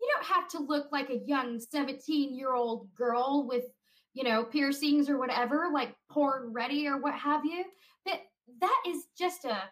[0.02, 3.66] You don't have to look like a young 17 year old girl with,
[4.14, 7.66] you know, piercings or whatever, like porn ready or what have you.
[8.06, 8.22] That
[8.60, 9.72] that is just a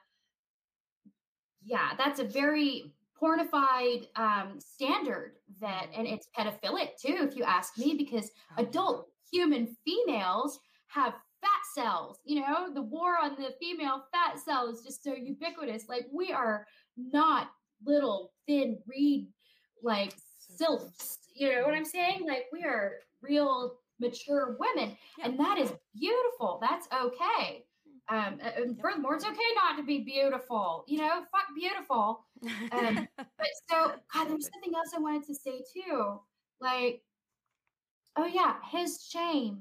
[1.61, 7.77] yeah, that's a very pornified um, standard that, and it's pedophilic too, if you ask
[7.77, 12.19] me, because Oh, adult human females have fat cells.
[12.25, 15.87] You know, the war on the female fat cell is just so ubiquitous.
[15.87, 16.65] Like we are
[16.97, 17.49] not
[17.85, 19.27] little thin reed
[19.83, 20.13] like
[20.57, 21.19] sylphs.
[21.35, 22.25] You know what I'm saying?
[22.27, 25.25] Like we are real mature women, Yeah.
[25.25, 26.59] and that is beautiful.
[26.61, 27.65] That's okay.
[28.09, 30.83] Um, and furthermore, it's okay not to be beautiful.
[30.87, 32.25] You know, fuck beautiful.
[32.71, 36.19] Um, but so, God, there's something else I wanted to say too.
[36.59, 37.03] Like,
[38.17, 39.59] oh yeah, his shame.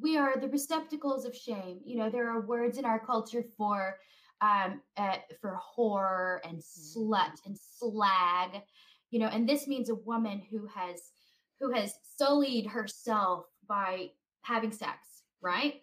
[0.00, 1.80] We are the receptacles of shame.
[1.84, 3.98] You know, there are words in our culture for
[4.40, 7.46] um, uh, for whore and slut Mm.
[7.46, 8.62] and slag,
[9.10, 11.12] you know, and this means a woman who has
[11.60, 14.10] who has sullied herself by
[14.42, 15.82] having sex, right?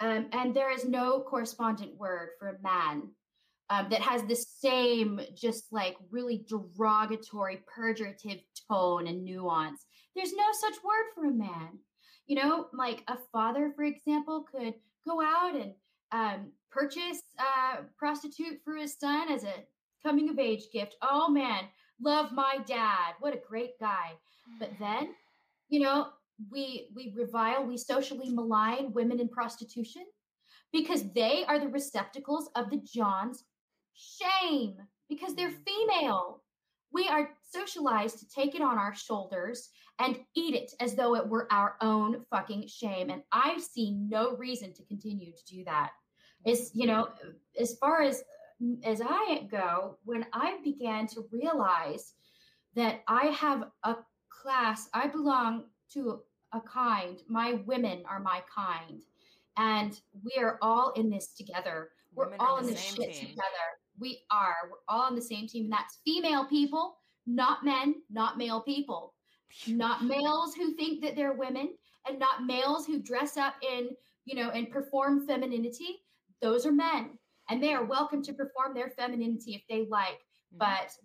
[0.00, 3.10] Um, and there is no correspondent word for a man
[3.68, 8.40] um, that has the same, just like really derogatory, purgative
[8.70, 9.84] tone and nuance.
[10.16, 11.78] There's no such word for a man.
[12.26, 14.74] You know, like a father, for example, could
[15.06, 15.72] go out and
[16.12, 19.54] um, purchase a prostitute for his son as a
[20.02, 20.96] coming of age gift.
[21.02, 21.64] Oh man,
[22.00, 23.14] love my dad.
[23.20, 24.12] What a great guy.
[24.58, 25.14] But then,
[25.68, 26.08] you know,
[26.50, 30.04] we we revile, we socially malign women in prostitution
[30.72, 33.44] because they are the receptacles of the John's
[33.94, 34.76] shame
[35.08, 35.64] because they're Mhm.
[35.64, 36.42] female.
[36.92, 39.70] We are socialized to take it on our shoulders
[40.02, 43.10] and eat it as though it were our own fucking shame.
[43.10, 45.92] And I see no reason to continue to do that.
[46.44, 47.08] Is you know,
[47.58, 48.24] as far as
[48.84, 52.14] as I go, when I began to realize
[52.74, 53.96] that I have a
[54.28, 55.64] class, I belong
[55.94, 56.20] to
[56.52, 57.20] a kind.
[57.28, 59.02] My women are my kind.
[59.56, 61.90] And we are all in this together.
[62.14, 63.28] We're Women all in this shit team.
[63.28, 63.68] together.
[63.98, 64.54] We are.
[64.70, 65.64] We're all on the same team.
[65.64, 66.96] And that's female people,
[67.26, 69.14] not men, not male people.
[69.66, 71.74] Not males who think that they're women
[72.08, 73.90] and not males who dress up in,
[74.24, 76.02] you know, and perform femininity.
[76.40, 77.18] Those are men.
[77.50, 80.18] And they are welcome to perform their femininity if they like
[80.54, 80.58] Mhm.
[80.58, 80.96] but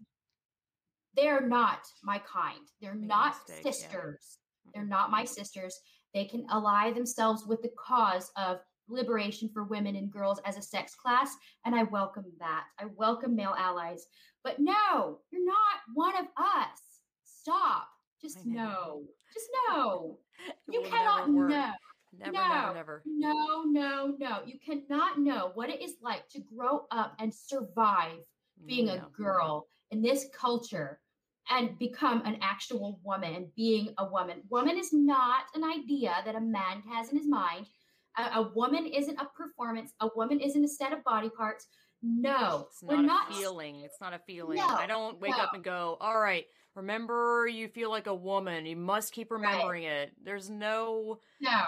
[1.13, 2.67] they're not my kind.
[2.79, 3.71] They're Make not mistake, yeah.
[3.71, 4.39] sisters.
[4.73, 5.79] They're not my sisters.
[6.13, 10.61] They can ally themselves with the cause of liberation for women and girls as a
[10.61, 12.67] sex class, and I welcome that.
[12.79, 14.07] I welcome male allies.
[14.43, 17.01] But no, you're not one of us.
[17.23, 17.89] Stop.
[18.21, 19.03] Just know.
[19.33, 20.19] Just know.
[20.71, 21.73] You will cannot know.
[22.19, 23.03] Never, no, never, never.
[23.05, 24.39] No, no, no.
[24.45, 28.19] You cannot know what it is like to grow up and survive
[28.61, 29.07] mm, being a No.
[29.15, 30.99] girl in this culture
[31.49, 34.41] and become an actual woman and being a woman.
[34.49, 37.65] Woman is not an idea that a man has in his mind.
[38.17, 39.93] A, a woman isn't a performance.
[40.01, 41.67] A woman isn't a set of body parts.
[42.03, 43.31] No, It's we're not, not.
[43.31, 43.81] a feeling.
[43.81, 44.57] It's not a feeling.
[44.57, 46.45] No, I don't wake up and go, all right,
[46.77, 48.65] remember you feel like a woman.
[48.65, 50.11] You must keep remembering it.
[50.23, 51.63] There's no No,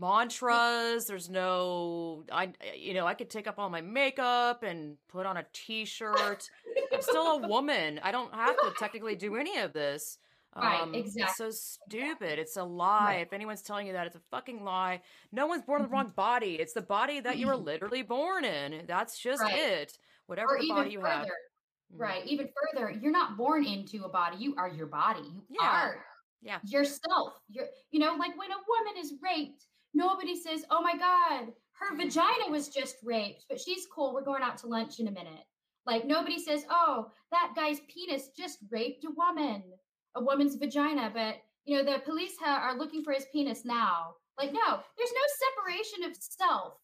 [0.00, 1.06] mantras.
[1.06, 5.36] There's no, I, you know, I could take up all my makeup and put on
[5.36, 6.50] a t shirt.
[6.92, 8.00] I'm still a woman.
[8.02, 10.18] I don't have to technically do any of this.
[10.56, 12.38] Right, Um, It's so stupid.
[12.38, 13.16] It's a lie.
[13.16, 13.20] Right.
[13.26, 15.02] If anyone's telling you that, it's a fucking lie.
[15.30, 16.54] No one's born in the wrong body.
[16.54, 18.84] It's the body that you were literally born in.
[18.86, 19.54] That's just Right.
[19.54, 19.98] it.
[20.26, 21.12] Whatever or the body you further.
[21.12, 21.26] have.
[21.92, 21.98] Mhm.
[21.98, 24.36] Right, even further, you're not born into a body.
[24.38, 25.44] You are your body.
[25.48, 25.70] You Yeah.
[25.70, 26.04] are
[26.40, 26.60] Yeah.
[26.62, 27.40] yourself.
[27.48, 31.96] You're, you know, like when a woman is raped, nobody says, "Oh my god, her
[31.96, 34.12] vagina was just raped, but she's cool.
[34.12, 35.46] We're going out to lunch in a minute."
[35.86, 39.78] Like nobody says, "Oh, that guy's penis just raped a woman,
[40.14, 44.16] a woman's vagina," but you know, the police ha- are looking for his penis now.
[44.38, 46.78] Like, no, there's no separation of self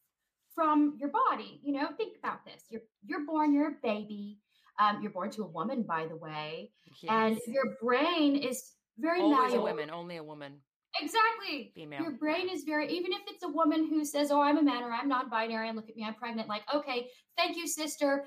[0.54, 1.60] from your body.
[1.62, 2.66] You know, think about this.
[2.70, 4.40] You're you're born, you're a baby.
[4.78, 6.70] Um, you're born to a woman, by the way,
[7.08, 10.54] and your brain is very Always a woman, only a woman.
[11.00, 11.72] Exactly.
[11.74, 12.02] Female.
[12.02, 14.82] Your brain is very, even if it's a woman who says, Oh, I'm a man
[14.82, 18.26] or I'm non binary and look at me, I'm pregnant, like, okay, thank you, sister.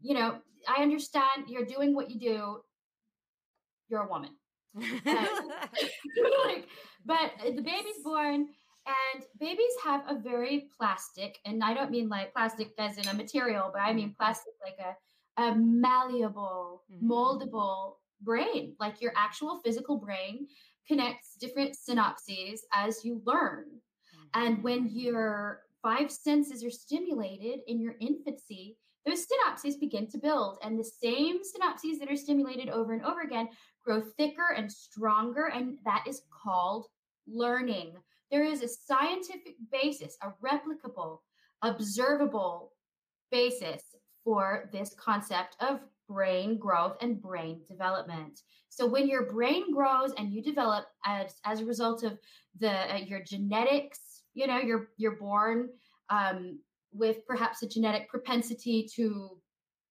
[0.00, 0.38] You know,
[0.68, 2.60] I understand you're doing what you do.
[3.88, 4.30] You're a woman.
[4.74, 6.68] like,
[7.04, 8.48] but uh, the baby's born,
[8.86, 13.14] and babies have a very plastic, and I don't mean like plastic as in a
[13.14, 14.94] material, but I mean plastic like a,
[15.36, 17.02] a malleable, Mhm.
[17.02, 18.76] moldable brain.
[18.78, 20.48] Like your actual physical brain
[20.86, 23.80] connects different synapses as you learn.
[24.34, 30.58] And when your five senses are stimulated in your infancy, those synapses begin to build.
[30.62, 33.48] And the same synapses that are stimulated over and over again
[33.84, 35.46] grow thicker and stronger.
[35.46, 36.88] And that is called
[37.26, 37.96] learning.
[38.30, 41.20] There is a scientific basis, a replicable,
[41.62, 42.72] observable
[43.30, 43.93] basis
[44.24, 48.40] for this concept of brain growth and brain development.
[48.68, 52.18] So when your brain grows and you develop as as a result of
[52.58, 55.68] the uh, your genetics, you know, you're you're born
[56.10, 56.58] um,
[56.92, 59.38] with perhaps a genetic propensity to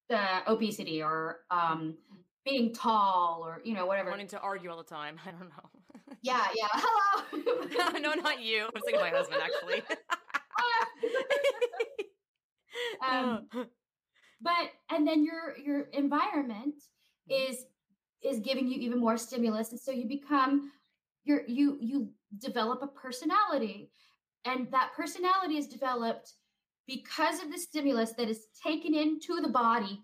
[0.08, 1.96] the obesity or um,
[2.44, 4.10] being tall or you know whatever.
[4.10, 5.18] Wanting to argue all the time.
[5.26, 5.70] I don't know.
[6.22, 6.68] Yeah, yeah.
[6.72, 7.98] Hello.
[8.00, 8.62] no, not you.
[8.62, 9.82] I was thinking of my husband, actually.
[13.06, 13.68] um,
[14.44, 16.74] but and then your your environment
[17.30, 17.52] mm-hmm.
[17.52, 17.64] is
[18.22, 19.70] is giving you even more stimulus.
[19.70, 20.70] And so you become
[21.24, 23.90] you're you you develop a personality.
[24.44, 26.34] And that personality is developed
[26.86, 30.02] because of the stimulus that is taken into the body.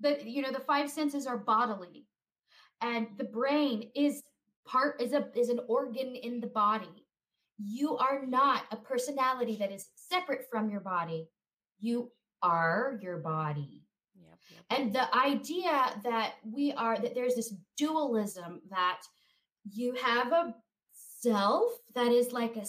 [0.00, 2.06] That you know the five senses are bodily.
[2.80, 4.22] And the brain is
[4.66, 7.06] part is a is an organ in the body.
[7.58, 11.28] You are not a personality that is separate from your body.
[11.78, 12.10] You
[12.44, 13.82] are your body.
[14.14, 14.64] Yep, yep.
[14.70, 19.00] and the idea that we are that there's this dualism that
[19.72, 20.54] you have a
[20.92, 22.66] self that is like a,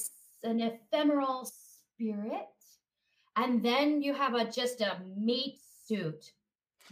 [0.47, 2.47] an ephemeral spirit
[3.35, 6.31] and then you have a just a meat suit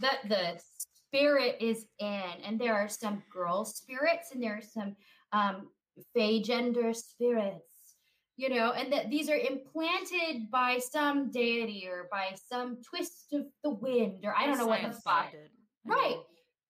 [0.00, 0.60] that the
[1.08, 2.32] spirit is in.
[2.44, 4.96] And there are some girl spirits and there are some
[5.32, 5.68] um
[6.14, 7.73] fey gender spirits
[8.36, 13.42] you know and that these are implanted by some deity or by some twist of
[13.62, 15.32] the wind or i don't know what the fuck.
[15.86, 16.16] right.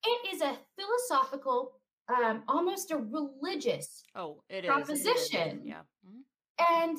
[0.05, 1.73] it is a philosophical
[2.09, 5.65] um almost a religious oh it proposition is.
[5.65, 5.81] yeah.
[6.07, 6.85] Mm-hmm.
[6.85, 6.99] and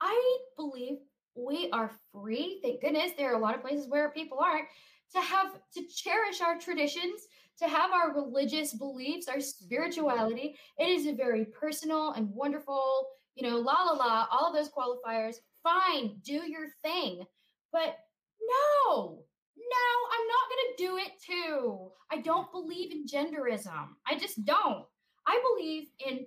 [0.00, 0.98] i believe
[1.36, 4.66] we are free thank goodness there are a lot of places where people aren't
[5.14, 7.22] to have to cherish our traditions
[7.58, 10.56] to have our religious beliefs our spirituality.
[10.76, 14.70] It is a very personal and wonderful you know la la la all of those
[14.70, 17.24] qualifiers fine do your thing.
[17.72, 17.98] But
[18.40, 19.18] no
[19.56, 21.90] no i'm not going to do it too.
[22.10, 23.88] I don't believe in genderism.
[24.06, 24.84] I just don't.
[25.26, 26.26] I believe in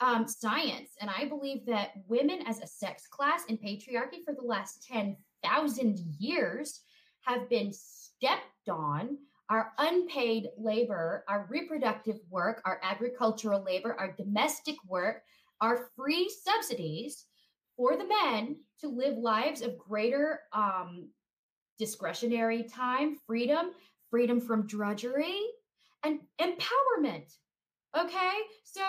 [0.00, 4.46] um, science and i believe that women as a sex class in patriarchy for the
[4.46, 6.82] last 10,000 years
[7.22, 9.18] have been stepped on
[9.50, 15.22] our unpaid labor, our reproductive work, our agricultural labor, our domestic work,
[15.60, 17.24] our free subsidies
[17.76, 21.08] for the men to live lives of greater um,
[21.78, 23.70] discretionary time, freedom,
[24.10, 25.40] freedom from drudgery,
[26.04, 27.34] and empowerment.
[27.98, 28.32] Okay.
[28.64, 28.82] So,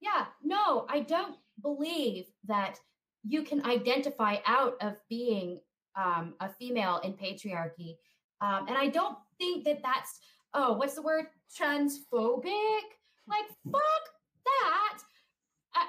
[0.00, 2.78] yeah, no, I don't believe that
[3.24, 5.60] you can identify out of being
[5.96, 7.96] um, a female in patriarchy
[8.42, 10.18] um, and I don't think that that's,
[10.52, 11.26] oh, what's the word?
[11.56, 12.82] Transphobic?
[13.28, 14.04] Like, fuck
[14.44, 14.98] that.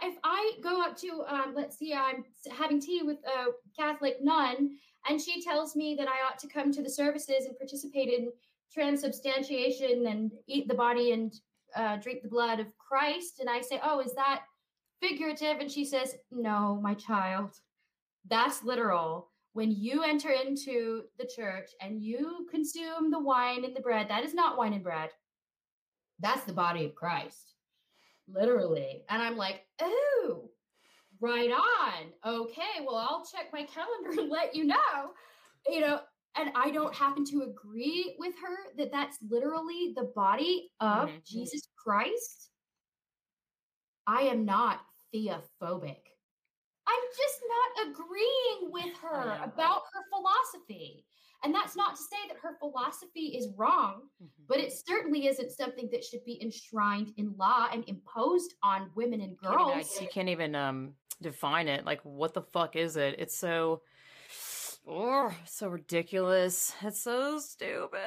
[0.01, 4.77] If I go up to, um, let's see, I'm having tea with a Catholic nun,
[5.09, 8.31] and she tells me that I ought to come to the services and participate in
[8.73, 11.33] transubstantiation and eat the body and
[11.75, 13.39] uh, drink the blood of Christ.
[13.39, 14.43] And I say, oh, is that
[15.01, 15.59] figurative?
[15.59, 17.51] And she says, no, my child,
[18.29, 23.81] that's literal when you enter into the church and you consume the wine and the
[23.81, 25.09] bread, that is not wine and bread.
[26.19, 27.53] That's the body of Christ,
[28.27, 29.03] literally.
[29.09, 30.49] And I'm like, oh,
[31.19, 32.03] right on.
[32.25, 35.13] Okay, well, I'll check my calendar and let you know.
[35.67, 35.99] You know,
[36.37, 41.17] and I don't happen to agree with her that that's literally the body of mm-hmm.
[41.25, 42.49] Jesus Christ.
[44.07, 44.81] I am not
[45.13, 46.01] theophobic.
[46.85, 51.05] I'm just not agreeing with her about her philosophy.
[51.43, 54.43] And that's not to say that her philosophy is wrong, mm-hmm.
[54.47, 59.21] but it certainly isn't something that should be enshrined in law and imposed on women
[59.21, 59.73] and girls.
[59.73, 61.85] Can't even, you can't even um, define it.
[61.85, 63.15] Like, what the fuck is it?
[63.19, 63.81] It's so.
[64.87, 66.73] Oh, so ridiculous.
[66.81, 67.99] It's so stupid.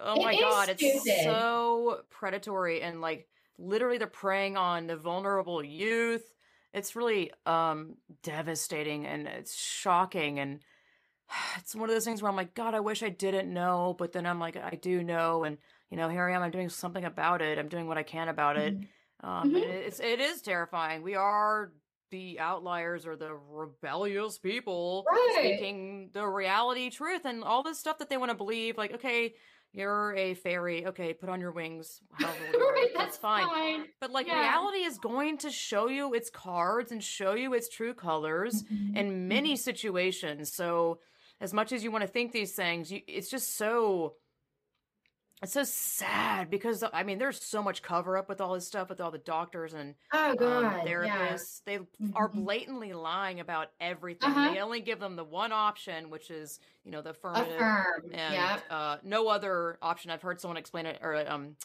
[0.00, 1.02] Oh it my god, stupid.
[1.04, 3.28] it's so predatory and like
[3.58, 6.24] literally they're preying on the vulnerable youth
[6.74, 10.60] it's really um devastating and it's shocking and
[11.58, 14.12] it's one of those things where I'm like, God, I wish I didn't know, but
[14.12, 15.58] then I'm like, I do know, and
[15.90, 16.42] you know, here I am.
[16.42, 17.58] I'm doing something about it.
[17.58, 18.74] I'm doing what I can about it.
[18.74, 19.28] Mm-hmm.
[19.28, 19.56] Um, mm-hmm.
[19.56, 21.02] it's it is terrifying.
[21.02, 21.72] We are
[22.10, 25.36] the outliers or the rebellious people right.
[25.38, 28.76] speaking the reality, truth, and all this stuff that they want to believe.
[28.76, 29.34] Like, okay,
[29.72, 30.86] you're a fairy.
[30.86, 32.00] Okay, put on your wings.
[32.20, 33.46] right, that's, fine.
[33.46, 33.84] fine.
[34.00, 34.40] But like yeah.
[34.40, 38.96] reality is going to show you its cards and show you its true colors mm-hmm.
[38.96, 39.62] in many mm-hmm.
[39.62, 40.52] situations.
[40.52, 41.00] So
[41.40, 44.14] as much as you want to think these things, you, it's just so
[45.42, 48.88] it's so sad because I mean, there's so much cover up with all this stuff
[48.88, 51.60] with all the doctors and oh um, god, um, therapists.
[51.66, 51.78] Yeah.
[51.78, 52.16] They mm-hmm.
[52.16, 54.30] are blatantly lying about everything.
[54.30, 54.54] Uh-huh.
[54.54, 58.04] They only give them the one option, which is you know the affirmative, Affirm.
[58.12, 58.62] and yep.
[58.70, 60.10] uh, no other option.
[60.10, 61.56] I've heard someone explain it or um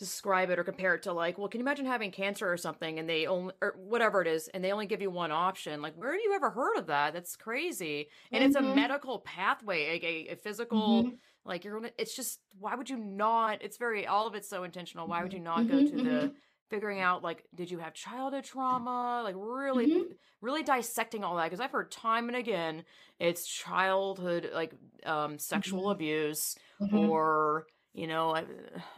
[0.00, 2.98] describe it or compare it to like, well, can you imagine having cancer or something
[2.98, 5.80] and they only or whatever it is, and they only give you one option?
[5.82, 7.12] Like, where have you ever heard of that?
[7.12, 8.08] That's crazy.
[8.32, 8.48] And mm-hmm.
[8.48, 8.74] it's a mm-hmm.
[8.74, 11.04] medical pathway, a, a physical.
[11.04, 11.14] Mm-hmm
[11.44, 14.62] like you're gonna it's just why would you not it's very all of it's so
[14.62, 16.28] intentional why would you not go mm-hmm, to the mm-hmm.
[16.68, 20.12] figuring out like did you have childhood trauma like really mm-hmm.
[20.42, 22.84] really dissecting all that because i've heard time and again
[23.18, 24.74] it's childhood like
[25.06, 25.92] um sexual mm-hmm.
[25.92, 27.08] abuse mm-hmm.
[27.10, 28.44] or you know I,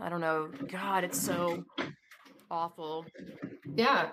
[0.01, 1.65] I don't know god it's so
[2.51, 3.07] awful
[3.75, 4.11] yeah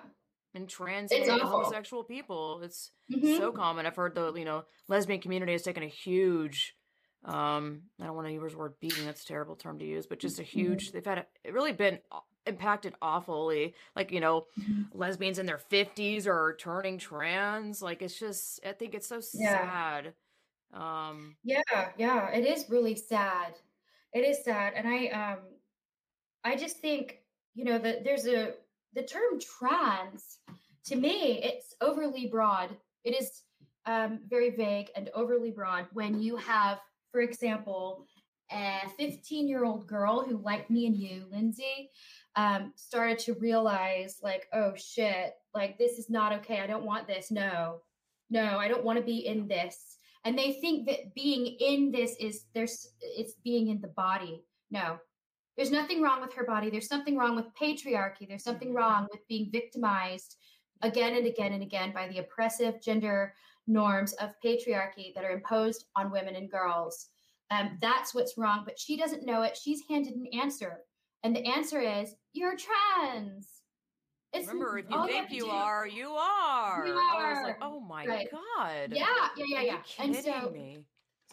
[0.55, 2.61] and trans and homosexual people.
[2.63, 3.37] It's mm-hmm.
[3.37, 3.85] so common.
[3.85, 6.75] I've heard the you know lesbian community has taken a huge
[7.25, 10.07] um I don't want to use the word beating, that's a terrible term to use,
[10.07, 10.59] but just a mm-hmm.
[10.59, 11.99] huge they've had a, it really been
[12.45, 13.75] impacted awfully.
[13.95, 14.97] Like, you know, mm-hmm.
[14.97, 17.81] lesbians in their 50s are turning trans.
[17.81, 19.59] Like it's just I think it's so yeah.
[19.59, 20.13] sad.
[20.73, 23.53] Um Yeah, yeah, it is really sad.
[24.13, 24.73] It is sad.
[24.75, 25.39] And I um
[26.43, 27.19] I just think,
[27.53, 28.53] you know, that there's a
[28.93, 30.39] the term trans
[30.85, 32.69] to me it's overly broad.
[33.03, 33.43] It is
[33.85, 36.79] um, very vague and overly broad when you have,
[37.11, 38.05] for example,
[38.51, 41.89] a 15 year old girl who, like me and you, Lindsay,
[42.35, 46.59] um, started to realize, like, oh shit, like this is not okay.
[46.59, 47.31] I don't want this.
[47.31, 47.81] No,
[48.29, 49.97] no, I don't want to be in this.
[50.25, 54.43] And they think that being in this is there's it's being in the body.
[54.69, 54.99] No,
[55.55, 56.69] there's nothing wrong with her body.
[56.69, 58.27] There's something wrong with patriarchy.
[58.27, 60.37] There's something wrong with being victimized
[60.81, 63.33] again and again and again by the oppressive gender
[63.67, 67.09] norms of patriarchy that are imposed on women and girls.
[67.51, 69.57] Um, that's what's wrong, but she doesn't know it.
[69.57, 70.79] She's handed an answer,
[71.23, 73.58] and the answer is you're trans.
[74.31, 76.85] It's Remember, if you think you, you are, you are.
[76.85, 77.25] You are.
[77.25, 78.27] I was like, oh my right.
[78.31, 78.91] god.
[78.91, 79.77] Yeah, yeah, yeah, yeah.
[79.97, 80.79] and so, me?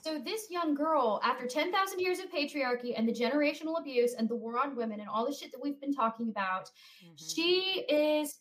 [0.03, 4.29] so this young girl, after ten thousand years of patriarchy and the generational abuse and
[4.29, 6.71] the war on women and all the shit that we've been talking about,
[7.05, 7.15] mm-hmm.
[7.17, 8.41] she is.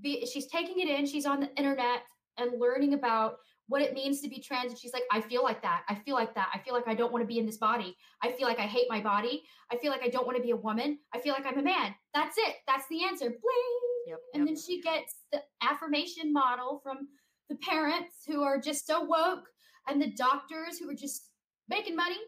[0.00, 1.06] Be, she's taking it in.
[1.06, 2.02] She's on the internet
[2.38, 3.36] and learning about
[3.68, 4.70] what it means to be trans.
[4.70, 5.82] And she's like, I feel like that.
[5.88, 6.48] I feel like that.
[6.54, 7.96] I feel like I don't want to be in this body.
[8.22, 9.42] I feel like I hate my body.
[9.72, 10.98] I feel like I don't want to be a woman.
[11.14, 11.94] I feel like I'm a man.
[12.14, 12.56] That's it.
[12.66, 13.26] That's the answer.
[13.26, 13.80] Bling.
[14.06, 14.54] Yep, and yep.
[14.54, 17.08] then she gets the affirmation model from
[17.48, 19.48] the parents who are just so woke
[19.88, 21.30] and the doctors who are just
[21.68, 22.18] making money,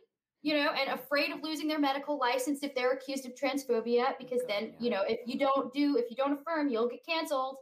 [0.43, 4.41] you know, and afraid of losing their medical license if they're accused of transphobia, because
[4.41, 4.77] God, then, yeah.
[4.81, 7.59] you know, if you don't do, if you don't affirm, you'll get canceled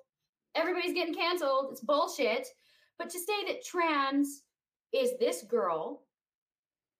[0.56, 1.68] everybody's getting canceled.
[1.70, 2.48] It's bullshit.
[2.98, 4.42] But to say that trans
[4.92, 6.02] is this girl,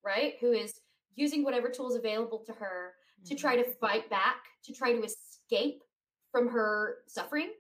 [0.05, 0.75] right, who is
[1.15, 2.93] using whatever tools available to her
[3.25, 3.41] to mm-hmm.
[3.41, 5.83] try to fight back, to try to escape
[6.31, 7.51] from her suffering.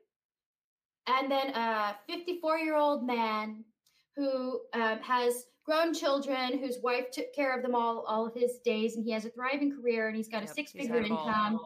[1.06, 3.64] And then a 54 year old man
[4.16, 8.58] who um, has grown children, whose wife took care of them all all of his
[8.64, 11.60] days, and he has a thriving career, and he's got a six figure income.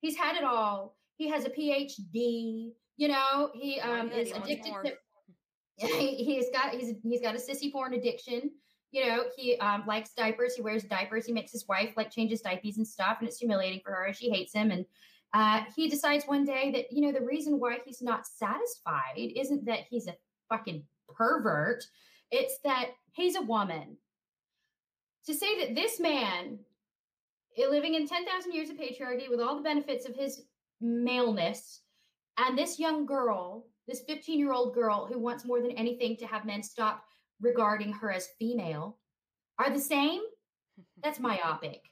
[0.00, 0.96] He's had it all.
[1.16, 2.72] He has a PhD.
[2.96, 4.92] You know, he um is addicted to
[5.86, 8.50] he's got he's he's got a sissy porn addiction.
[8.92, 12.40] You know, he um likes diapers, he wears diapers, he makes his wife like changes
[12.40, 14.12] diapers and stuff, and it's humiliating for her.
[14.12, 14.70] She hates him.
[14.70, 14.86] And
[15.34, 19.66] uh he decides one day that, you know, the reason why he's not satisfied isn't
[19.66, 20.14] that he's a
[20.48, 20.82] fucking
[21.14, 21.84] pervert,
[22.30, 23.96] it's that he's a woman.
[25.26, 26.58] To say that this man
[27.58, 30.42] eh, living in 10,000 years of patriarchy with all the benefits of his
[30.80, 31.80] maleness
[32.38, 36.26] and this young girl, this 15 year old girl who wants more than anything to
[36.26, 37.04] have men stop
[37.40, 38.98] regarding her as female,
[39.58, 40.20] are the same.
[41.02, 41.82] That's myopic.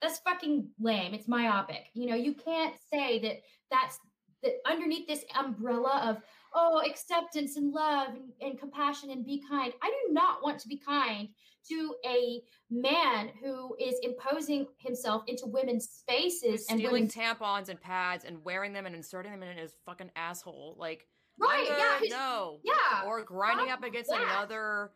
[0.00, 1.12] That's fucking lame.
[1.12, 1.86] It's myopic.
[1.92, 3.36] You know, you can't say that
[3.70, 3.98] that's
[4.42, 6.22] that underneath this umbrella of
[6.54, 10.68] oh acceptance and love and, and, compassion and be kind i do not want to
[10.68, 11.28] be kind
[11.68, 12.40] to a
[12.70, 17.14] man who is imposing himself into women's spaces and stealing women's...
[17.14, 21.06] tampons and pads and wearing them and inserting them in his fucking asshole like
[21.40, 24.22] right yeah no yeah or grinding up against that.
[24.22, 24.90] another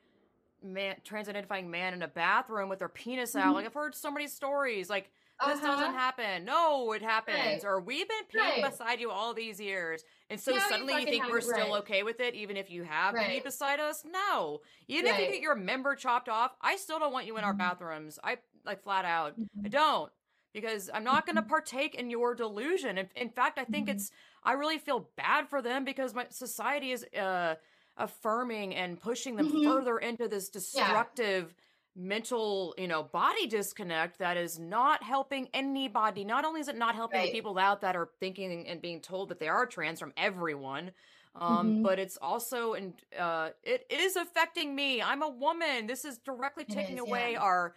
[0.62, 3.48] man trans identifying man in a bathroom with their penis mm-hmm.
[3.48, 5.10] out like i've heard so many stories like
[5.46, 5.66] this uh-huh.
[5.66, 6.44] doesn't happen.
[6.44, 7.36] No, it happens.
[7.36, 7.64] Right.
[7.64, 8.70] Or we've been peeing right.
[8.70, 10.04] beside you all these years.
[10.30, 13.14] And so suddenly you, you think we're still okay with it, even if you have
[13.14, 13.28] right.
[13.28, 14.04] peed beside us?
[14.10, 14.60] No.
[14.86, 17.50] Even if you get your member chopped off, I still don't want you in our
[17.50, 17.58] mm-hmm.
[17.58, 18.18] bathrooms.
[18.22, 19.32] I like flat out.
[19.32, 19.66] Mm-hmm.
[19.66, 20.12] I don't.
[20.52, 21.50] Because I'm not going to mm-hmm.
[21.50, 22.96] partake in your delusion.
[22.96, 23.96] In, in fact, I think mm-hmm.
[23.96, 24.12] it's,
[24.44, 27.54] I really feel bad for them because my society is uh,
[27.96, 29.64] affirming and pushing them mm-hmm.
[29.64, 31.44] further into this destructive.
[31.44, 31.60] Yeah
[31.96, 36.24] mental, you know, body disconnect that is not helping anybody.
[36.24, 37.26] Not only is it not helping right.
[37.26, 40.90] the people out that are thinking and being told that they are trans from everyone,
[41.36, 41.82] um, mm-hmm.
[41.82, 45.02] but it's also and uh, it, it is affecting me.
[45.02, 45.86] I'm a woman.
[45.86, 47.40] This is directly taking is, away yeah.
[47.40, 47.74] our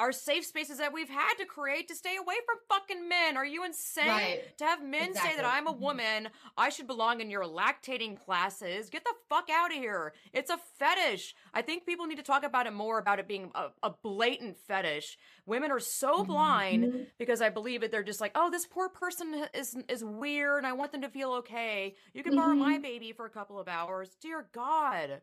[0.00, 3.36] our safe spaces that we've had to create to stay away from fucking men.
[3.36, 4.08] Are you insane?
[4.08, 4.58] Right.
[4.58, 5.30] To have men exactly.
[5.30, 5.82] say that I'm a mm-hmm.
[5.82, 8.88] woman, I should belong in your lactating classes.
[8.88, 10.14] Get the fuck out of here.
[10.32, 11.34] It's a fetish.
[11.52, 14.56] I think people need to talk about it more about it being a, a blatant
[14.56, 15.18] fetish.
[15.44, 17.02] Women are so blind mm-hmm.
[17.18, 17.90] because I believe it.
[17.90, 21.10] They're just like, oh, this poor person is is weird, and I want them to
[21.10, 21.94] feel okay.
[22.14, 22.40] You can mm-hmm.
[22.40, 22.82] borrow my mm-hmm.
[22.82, 24.16] baby for a couple of hours.
[24.22, 25.20] Dear God,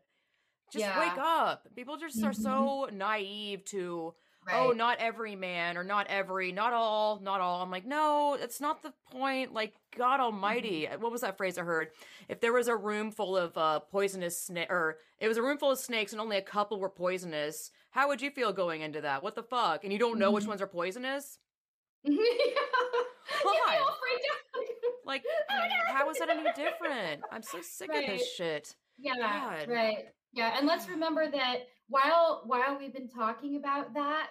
[0.72, 1.00] just yeah.
[1.00, 1.66] wake up.
[1.74, 2.98] People just are so mm-hmm.
[2.98, 4.14] naive to
[4.52, 7.62] oh, not every man or not every, not all, not all.
[7.62, 9.52] I'm like, no, that's not the point.
[9.52, 11.00] Like, God Almighty, mm-hmm.
[11.02, 11.88] what was that phrase I heard?
[12.28, 15.58] If there was a room full of uh, poisonous snake, or it was a room
[15.58, 19.00] full of snakes and only a couple were poisonous, how would you feel going into
[19.00, 19.22] that?
[19.22, 19.84] What the fuck?
[19.84, 20.34] And you don't know mm-hmm.
[20.34, 21.38] which ones are poisonous?
[22.04, 22.14] yeah.
[23.42, 23.80] Why?
[25.04, 25.24] like,
[25.88, 27.22] how is that any different?
[27.32, 28.08] I'm so sick right.
[28.08, 28.74] of this shit.
[28.98, 29.68] Yeah, God.
[29.68, 30.06] right.
[30.32, 31.56] Yeah, and let's remember that
[31.88, 34.28] while while we've been talking about that,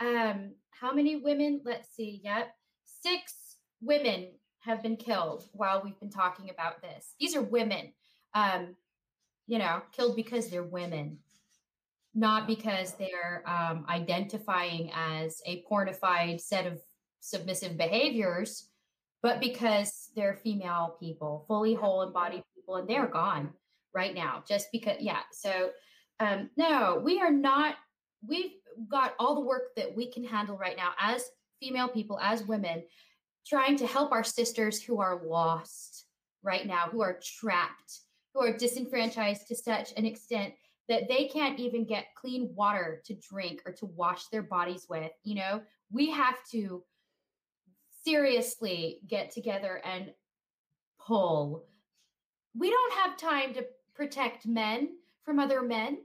[0.00, 1.60] um, how many women?
[1.64, 2.20] Let's see.
[2.24, 2.54] Yep,
[2.84, 7.14] six women have been killed while we've been talking about this.
[7.20, 7.92] These are women,
[8.34, 8.74] um,
[9.46, 11.18] you know, killed because they're women,
[12.14, 16.80] not because they're um, identifying as a pornified set of
[17.20, 18.70] submissive behaviors,
[19.22, 23.50] but because they're female people, fully whole embodied people, and they're gone
[23.94, 24.42] right now.
[24.46, 25.20] Just because, yeah.
[25.32, 25.70] So
[26.20, 27.76] um, no, we are not,
[28.26, 28.52] we've
[28.88, 31.30] got all the work that we can handle right now as
[31.60, 32.82] female people, as women,
[33.46, 36.06] trying to help our sisters who are lost
[36.42, 38.00] right now, who are trapped,
[38.32, 40.54] who are disenfranchised to such an extent
[40.88, 45.10] that they can't even get clean water to drink or to wash their bodies with.
[45.22, 46.82] You know, we have to
[48.04, 50.12] seriously get together and
[51.00, 51.64] pull.
[52.56, 54.88] We don't have time to protect men
[55.24, 55.98] from other men.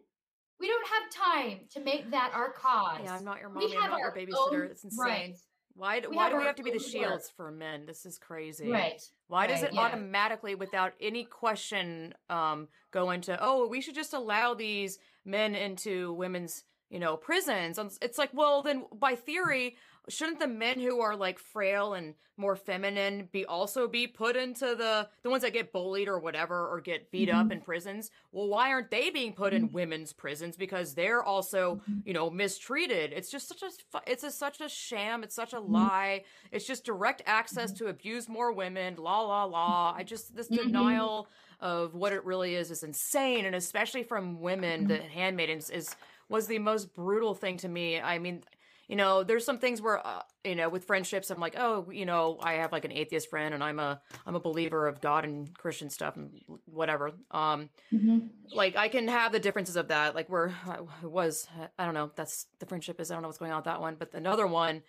[0.59, 2.99] We don't have time to make that our cause.
[3.03, 3.49] Yeah, I'm not your.
[3.49, 4.69] I'm not your babysitter.
[4.69, 5.05] It's insane.
[5.05, 5.35] Right.
[5.75, 7.35] Why, do, why do we have to be the shields work.
[7.37, 7.85] for men?
[7.85, 8.69] This is crazy.
[8.69, 9.01] Right.
[9.29, 9.79] Why right, does it yeah.
[9.79, 16.11] automatically, without any question, um, go into, oh, we should just allow these men into
[16.13, 17.79] women's, you know, prisons?
[18.01, 19.77] It's like, well, then by theory,
[20.09, 24.73] shouldn't the men who are like frail and more feminine be also be put into
[24.75, 27.37] the the ones that get bullied or whatever or get beat mm-hmm.
[27.37, 29.65] up in prisons well why aren't they being put mm-hmm.
[29.65, 31.99] in women's prisons because they're also mm-hmm.
[32.05, 35.57] you know mistreated it's just such a it's a, such a sham it's such a
[35.57, 35.73] mm-hmm.
[35.73, 37.85] lie it's just direct access mm-hmm.
[37.85, 40.63] to abuse more women la la la i just this mm-hmm.
[40.63, 41.27] denial
[41.59, 45.93] of what it really is is insane and especially from women the handmaidens is
[46.29, 48.41] was the most brutal thing to me i mean
[48.89, 52.07] you know, there's some things where, uh, you know, with friendships, I'm like, oh, you
[52.07, 55.25] know, I have like an atheist friend, and I'm a I'm a believer of God
[55.25, 56.31] and Christian stuff and
[56.65, 57.11] whatever.
[57.29, 58.17] Um, mm-hmm.
[58.51, 60.15] like I can have the differences of that.
[60.15, 61.47] Like where I was,
[61.77, 62.09] I don't know.
[62.15, 63.11] That's the friendship is.
[63.11, 64.81] I don't know what's going on with that one, but another one.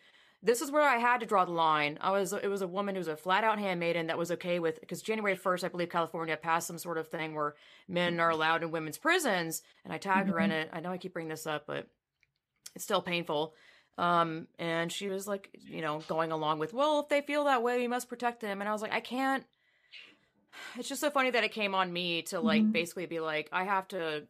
[0.43, 1.99] This is where I had to draw the line.
[2.01, 4.61] I was it was a woman who was a flat out handmaiden that was okay
[4.61, 7.55] with because January first, I believe California passed some sort of thing where
[7.87, 10.33] men are allowed in women's prisons, and I tagged mm-hmm.
[10.33, 10.61] her in mm-hmm.
[10.61, 10.71] it.
[10.73, 11.87] I know I keep bringing this up, but
[12.75, 13.53] it's still painful.
[13.99, 17.63] Um, and she was like, you know, going along with, well, if they feel that
[17.63, 18.61] way, we must protect them.
[18.61, 19.45] And I was like, I can't.
[20.77, 22.73] It's just so funny that it came on me to like mm-hmm.
[22.73, 24.25] basically be like, I have to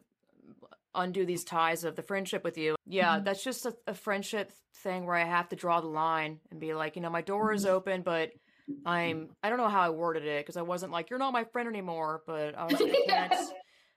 [0.93, 2.75] undo these ties of the friendship with you.
[2.85, 3.23] Yeah, mm-hmm.
[3.23, 6.73] that's just a, a, friendship thing where I have to draw the line and be
[6.73, 7.73] like, you know, my door is mm-hmm.
[7.73, 8.31] open, but
[8.85, 11.43] I'm, I don't know how I worded it because I wasn't like, you're not my
[11.45, 13.53] friend anymore, but I was like, I can't.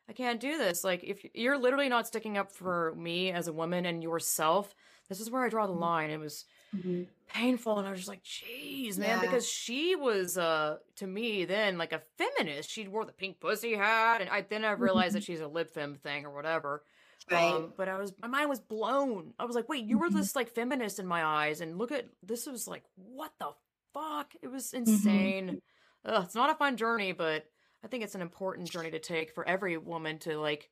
[0.09, 0.85] I can't do this.
[0.85, 4.75] Like, if you're literally not sticking up for me as a woman and yourself,
[5.09, 5.83] this is where I draw the mm-hmm.
[5.83, 6.11] line.
[6.11, 6.45] It was
[6.75, 7.03] mm-hmm.
[7.29, 9.21] painful, and I was just like, "Jeez, man," yeah.
[9.21, 12.71] because she was, uh, to me then like a feminist.
[12.71, 15.15] She wore the pink pussy hat, and I then I realized mm-hmm.
[15.17, 16.83] that she's a lib fem thing or whatever.
[17.31, 17.55] Right.
[17.55, 19.33] Um, but I was my mind was blown.
[19.39, 20.19] I was like, "Wait, you were mm-hmm.
[20.19, 23.51] this like feminist in my eyes," and look at this was like, what the
[23.95, 24.35] fuck?
[24.43, 24.91] It was mm-hmm.
[24.91, 25.63] insane.
[26.05, 27.47] Ugh, it's not a fun journey, but
[27.83, 30.71] I think it's an important journey to take for every woman to like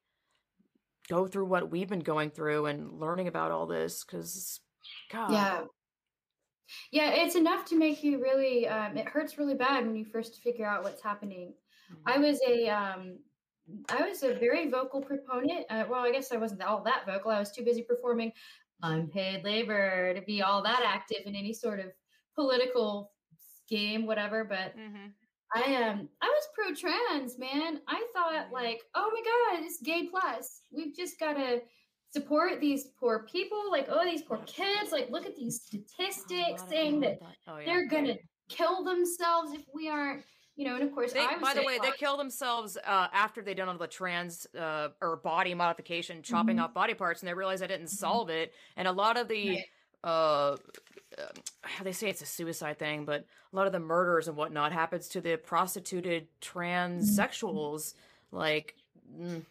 [1.08, 4.60] go through what we've been going through and learning about all this because
[5.10, 5.60] god yeah
[6.90, 10.42] yeah it's enough to make you really um, it hurts really bad when you first
[10.42, 11.52] figure out what's happening
[11.92, 12.02] mm-hmm.
[12.06, 13.18] i was a um,
[13.88, 15.66] I was a very vocal proponent.
[15.70, 17.30] Uh, well, I guess I wasn't all that vocal.
[17.30, 18.32] I was too busy performing
[18.82, 21.86] unpaid labor to be all that active in any sort of
[22.34, 23.12] political
[23.64, 24.44] scheme, whatever.
[24.44, 25.08] But mm-hmm.
[25.54, 26.00] I am.
[26.00, 27.80] Um, I was pro trans, man.
[27.88, 30.62] I thought like, oh my god, it's gay plus.
[30.70, 31.60] We've just got to
[32.12, 33.70] support these poor people.
[33.70, 34.92] Like, oh, these poor kids.
[34.92, 37.36] Like, look at these statistics oh, saying that, that.
[37.48, 37.66] Oh, yeah.
[37.66, 38.16] they're gonna
[38.48, 40.22] kill themselves if we aren't.
[40.54, 43.54] You know, and of course, they, by the way, they kill themselves uh, after they
[43.54, 46.66] done all the trans uh, or body modification, chopping mm-hmm.
[46.66, 47.96] off body parts, and they realize I didn't mm-hmm.
[47.96, 48.52] solve it.
[48.76, 49.64] And a lot of the right.
[50.04, 50.56] Uh,
[51.62, 54.72] how they say it's a suicide thing, but a lot of the murders and whatnot
[54.72, 57.94] happens to the prostituted transsexuals.
[58.30, 58.74] Like,
[59.20, 59.42] mm,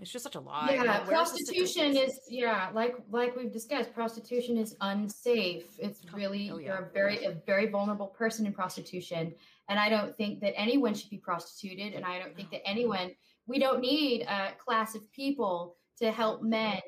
[0.00, 0.70] it's just such a lie.
[0.72, 5.66] Yeah, prostitution is yeah, like like we've discussed, prostitution is unsafe.
[5.78, 6.66] It's oh, really oh, yeah.
[6.66, 9.34] you're a very a very vulnerable person in prostitution,
[9.68, 13.10] and I don't think that anyone should be prostituted, and I don't think that anyone
[13.46, 16.80] we don't need a class of people to help men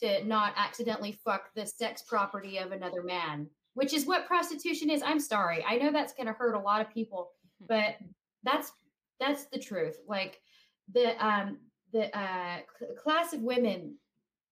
[0.00, 5.02] to not accidentally fuck the sex property of another man, which is what prostitution is.
[5.02, 5.64] I'm sorry.
[5.66, 7.66] I know that's going to hurt a lot of people, hmm.
[7.68, 7.96] but
[8.42, 8.72] that's
[9.18, 9.96] that's the truth.
[10.06, 10.40] Like
[10.92, 11.58] the um
[11.92, 13.96] the uh cl- class of women,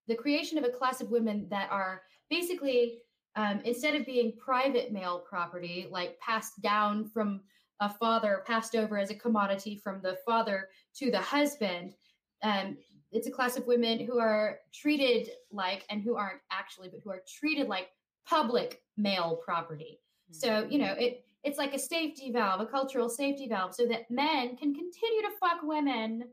[0.08, 2.98] the creation of a class of women that are basically
[3.36, 7.40] um, instead of being private male property, like passed down from
[7.80, 11.94] a father, passed over as a commodity from the father to the husband,
[12.42, 12.76] um,
[13.14, 17.10] it's a class of women who are treated like, and who aren't actually, but who
[17.10, 17.88] are treated like
[18.26, 20.00] public male property.
[20.30, 20.34] Mm-hmm.
[20.34, 24.10] So you know, it it's like a safety valve, a cultural safety valve, so that
[24.10, 26.24] men can continue to fuck women,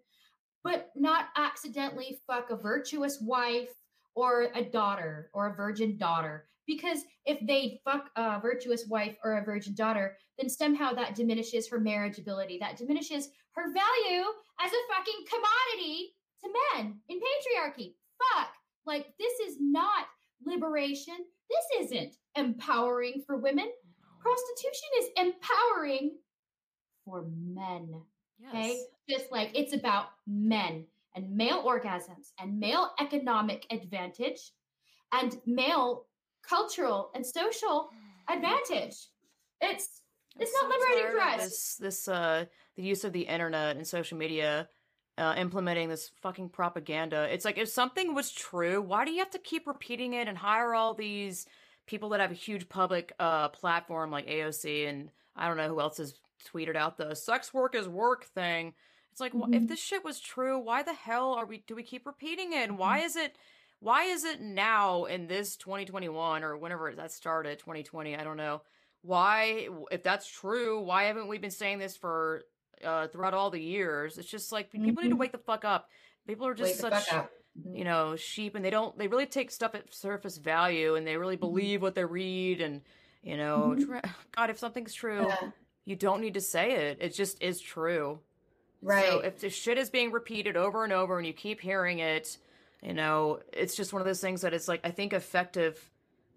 [0.64, 3.70] but not accidentally fuck a virtuous wife
[4.16, 6.48] or a daughter or a virgin daughter.
[6.66, 11.68] Because if they fuck a virtuous wife or a virgin daughter, then somehow that diminishes
[11.68, 12.60] her marriageability.
[12.60, 14.24] That diminishes her value
[14.62, 16.14] as a fucking commodity
[16.44, 17.94] to men in patriarchy.
[18.18, 18.50] Fuck.
[18.86, 20.08] Like, this is not
[20.46, 21.16] liberation.
[21.50, 23.70] This isn't empowering for women.
[24.20, 26.18] Prostitution is empowering
[27.06, 28.02] for men.
[28.40, 28.50] Yes.
[28.50, 28.84] Okay.
[29.10, 30.86] Just like it's about men
[31.16, 34.52] and male orgasms and male economic advantage
[35.12, 36.06] and male
[36.48, 37.90] cultural and social
[38.30, 38.96] advantage.
[39.60, 40.02] It's
[40.40, 41.44] it's not liberating for us.
[41.44, 42.46] This this uh
[42.76, 44.70] the use of the internet and social media
[45.18, 47.28] uh, implementing this fucking propaganda.
[47.32, 50.38] It's like if something was true, why do you have to keep repeating it and
[50.38, 51.46] hire all these
[51.88, 55.82] people that have a huge public uh platform like AOC and I don't know who
[55.82, 56.14] else has
[56.54, 58.74] tweeted out the sex work is work thing.
[59.12, 59.54] It's like mm-hmm.
[59.54, 62.70] if this shit was true, why the hell are we do we keep repeating it?
[62.70, 63.08] And why mm-hmm.
[63.08, 63.36] is it
[63.80, 68.62] why is it now in this 2021 or whenever that started 2020, I don't know.
[69.02, 72.44] Why if that's true, why haven't we been saying this for
[72.84, 74.18] uh throughout all the years?
[74.18, 74.96] It's just like people mm-hmm.
[74.96, 75.20] need to mm-hmm.
[75.20, 75.90] wake the fuck up.
[76.28, 77.76] People are just wake such mm-hmm.
[77.76, 81.18] you know, sheep and they don't they really take stuff at surface value and they
[81.18, 81.42] really mm-hmm.
[81.42, 82.82] believe what they read and
[83.24, 83.76] you know,
[84.36, 85.52] god if something's true, yeah.
[85.86, 86.98] you don't need to say it.
[87.02, 88.20] It just is true.
[88.82, 89.06] Right.
[89.06, 92.38] So if the shit is being repeated over and over and you keep hearing it,
[92.82, 95.80] you know, it's just one of those things that it's like I think effective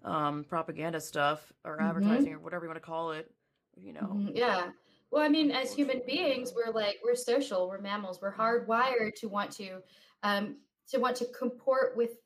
[0.03, 1.87] um propaganda stuff or mm-hmm.
[1.87, 2.35] advertising mm-hmm.
[2.35, 3.31] or whatever you want to call it,
[3.75, 4.11] you know.
[4.13, 4.35] Mm-hmm.
[4.35, 4.69] Yeah.
[5.15, 9.29] Well, I mean, as human beings, we're like we're social, we're mammals, we're hardwired to
[9.29, 9.81] want to
[10.23, 10.57] um
[10.89, 12.17] to want to comport with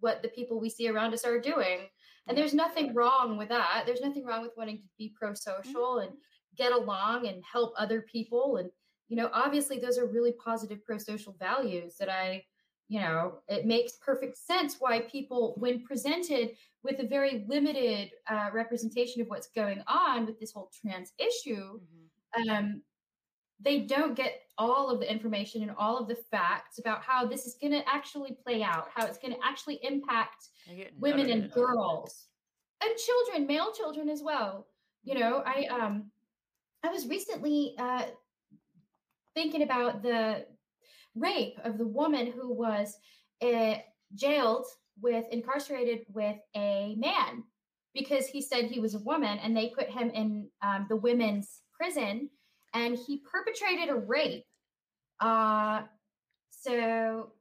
[0.00, 1.80] what the people we see around us are doing.
[2.26, 3.82] And there's nothing wrong with that.
[3.84, 6.12] There's nothing wrong with wanting to be pro-social and
[6.56, 8.70] get along and help other people and
[9.08, 12.42] you know obviously those are really positive pro-social values that i
[12.88, 16.50] you know it makes perfect sense why people when presented
[16.82, 21.78] with a very limited uh, representation of what's going on with this whole trans issue
[21.78, 22.07] mm-hmm.
[22.50, 22.82] Um,
[23.60, 27.46] they don't get all of the information and all of the facts about how this
[27.46, 30.48] is going to actually play out how it's going to actually impact
[30.98, 32.26] women and girls
[32.82, 34.66] and children male children as well.
[35.04, 36.10] You know i um
[36.82, 38.02] i was recently uh
[39.34, 40.44] thinking about the
[41.14, 42.98] rape of the woman who was
[43.42, 43.76] uh,
[44.14, 44.66] jailed
[45.00, 47.44] with incarcerated with a man
[47.94, 51.60] because he said he was a woman and they put him in um, the women's
[51.78, 52.28] prison
[52.74, 54.44] and he perpetrated a rape
[55.20, 55.82] uh,
[56.50, 57.32] so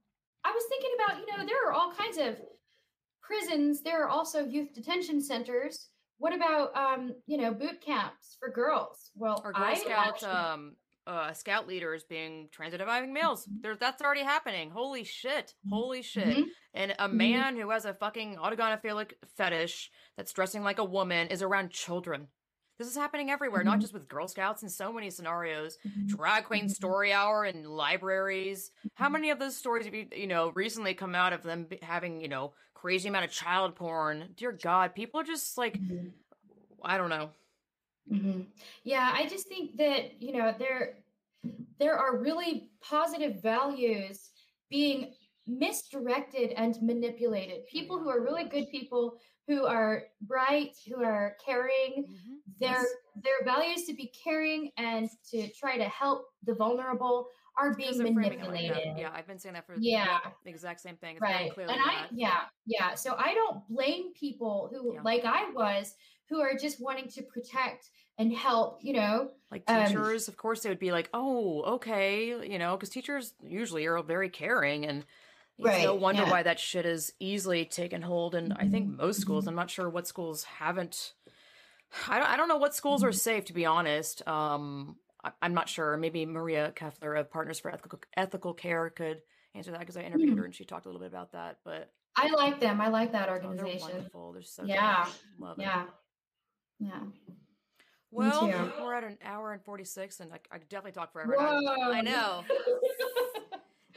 [0.43, 2.37] i was thinking about you know there are all kinds of
[3.21, 5.89] prisons there are also youth detention centers
[6.19, 10.75] what about um, you know boot camps for girls well or girl scouts um
[11.07, 13.43] uh, scout leaders being transitiving males.
[13.43, 13.61] Mm-hmm.
[13.61, 14.69] There, that's already happening.
[14.69, 15.53] Holy shit!
[15.65, 15.73] Mm-hmm.
[15.73, 16.27] Holy shit!
[16.27, 16.41] Mm-hmm.
[16.73, 17.17] And a mm-hmm.
[17.17, 17.61] man mm-hmm.
[17.61, 22.27] who has a fucking autogynephilic fetish that's dressing like a woman is around children.
[22.77, 23.81] This is happening everywhere, not mm-hmm.
[23.81, 25.77] just with Girl Scouts in so many scenarios.
[26.05, 28.71] Drag Queen Story Hour in libraries.
[28.93, 32.21] How many of those stories have you, you know, recently come out of them having,
[32.21, 34.29] you know, crazy amount of child porn?
[34.35, 35.79] Dear God, people are just like,
[36.83, 37.31] I don't know.
[38.11, 38.41] Mm-hmm.
[38.83, 40.99] Yeah, I just think that you know there
[41.79, 44.29] there are really positive values
[44.69, 45.13] being
[45.45, 47.65] misdirected and manipulated.
[47.67, 49.17] People who are really good people,
[49.47, 52.33] who are bright, who are caring, mm-hmm.
[52.59, 52.85] their yes.
[53.23, 58.77] their values to be caring and to try to help the vulnerable are being manipulated.
[58.77, 61.15] Like yeah, I've been saying that for yeah the exact same thing.
[61.15, 62.93] It's right, and I yeah yeah.
[62.95, 65.01] So I don't blame people who yeah.
[65.03, 65.95] like I was
[66.29, 69.29] who are just wanting to protect and help, you know.
[69.51, 72.89] Like um, teachers, um, of course, they would be like, oh, okay, you know, because
[72.89, 75.05] teachers usually are very caring and
[75.57, 76.29] it's right, no wonder yeah.
[76.31, 78.35] why that shit is easily taken hold.
[78.35, 78.53] And.
[78.53, 79.47] I think mm-hmm, most schools.
[79.47, 81.13] I'm not sure what schools haven't.
[82.07, 84.27] I don't, I don't know what schools are safe, to be honest.
[84.27, 85.97] Um, I, am not sure.
[85.97, 89.21] Maybe Maria Keffler of Partners for Ethical, Ethical Care could
[89.55, 90.39] answer that because I interviewed mm.
[90.39, 91.57] her and she talked a little bit about that.
[91.63, 92.81] But I like them.
[92.81, 93.89] I like that Oh, they're organization.
[93.89, 94.33] wonderful.
[94.33, 95.05] They're so Yeah.
[95.05, 95.13] good.
[95.39, 95.61] Love it.
[95.63, 95.85] yeah.
[96.79, 96.99] Yeah.
[98.11, 98.47] Well,
[98.81, 101.35] we're at an hour and 46, and I, I could definitely talk forever.
[101.37, 101.91] Whoa.
[101.91, 102.43] I know.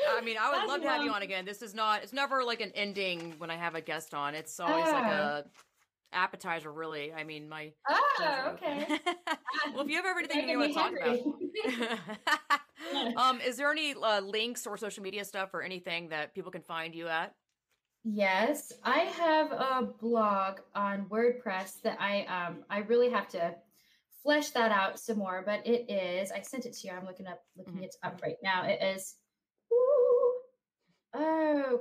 [0.09, 1.45] I mean, I would love to have you on again.
[1.45, 4.35] This is not, it's never like an ending when I have a guest on.
[4.35, 5.43] It's always like Ah.
[5.43, 5.45] a
[6.13, 7.13] appetizer, really.
[7.13, 7.73] I mean, my.
[7.89, 8.99] oh, okay.
[9.75, 13.17] well, if you have everything you want to talk about.
[13.17, 16.63] um, is there any uh, links or social media stuff or anything that people can
[16.63, 17.35] find you at?
[18.03, 23.55] Yes, I have a blog on WordPress that I um I really have to
[24.23, 26.95] flesh that out some more, but it is I sent it to you.
[26.95, 27.85] I'm looking up looking Mhm.
[27.85, 28.65] it up right now.
[28.65, 29.17] It is
[31.15, 31.81] oh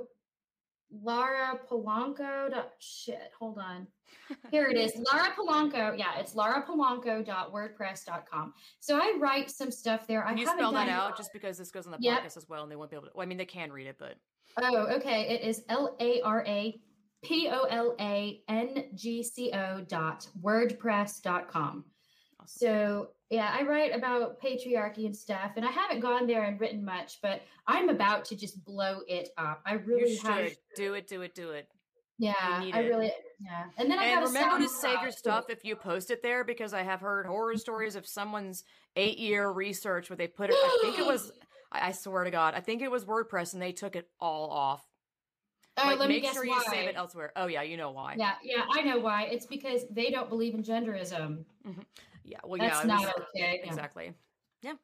[0.92, 2.64] Lara Polanco.
[2.78, 3.86] Shit, hold on.
[4.50, 4.92] Here it is.
[5.12, 5.96] Lara Polanco.
[5.96, 8.54] Yeah, it's larapolanco.wordpress.com.
[8.80, 10.24] So I write some stuff there.
[10.24, 12.22] I Can you haven't spell that out just because this goes on the Yep.
[12.22, 13.12] podcast as well and they won't be able to?
[13.14, 14.16] Well, I mean, they can read it, but.
[14.60, 15.28] Oh, okay.
[15.28, 16.80] It is L A R A
[17.22, 21.84] P O L A N G C O dot wordpress dot com.
[22.40, 22.68] Awesome.
[22.68, 26.84] So yeah, I write about patriarchy and stuff, and I haven't gone there and written
[26.84, 29.62] much, but I'm about to just blow it up.
[29.64, 30.50] I really have.
[30.74, 31.68] do it, do it, do it.
[32.18, 32.88] Yeah, I it.
[32.88, 33.64] really yeah.
[33.78, 36.22] And then I And have a remember to save your stuff if you post it
[36.22, 38.64] there because I have heard horror stories of someone's
[38.96, 40.56] eight year research where they put it.
[40.56, 41.32] I think it was.
[41.72, 44.50] I I swear to God, I think it was WordPress, and they took it all
[44.50, 44.84] off.
[45.78, 46.56] Oh, like, let me make guess sure why.
[46.56, 47.32] you save it elsewhere.
[47.36, 48.16] Oh yeah, you know why.
[48.18, 49.28] Yeah, yeah, I know why.
[49.30, 51.44] It's because they don't believe in genderism.
[51.64, 51.80] Mm-hmm.
[52.30, 53.60] Yeah, Well, That's yeah, not was- okay.
[53.64, 54.12] Exactly.
[54.62, 54.74] Yeah.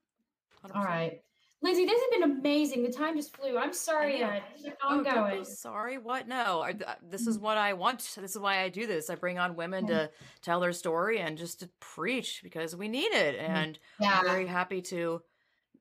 [0.65, 0.75] 100%.
[0.77, 1.21] All right.
[1.63, 2.83] Lindsay, this has been amazing.
[2.83, 3.57] The time just flew.
[3.57, 5.45] I'm sorry uh, keep Oh, going.
[5.45, 5.97] sorry.
[5.97, 6.29] What?
[6.29, 6.61] No.
[6.61, 8.01] I, this is what I want.
[8.21, 9.09] This is why I do this.
[9.09, 10.11] I bring on women to
[10.43, 13.37] tell their story and just to preach because we need it.
[13.39, 14.19] And Yeah.
[14.19, 15.23] I'm very happy to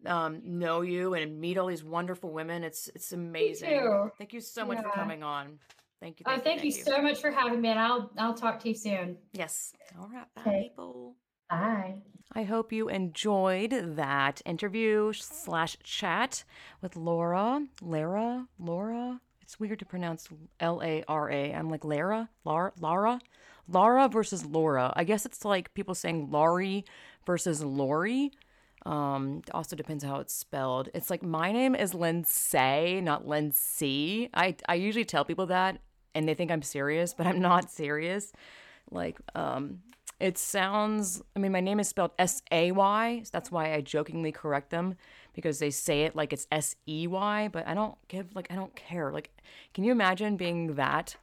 [0.05, 2.63] um, know you and meet all these wonderful women.
[2.63, 4.09] It's it's amazing.
[4.17, 5.59] Thank you so much for coming on.
[5.99, 6.25] Thank you.
[6.27, 9.17] Oh, thank you so much for having me, and I'll I'll talk to you soon.
[9.33, 9.73] Yes.
[9.99, 10.25] All right.
[10.35, 10.69] Bye, Okay.
[10.69, 11.15] people.
[11.49, 12.01] Bye.
[12.33, 16.43] I hope you enjoyed that interview slash chat
[16.81, 17.65] with Laura.
[17.81, 18.47] Lara?
[18.59, 19.21] Laura?
[19.41, 20.27] It's weird to pronounce
[20.59, 21.53] L A R A.
[21.53, 22.29] I'm like Lara?
[22.43, 22.73] Lara?
[22.79, 23.19] Lara?
[23.67, 24.91] Lara versus Laura.
[24.95, 26.83] I guess it's like people saying Laurie
[27.25, 28.31] versus Lori.
[28.85, 30.89] Um, also depends how it's spelled.
[30.93, 34.29] It's like my name is Lindsay, not Lindsay.
[34.33, 35.79] I I usually tell people that
[36.15, 38.31] and they think I'm serious, but I'm not serious.
[38.89, 39.79] Like, um,
[40.19, 43.21] it sounds, I mean, my name is spelled S A Y.
[43.23, 44.95] So that's why I jokingly correct them
[45.33, 48.55] because they say it like it's S E Y, but I don't give, like, I
[48.55, 49.11] don't care.
[49.11, 49.31] Like,
[49.73, 51.17] can you imagine being that,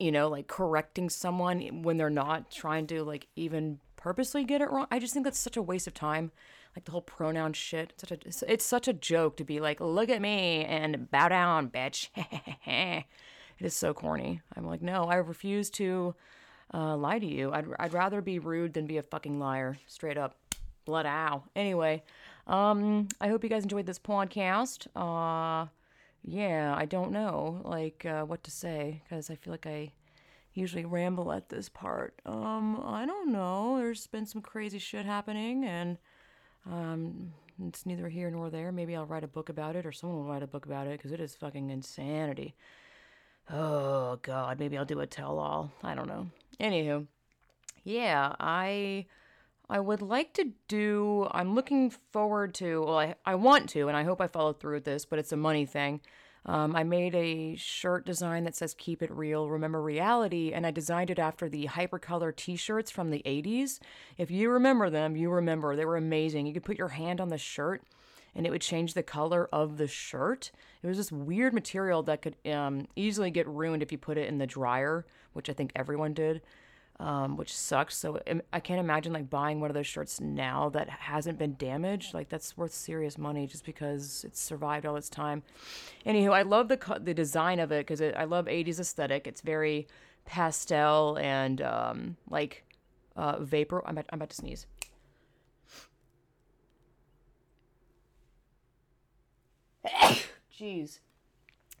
[0.00, 4.70] you know, like correcting someone when they're not trying to, like, even purposely get it
[4.70, 4.88] wrong?
[4.90, 6.32] I just think that's such a waste of time.
[6.74, 7.92] Like the whole pronoun shit.
[7.94, 11.10] It's such a, it's, it's such a joke to be like, look at me and
[11.10, 12.08] bow down, bitch.
[12.66, 13.04] it
[13.60, 14.42] is so corny.
[14.54, 16.14] I'm like, no, I refuse to
[16.72, 17.52] uh, lie to you.
[17.52, 19.78] I'd, I'd rather be rude than be a fucking liar.
[19.86, 20.36] Straight up.
[20.84, 21.42] Blood ow.
[21.56, 22.04] Anyway,
[22.46, 24.86] um, I hope you guys enjoyed this podcast.
[24.94, 25.66] Uh,
[26.22, 29.90] yeah, I don't know, like, uh, what to say, because I feel like I
[30.54, 32.20] usually ramble at this part.
[32.24, 33.78] Um, I don't know.
[33.78, 35.98] There's been some crazy shit happening, and
[36.70, 37.32] um,
[37.64, 38.70] it's neither here nor there.
[38.70, 40.98] Maybe I'll write a book about it, or someone will write a book about it,
[40.98, 42.54] because it is fucking insanity.
[43.52, 45.72] Oh God, maybe I'll do a tell-all.
[45.82, 46.28] I don't know.
[46.60, 47.06] Anywho,
[47.84, 49.06] yeah, I
[49.68, 51.28] I would like to do.
[51.32, 52.82] I'm looking forward to.
[52.84, 55.04] Well, I I want to, and I hope I follow through with this.
[55.04, 56.00] But it's a money thing.
[56.46, 60.70] Um, I made a shirt design that says "Keep it real, remember reality," and I
[60.70, 63.80] designed it after the hypercolor T-shirts from the '80s.
[64.16, 66.46] If you remember them, you remember they were amazing.
[66.46, 67.82] You could put your hand on the shirt,
[68.36, 70.52] and it would change the color of the shirt.
[70.82, 74.28] It was this weird material that could um, easily get ruined if you put it
[74.28, 76.42] in the dryer, which I think everyone did,
[77.00, 77.96] um, which sucks.
[77.96, 78.20] So
[78.52, 82.12] I can't imagine like buying one of those shirts now that hasn't been damaged.
[82.12, 85.42] Like that's worth serious money just because it's survived all its time.
[86.04, 89.26] Anywho, I love the co- the design of it because I love 80s aesthetic.
[89.26, 89.88] It's very
[90.26, 92.64] pastel and um, like
[93.16, 93.82] uh, vapor.
[93.86, 94.66] I'm about, I'm about to sneeze.
[100.58, 101.00] Jeez.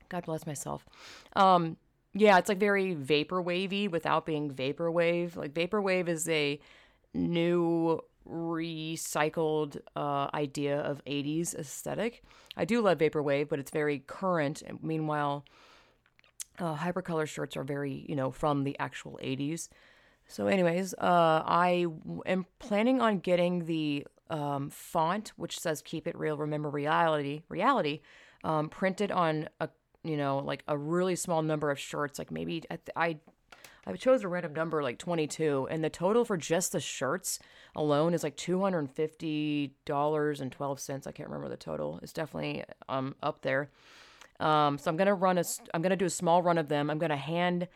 [0.08, 0.86] God bless myself.
[1.34, 1.76] Um,
[2.14, 5.36] yeah, it's like very vapor wavy without being vaporwave.
[5.36, 6.58] Like vaporwave is a
[7.12, 12.22] new recycled uh, idea of 80s aesthetic.
[12.56, 14.62] I do love vaporwave, but it's very current.
[14.62, 15.44] And Meanwhile,
[16.58, 19.68] uh, hypercolor shirts are very, you know, from the actual 80s.
[20.28, 21.86] So, anyways, uh, I
[22.24, 28.00] am planning on getting the um, font, which says "Keep it real, remember reality," reality,
[28.44, 29.68] um, printed on a
[30.06, 33.16] you know, like a really small number of shirts, like maybe I, I
[33.88, 37.38] I chose a random number like 22, and the total for just the shirts
[37.76, 41.06] alone is like $250.12.
[41.06, 42.00] I can't remember the total.
[42.02, 43.70] It's definitely um, up there.
[44.40, 46.90] Um, so I'm gonna run a, I'm gonna do a small run of them.
[46.90, 47.68] I'm gonna hand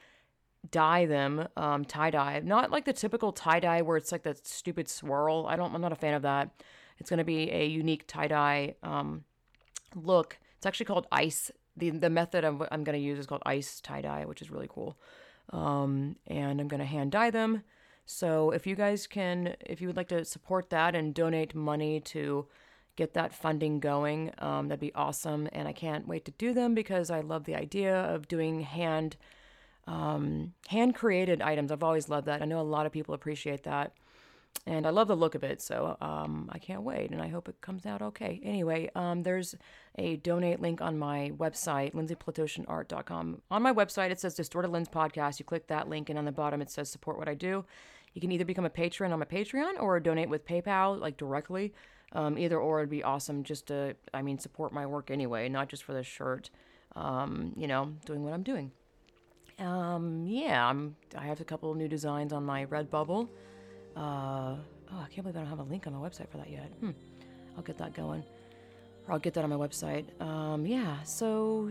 [0.68, 4.46] dye them, um, tie dye, not like the typical tie dye where it's like that
[4.46, 5.46] stupid swirl.
[5.48, 6.50] I don't, I'm not a fan of that.
[6.98, 9.24] It's gonna be a unique tie dye um,
[9.94, 10.38] look.
[10.56, 11.50] It's actually called ice.
[11.76, 14.68] The the method I'm, I'm gonna use is called ice tie dye, which is really
[14.68, 14.98] cool.
[15.50, 17.62] Um, and I'm gonna hand dye them.
[18.04, 22.00] So if you guys can, if you would like to support that and donate money
[22.00, 22.46] to
[22.96, 24.30] get that funding going.
[24.38, 25.48] Um, that'd be awesome.
[25.52, 29.16] And I can't wait to do them because I love the idea of doing hand
[29.90, 31.72] um, hand created items.
[31.72, 32.42] I've always loved that.
[32.42, 33.92] I know a lot of people appreciate that.
[34.66, 37.48] And I love the look of it, so um, I can't wait, and I hope
[37.48, 38.40] it comes out okay.
[38.44, 39.54] Anyway, um, there's
[39.96, 43.42] a donate link on my website, lindsayplatoshinart.com.
[43.50, 45.38] On my website, it says Distorted Lens Podcast.
[45.38, 47.64] You click that link, and on the bottom, it says support what I do.
[48.12, 51.72] You can either become a patron on my Patreon or donate with PayPal, like directly.
[52.12, 55.68] Um, either or would be awesome just to, I mean, support my work anyway, not
[55.68, 56.50] just for the shirt.
[56.96, 58.72] Um, you know, doing what I'm doing.
[59.60, 63.28] Um, yeah, I'm, I have a couple new designs on my Redbubble.
[63.96, 64.60] Uh, oh,
[64.92, 66.72] I can't believe I don't have a link on my website for that yet.
[66.80, 66.90] Hmm.
[67.56, 68.24] I'll get that going.
[69.06, 70.04] Or I'll get that on my website.
[70.22, 71.70] Um, yeah, so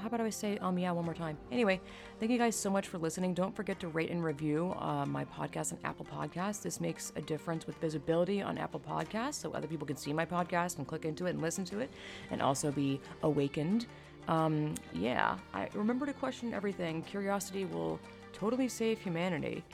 [0.00, 1.36] how about I say um yeah one more time?
[1.52, 1.80] Anyway,
[2.18, 3.34] thank you guys so much for listening.
[3.34, 6.62] Don't forget to rate and review uh, my podcast on Apple Podcasts.
[6.62, 10.24] This makes a difference with visibility on Apple Podcasts, so other people can see my
[10.26, 11.90] podcast and click into it and listen to it,
[12.30, 13.86] and also be awakened.
[14.28, 17.02] Um, yeah, I remember to question everything.
[17.02, 17.98] Curiosity will
[18.32, 19.64] totally save humanity.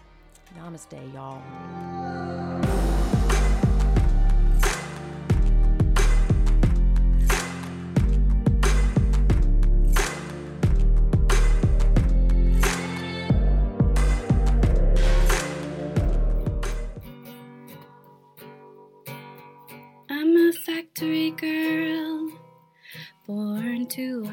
[0.59, 2.66] Namaste, y'all.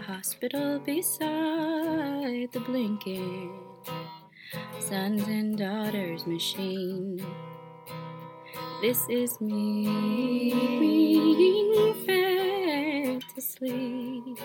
[0.07, 3.53] Hospital beside the blinking
[4.79, 7.23] sons and daughters machine.
[8.81, 14.39] This is me being fed to sleep.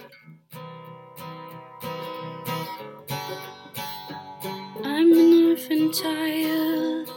[4.84, 7.10] I'm an orphan child,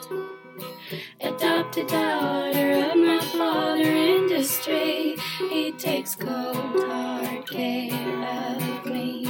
[1.20, 5.18] adopted daughter of my father industry.
[5.50, 7.11] He takes cold
[7.52, 9.28] care of me.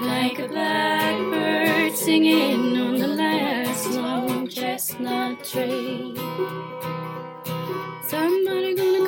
[0.00, 6.14] like a blackbird singing on the last long chestnut tree.
[8.08, 9.03] Somebody gonna